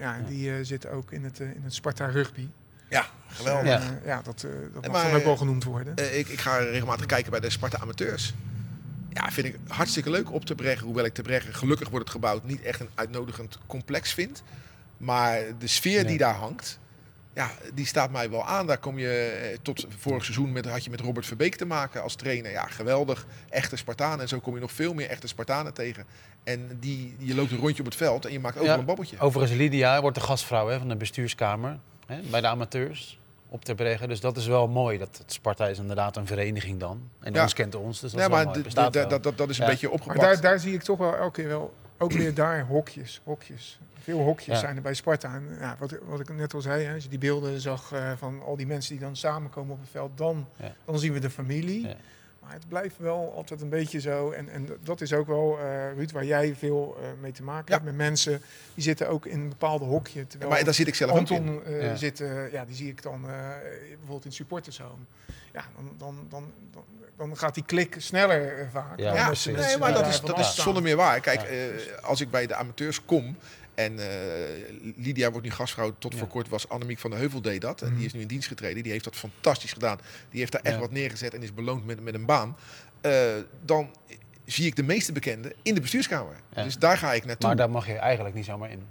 ja, 0.00 0.18
die 0.26 0.50
eh, 0.52 0.56
zit 0.62 0.88
ook 0.88 1.12
in 1.12 1.24
het, 1.24 1.40
in 1.40 1.60
het 1.62 1.74
Sparta 1.74 2.06
rugby. 2.06 2.46
Ja, 2.90 3.06
geweldig. 3.28 3.62
Dus, 3.62 3.70
Ja. 3.72 3.98
eh, 4.00 4.06
ja, 4.06 4.20
dat, 4.22 4.42
eh, 4.42 4.50
dat 4.80 4.92
mag 4.92 5.02
dan 5.02 5.14
ook 5.14 5.24
wel 5.24 5.36
genoemd 5.36 5.64
worden. 5.64 5.96
Eh, 5.96 6.18
ik, 6.18 6.28
ik 6.28 6.40
ga 6.40 6.56
regelmatig 6.56 7.06
kijken 7.06 7.30
bij 7.30 7.40
de 7.40 7.50
Sparta 7.50 7.78
amateurs. 7.78 8.34
Ja, 9.12 9.30
vind 9.30 9.46
ik 9.46 9.56
hartstikke 9.68 10.10
leuk 10.10 10.32
op 10.32 10.44
te 10.44 10.54
brengen. 10.54 10.84
Hoewel 10.84 11.04
ik 11.04 11.14
te 11.14 11.22
brengen, 11.22 11.54
gelukkig 11.54 11.88
wordt 11.88 12.04
het 12.04 12.14
gebouwd, 12.14 12.44
niet 12.44 12.62
echt 12.62 12.80
een 12.80 12.88
uitnodigend 12.94 13.58
complex 13.66 14.12
vind. 14.12 14.42
Maar 14.96 15.40
de 15.58 15.66
sfeer 15.66 16.06
die 16.06 16.18
daar 16.18 16.34
hangt, 16.34 16.78
ja, 17.34 17.50
die 17.74 17.86
staat 17.86 18.10
mij 18.10 18.30
wel 18.30 18.46
aan. 18.46 18.66
Daar 18.66 18.78
kom 18.78 18.98
je 18.98 19.58
tot 19.62 19.86
vorig 19.98 20.24
seizoen 20.24 20.52
met, 20.52 20.66
had 20.66 20.84
je 20.84 20.90
met 20.90 21.00
Robert 21.00 21.26
Verbeek 21.26 21.54
te 21.56 21.64
maken 21.64 22.02
als 22.02 22.14
trainer. 22.14 22.50
Ja, 22.50 22.66
geweldig. 22.66 23.26
Echte 23.48 23.76
Spartanen. 23.76 24.20
En 24.20 24.28
zo 24.28 24.40
kom 24.40 24.54
je 24.54 24.60
nog 24.60 24.72
veel 24.72 24.94
meer 24.94 25.08
echte 25.08 25.26
Spartanen 25.26 25.72
tegen. 25.74 26.04
En 26.44 26.76
die, 26.80 27.16
je 27.18 27.34
loopt 27.34 27.50
een 27.50 27.58
rondje 27.58 27.78
op 27.78 27.84
het 27.88 27.96
veld 27.96 28.24
en 28.26 28.32
je 28.32 28.40
maakt 28.40 28.62
Ja. 28.62 28.78
een 28.78 28.84
babbeltje. 28.84 29.18
Overigens, 29.18 29.58
Lydia 29.58 30.00
wordt 30.00 30.16
de 30.16 30.22
gastvrouw 30.22 30.68
hè, 30.68 30.78
van 30.78 30.88
de 30.88 30.96
bestuurskamer 30.96 31.78
hè, 32.10 32.20
bij 32.30 32.40
de 32.40 32.46
amateurs 32.46 33.18
op 33.48 33.64
ter 33.64 33.74
Breggen. 33.74 34.08
Dus 34.08 34.20
dat 34.20 34.36
is 34.36 34.46
wel 34.46 34.68
mooi. 34.68 34.98
Dat 34.98 35.18
het 35.18 35.32
Sparta 35.32 35.66
is 35.68 35.78
inderdaad 35.78 36.16
een 36.16 36.26
vereniging 36.26 36.80
dan. 36.80 37.08
En 37.20 37.32
Ja. 37.32 37.42
ons 37.42 37.52
kent 37.54 37.74
ons, 37.74 38.00
dus 38.00 38.10
dat 38.10 38.20
Ja, 38.20 38.26
is 38.26 38.32
wel 38.32 38.44
maar 38.44 38.54
mooi. 38.54 38.62
dat, 38.92 39.22
dat, 39.22 39.38
dat 39.38 39.48
is 39.48 39.58
een 39.58 39.64
Ja. 39.64 39.70
beetje 39.70 39.86
Maar 39.86 39.94
opgepakt. 39.96 40.20
daar, 40.20 40.40
daar 40.40 40.58
zie 40.58 40.74
ik 40.74 40.82
toch 40.82 40.98
wel 40.98 41.16
elke 41.16 41.40
keer 41.40 41.48
wel, 41.48 41.74
ook 41.98 42.12
weer 42.12 42.34
daar 42.34 42.66
hokjes, 42.66 43.20
hokjes. 43.24 43.78
Veel 44.02 44.18
hokjes 44.18 44.46
Ja. 44.54 44.60
zijn 44.60 44.76
er 44.76 44.82
bij 44.82 44.94
Sparta. 44.94 45.34
En, 45.34 45.56
ja, 45.60 45.76
wat, 45.78 45.94
wat 46.04 46.20
ik 46.20 46.34
net 46.34 46.54
al 46.54 46.60
zei, 46.60 46.84
hè, 46.84 46.94
als 46.94 47.02
je 47.02 47.08
die 47.08 47.18
beelden 47.18 47.60
zag 47.60 47.92
eh, 47.92 48.12
van 48.16 48.42
al 48.42 48.56
die 48.56 48.66
mensen 48.66 48.92
die 48.96 49.04
dan 49.04 49.16
samenkomen 49.16 49.72
op 49.72 49.80
het 49.80 49.90
veld, 49.90 50.10
dan, 50.18 50.46
Ja. 50.56 50.72
dan 50.84 50.98
zien 50.98 51.12
we 51.12 51.18
de 51.18 51.30
familie. 51.30 51.88
Maar 52.40 52.52
het 52.52 52.68
blijft 52.68 52.98
wel 52.98 53.32
altijd 53.36 53.60
een 53.60 53.68
beetje 53.68 54.00
zo. 54.00 54.30
En, 54.30 54.48
en 54.48 54.68
dat 54.82 55.00
is 55.00 55.12
ook 55.12 55.26
wel, 55.26 55.58
eh, 55.58 55.92
Ruud, 55.96 56.10
waar 56.12 56.24
jij 56.24 56.54
veel 56.54 56.96
eh, 57.00 57.08
mee 57.20 57.32
te 57.32 57.42
maken 57.42 57.64
Ja. 57.66 57.72
hebt 57.72 57.84
met 57.84 57.96
mensen. 57.96 58.42
Die 58.74 58.84
zitten 58.84 59.08
ook 59.08 59.26
in 59.26 59.40
een 59.40 59.48
bepaalde 59.48 59.84
hokje. 59.84 60.26
Terwijl 60.26 60.50
maar 60.50 60.64
daar 60.64 60.74
zit 60.74 60.86
ik 60.88 60.94
zelf 60.94 61.10
ook 61.10 61.16
in. 61.30 61.36
Anton 61.36 61.64
eh, 61.64 61.82
Ja. 61.82 61.94
zit, 61.96 62.20
eh, 62.20 62.52
ja, 62.52 62.64
die 62.64 62.74
zie 62.74 62.88
ik 62.88 63.02
dan 63.02 63.28
eh, 63.28 63.38
bijvoorbeeld 63.88 64.24
in 64.24 64.32
supportershome. 64.32 65.02
Ja, 65.52 65.64
dan, 65.76 65.94
dan, 65.98 66.26
dan, 66.28 66.52
dan, 66.72 66.84
dan 67.16 67.36
gaat 67.36 67.54
die 67.54 67.64
klik 67.64 67.94
sneller 67.98 68.68
vaak. 68.72 68.98
Ja, 68.98 69.32
nee, 69.46 69.78
maar 69.78 69.92
dat 69.92 70.06
is, 70.06 70.20
dat 70.20 70.38
is 70.38 70.54
zonder 70.62 70.82
meer 70.82 70.96
waar. 70.96 71.20
Kijk, 71.20 71.40
Ja, 71.40 71.46
eh, 71.46 72.02
als 72.04 72.20
ik 72.20 72.30
bij 72.30 72.46
de 72.46 72.54
amateurs 72.54 73.04
kom 73.04 73.36
en 73.84 73.98
eh, 73.98 74.92
Lydia 74.96 75.30
wordt 75.30 75.46
nu 75.46 75.52
gastvrouw, 75.52 75.94
tot 75.98 76.14
voor 76.14 76.28
kort 76.28 76.48
was 76.48 76.68
Annemiek 76.68 76.98
van 76.98 77.10
de 77.10 77.16
Heuvel 77.16 77.40
deed 77.42 77.60
dat. 77.60 77.82
En 77.82 77.88
Mhm. 77.88 77.96
die 77.96 78.06
is 78.06 78.12
nu 78.12 78.20
in 78.20 78.26
dienst 78.26 78.48
getreden. 78.48 78.82
Die 78.82 78.92
heeft 78.92 79.04
dat 79.04 79.16
fantastisch 79.16 79.72
gedaan. 79.72 79.98
Die 80.30 80.40
heeft 80.40 80.52
daar 80.52 80.60
echt 80.62 80.74
Ja. 80.74 80.80
wat 80.80 80.90
neergezet 80.90 81.34
en 81.34 81.42
is 81.42 81.54
beloond 81.54 81.86
met, 81.86 82.00
met 82.00 82.14
een 82.14 82.24
baan. 82.26 82.56
Eh, 83.00 83.12
dan 83.64 83.90
zie 84.44 84.66
ik 84.66 84.76
de 84.76 84.82
meeste 84.82 85.12
bekenden 85.12 85.52
in 85.62 85.74
de 85.74 85.80
bestuurskamer. 85.80 86.34
Ja. 86.54 86.62
Dus 86.64 86.78
daar 86.78 86.98
ga 86.98 87.12
ik 87.12 87.24
naartoe. 87.24 87.46
Maar 87.48 87.56
daar 87.56 87.70
mag 87.70 87.86
je 87.86 87.94
eigenlijk 87.96 88.34
niet 88.34 88.44
zomaar 88.44 88.70
in. 88.70 88.82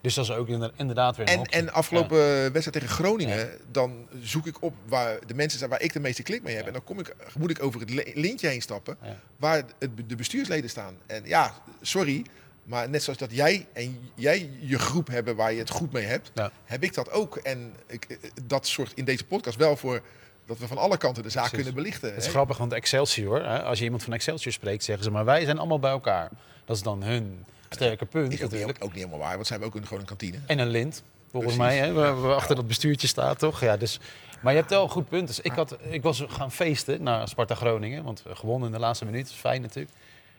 Dus 0.00 0.14
dat 0.14 0.24
is 0.24 0.30
ook 0.30 0.48
inder- 0.48 0.72
inderdaad 0.76 1.16
weer 1.16 1.28
een 1.28 1.38
En, 1.38 1.44
en 1.44 1.72
afgelopen 1.72 2.18
wedstrijd 2.52 2.72
tegen 2.72 2.88
Groningen, 2.88 3.36
Ja. 3.38 3.46
dan 3.70 4.08
zoek 4.22 4.46
ik 4.46 4.62
op 4.62 4.74
waar 4.88 5.18
de 5.26 5.34
mensen 5.34 5.58
zijn 5.58 5.70
waar 5.70 5.82
ik 5.82 5.92
de 5.92 6.00
meeste 6.00 6.22
klik 6.22 6.42
mee 6.42 6.52
heb. 6.54 6.60
Ja. 6.62 6.66
En 6.68 6.72
dan 6.74 6.84
kom 6.84 6.98
ik, 7.00 7.14
moet 7.38 7.50
ik 7.50 7.62
over 7.62 7.80
het 7.80 7.90
li- 7.90 8.12
lintje 8.14 8.48
heen 8.48 8.62
stappen 8.62 8.98
waar 9.36 9.56
het, 9.56 9.90
de 10.08 10.16
bestuursleden 10.16 10.70
staan. 10.70 10.96
En 11.06 11.22
ja, 11.24 11.54
sorry, 11.82 12.24
maar 12.66 12.88
net 12.88 13.02
zoals 13.02 13.18
dat 13.18 13.32
jij 13.32 13.66
en 13.72 13.98
jij 14.14 14.50
je 14.60 14.78
groep 14.78 15.06
hebben 15.06 15.36
waar 15.36 15.52
je 15.52 15.58
het 15.58 15.70
goed 15.70 15.92
mee 15.92 16.04
hebt, 16.04 16.30
Ja. 16.34 16.50
heb 16.64 16.82
ik 16.82 16.94
dat 16.94 17.10
ook. 17.10 17.36
En 17.36 17.74
ik, 17.86 18.04
eh, 18.04 18.16
dat 18.42 18.66
zorgt 18.66 18.92
in 18.94 19.04
deze 19.04 19.24
podcast 19.24 19.56
wel 19.56 19.76
voor 19.76 20.02
dat 20.46 20.58
we 20.58 20.66
van 20.66 20.78
alle 20.78 20.96
kanten 20.96 21.22
de 21.22 21.30
zaak 21.30 21.48
Precies. 21.48 21.64
kunnen 21.64 21.82
belichten. 21.82 22.08
Het 22.08 22.18
is 22.18 22.24
hè. 22.24 22.30
grappig, 22.30 22.56
want 22.56 22.72
Excelsior, 22.72 23.44
hè, 23.44 23.62
als 23.62 23.78
je 23.78 23.84
iemand 23.84 24.02
van 24.02 24.12
Excelsior 24.12 24.52
spreekt, 24.52 24.84
zeggen 24.84 25.04
ze 25.04 25.10
maar 25.10 25.24
wij 25.24 25.44
zijn 25.44 25.58
allemaal 25.58 25.78
bij 25.78 25.90
elkaar. 25.90 26.30
Dat 26.64 26.76
is 26.76 26.82
dan 26.82 27.02
hun 27.02 27.44
sterke 27.68 28.04
punt 28.04 28.32
Is 28.32 28.42
ook 28.42 28.50
niet, 28.52 28.64
ook 28.64 28.80
niet 28.80 28.92
helemaal 28.94 29.18
waar, 29.18 29.34
want 29.34 29.46
zij 29.46 29.56
hebben 29.56 29.74
ook 29.74 29.80
een, 29.80 29.86
gewoon 29.88 30.02
een 30.02 30.08
kantine. 30.08 30.38
En 30.46 30.58
een 30.58 30.68
lint, 30.68 31.02
volgens 31.30 31.56
Precies. 31.56 31.78
mij, 31.78 31.86
hè, 31.86 31.92
waar, 31.92 32.20
waar 32.20 32.34
achter 32.34 32.56
dat 32.56 32.66
bestuurtje 32.66 33.06
staat, 33.06 33.38
toch? 33.38 33.60
Ja, 33.60 33.76
dus, 33.76 34.00
maar 34.42 34.52
je 34.52 34.58
hebt 34.58 34.70
wel 34.70 34.82
een 34.82 34.90
goed 34.90 35.08
punt. 35.08 35.26
Dus 35.26 35.40
ik, 35.40 35.52
had, 35.52 35.76
ik 35.90 36.02
was 36.02 36.24
gaan 36.28 36.52
feesten 36.52 37.02
naar 37.02 37.28
Sparta 37.28 37.54
Groningen, 37.54 38.04
want 38.04 38.22
we 38.22 38.36
gewonnen 38.36 38.66
in 38.68 38.74
de 38.74 38.80
laatste 38.80 39.04
minuut, 39.04 39.22
dat 39.22 39.32
is 39.32 39.38
fijn 39.38 39.60
natuurlijk. 39.62 39.94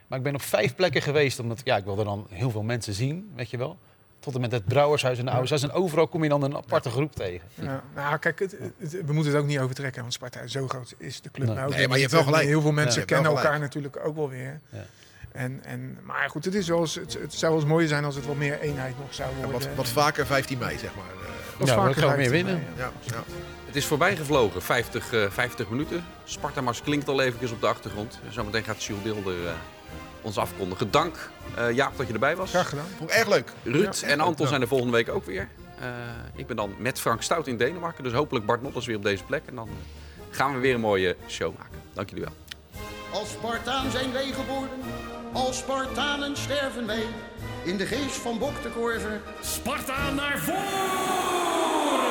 Maar 0.08 0.18
ik 0.18 0.24
ben 0.24 0.34
op 0.34 0.42
vijf 0.42 0.74
plekken 0.74 1.02
geweest, 1.02 1.38
omdat 1.38 1.60
ja, 1.64 1.76
ik 1.76 1.84
wilde 1.84 2.04
dan 2.04 2.26
heel 2.30 2.50
veel 2.50 2.62
mensen 2.62 2.92
zien, 2.94 3.30
weet 3.36 3.50
je 3.50 3.56
wel. 3.56 3.78
Tot 4.20 4.34
en 4.34 4.40
met 4.40 4.52
het 4.52 4.64
Brouwershuis 4.64 5.18
en 5.18 5.24
de 5.24 5.30
Oudershuis. 5.30 5.62
En 5.62 5.70
overal 5.72 6.06
kom 6.08 6.22
je 6.22 6.28
dan 6.28 6.42
een 6.42 6.56
aparte 6.56 6.90
groep 6.90 7.14
tegen. 7.14 7.48
Ja, 7.54 7.82
nou, 7.94 8.18
kijk, 8.18 8.38
het, 8.38 8.56
het- 8.78 8.92
we 9.06 9.12
moeten 9.12 9.32
het 9.32 9.42
ook 9.42 9.48
niet 9.48 9.58
overtrekken, 9.58 10.00
want 10.00 10.12
Sparta 10.12 10.46
zo 10.46 10.68
groot 10.68 10.94
is 10.98 11.20
de 11.20 11.30
club 11.30 11.46
Nee. 11.46 11.56
nou 11.56 11.68
ook 11.68 11.74
Nee, 11.76 11.86
maar 11.88 11.96
je 11.96 12.02
hebt 12.02 12.14
wel 12.14 12.24
gelijk. 12.24 12.46
Heel 12.46 12.60
veel 12.60 12.72
mensen 12.72 13.04
kennen 13.04 13.30
elkaar 13.32 13.58
natuurlijk 13.60 13.98
ook 14.04 14.16
wel 14.16 14.28
weer. 14.28 14.60
Ja. 14.70 14.84
En, 15.32 15.64
en, 15.64 15.98
maar 16.02 16.30
goed, 16.30 16.44
het, 16.44 16.54
is 16.54 16.68
wel 16.68 16.80
eens, 16.80 16.94
het, 16.94 17.18
het 17.20 17.34
zou 17.34 17.52
wel 17.52 17.60
eens 17.60 17.70
mooier 17.70 17.88
zijn 17.88 18.04
als 18.04 18.14
het 18.14 18.26
wat 18.26 18.36
meer 18.36 18.60
eenheid 18.60 18.98
nog 18.98 19.14
zou 19.14 19.28
En 19.30 19.34
worden. 19.50 19.52
wat, 19.68 19.68
wat 19.76 19.88
vaker 19.88 20.26
15 20.26 20.58
mei, 20.58 20.78
zeg 20.78 20.94
maar. 20.94 21.04
eh. 21.04 21.58
Wat 21.58 21.68
Ja, 21.68 21.74
vaker 21.74 21.90
ik 21.90 21.96
ga 21.96 22.06
meer 22.06 22.14
15 22.16 22.32
winnen. 22.32 22.54
mei, 22.54 22.66
ja. 22.76 22.92
ja, 23.04 23.14
ja. 23.16 23.22
Het 23.66 23.76
is 23.76 23.86
voorbij 23.86 24.16
gevlogen, 24.16 24.62
50, 24.62 25.12
eh, 25.12 25.30
50 25.30 25.68
minuten. 25.70 26.04
Sparta-mars 26.24 26.82
klinkt 26.82 27.08
al 27.08 27.20
eventjes 27.22 27.50
op 27.50 27.60
de 27.60 27.66
achtergrond. 27.66 28.20
Zometeen 28.30 28.64
gaat 28.64 28.84
Jules 28.84 29.02
Deelder 29.02 29.46
eh, 29.46 29.52
ons 30.28 30.38
afkondigen. 30.38 30.90
Dank 30.90 31.30
eh, 31.54 31.70
Jaap 31.70 31.96
dat 31.96 32.06
je 32.06 32.12
erbij 32.12 32.36
was. 32.36 32.50
Graag 32.50 32.68
gedaan. 32.68 32.86
Vond 32.96 33.10
ik 33.10 33.16
erg 33.16 33.28
leuk. 33.28 33.52
Ruud 33.62 33.98
Ja, 34.00 34.08
en 34.08 34.20
Anton 34.20 34.46
zijn 34.46 34.60
er 34.60 34.68
volgende 34.68 34.92
week 34.92 35.08
ook 35.08 35.24
weer. 35.24 35.48
Eh, 35.80 35.86
ik 36.34 36.46
ben 36.46 36.56
dan 36.56 36.74
met 36.78 37.00
Frank 37.00 37.22
Stout 37.22 37.46
in 37.46 37.56
Denemarken. 37.56 38.04
Dus 38.04 38.12
hopelijk 38.12 38.46
Bart 38.46 38.62
Notters 38.62 38.86
weer 38.86 38.96
op 38.96 39.02
deze 39.02 39.24
plek. 39.24 39.42
En 39.46 39.54
dan 39.54 39.68
eh, 39.68 40.36
gaan 40.36 40.54
we 40.54 40.58
weer 40.58 40.74
een 40.74 40.80
mooie 40.80 41.16
show 41.28 41.56
maken. 41.58 41.78
Dank 41.92 42.08
jullie 42.10 42.24
wel. 42.24 42.34
Als 43.20 43.30
Spartaan 43.30 43.90
zijn 43.90 44.12
wij 44.12 44.26
geboren, 44.26 44.68
als 45.32 45.58
Spartanen 45.58 46.36
sterven 46.36 46.86
wij. 46.86 47.06
In 47.62 47.76
de 47.76 47.86
geest 47.86 48.16
van 48.16 48.38
Bok 48.38 48.62
de 48.62 48.68
Korver 48.68 49.20
Sparta 49.40 50.10
naar 50.10 50.38
voren! 50.38 52.07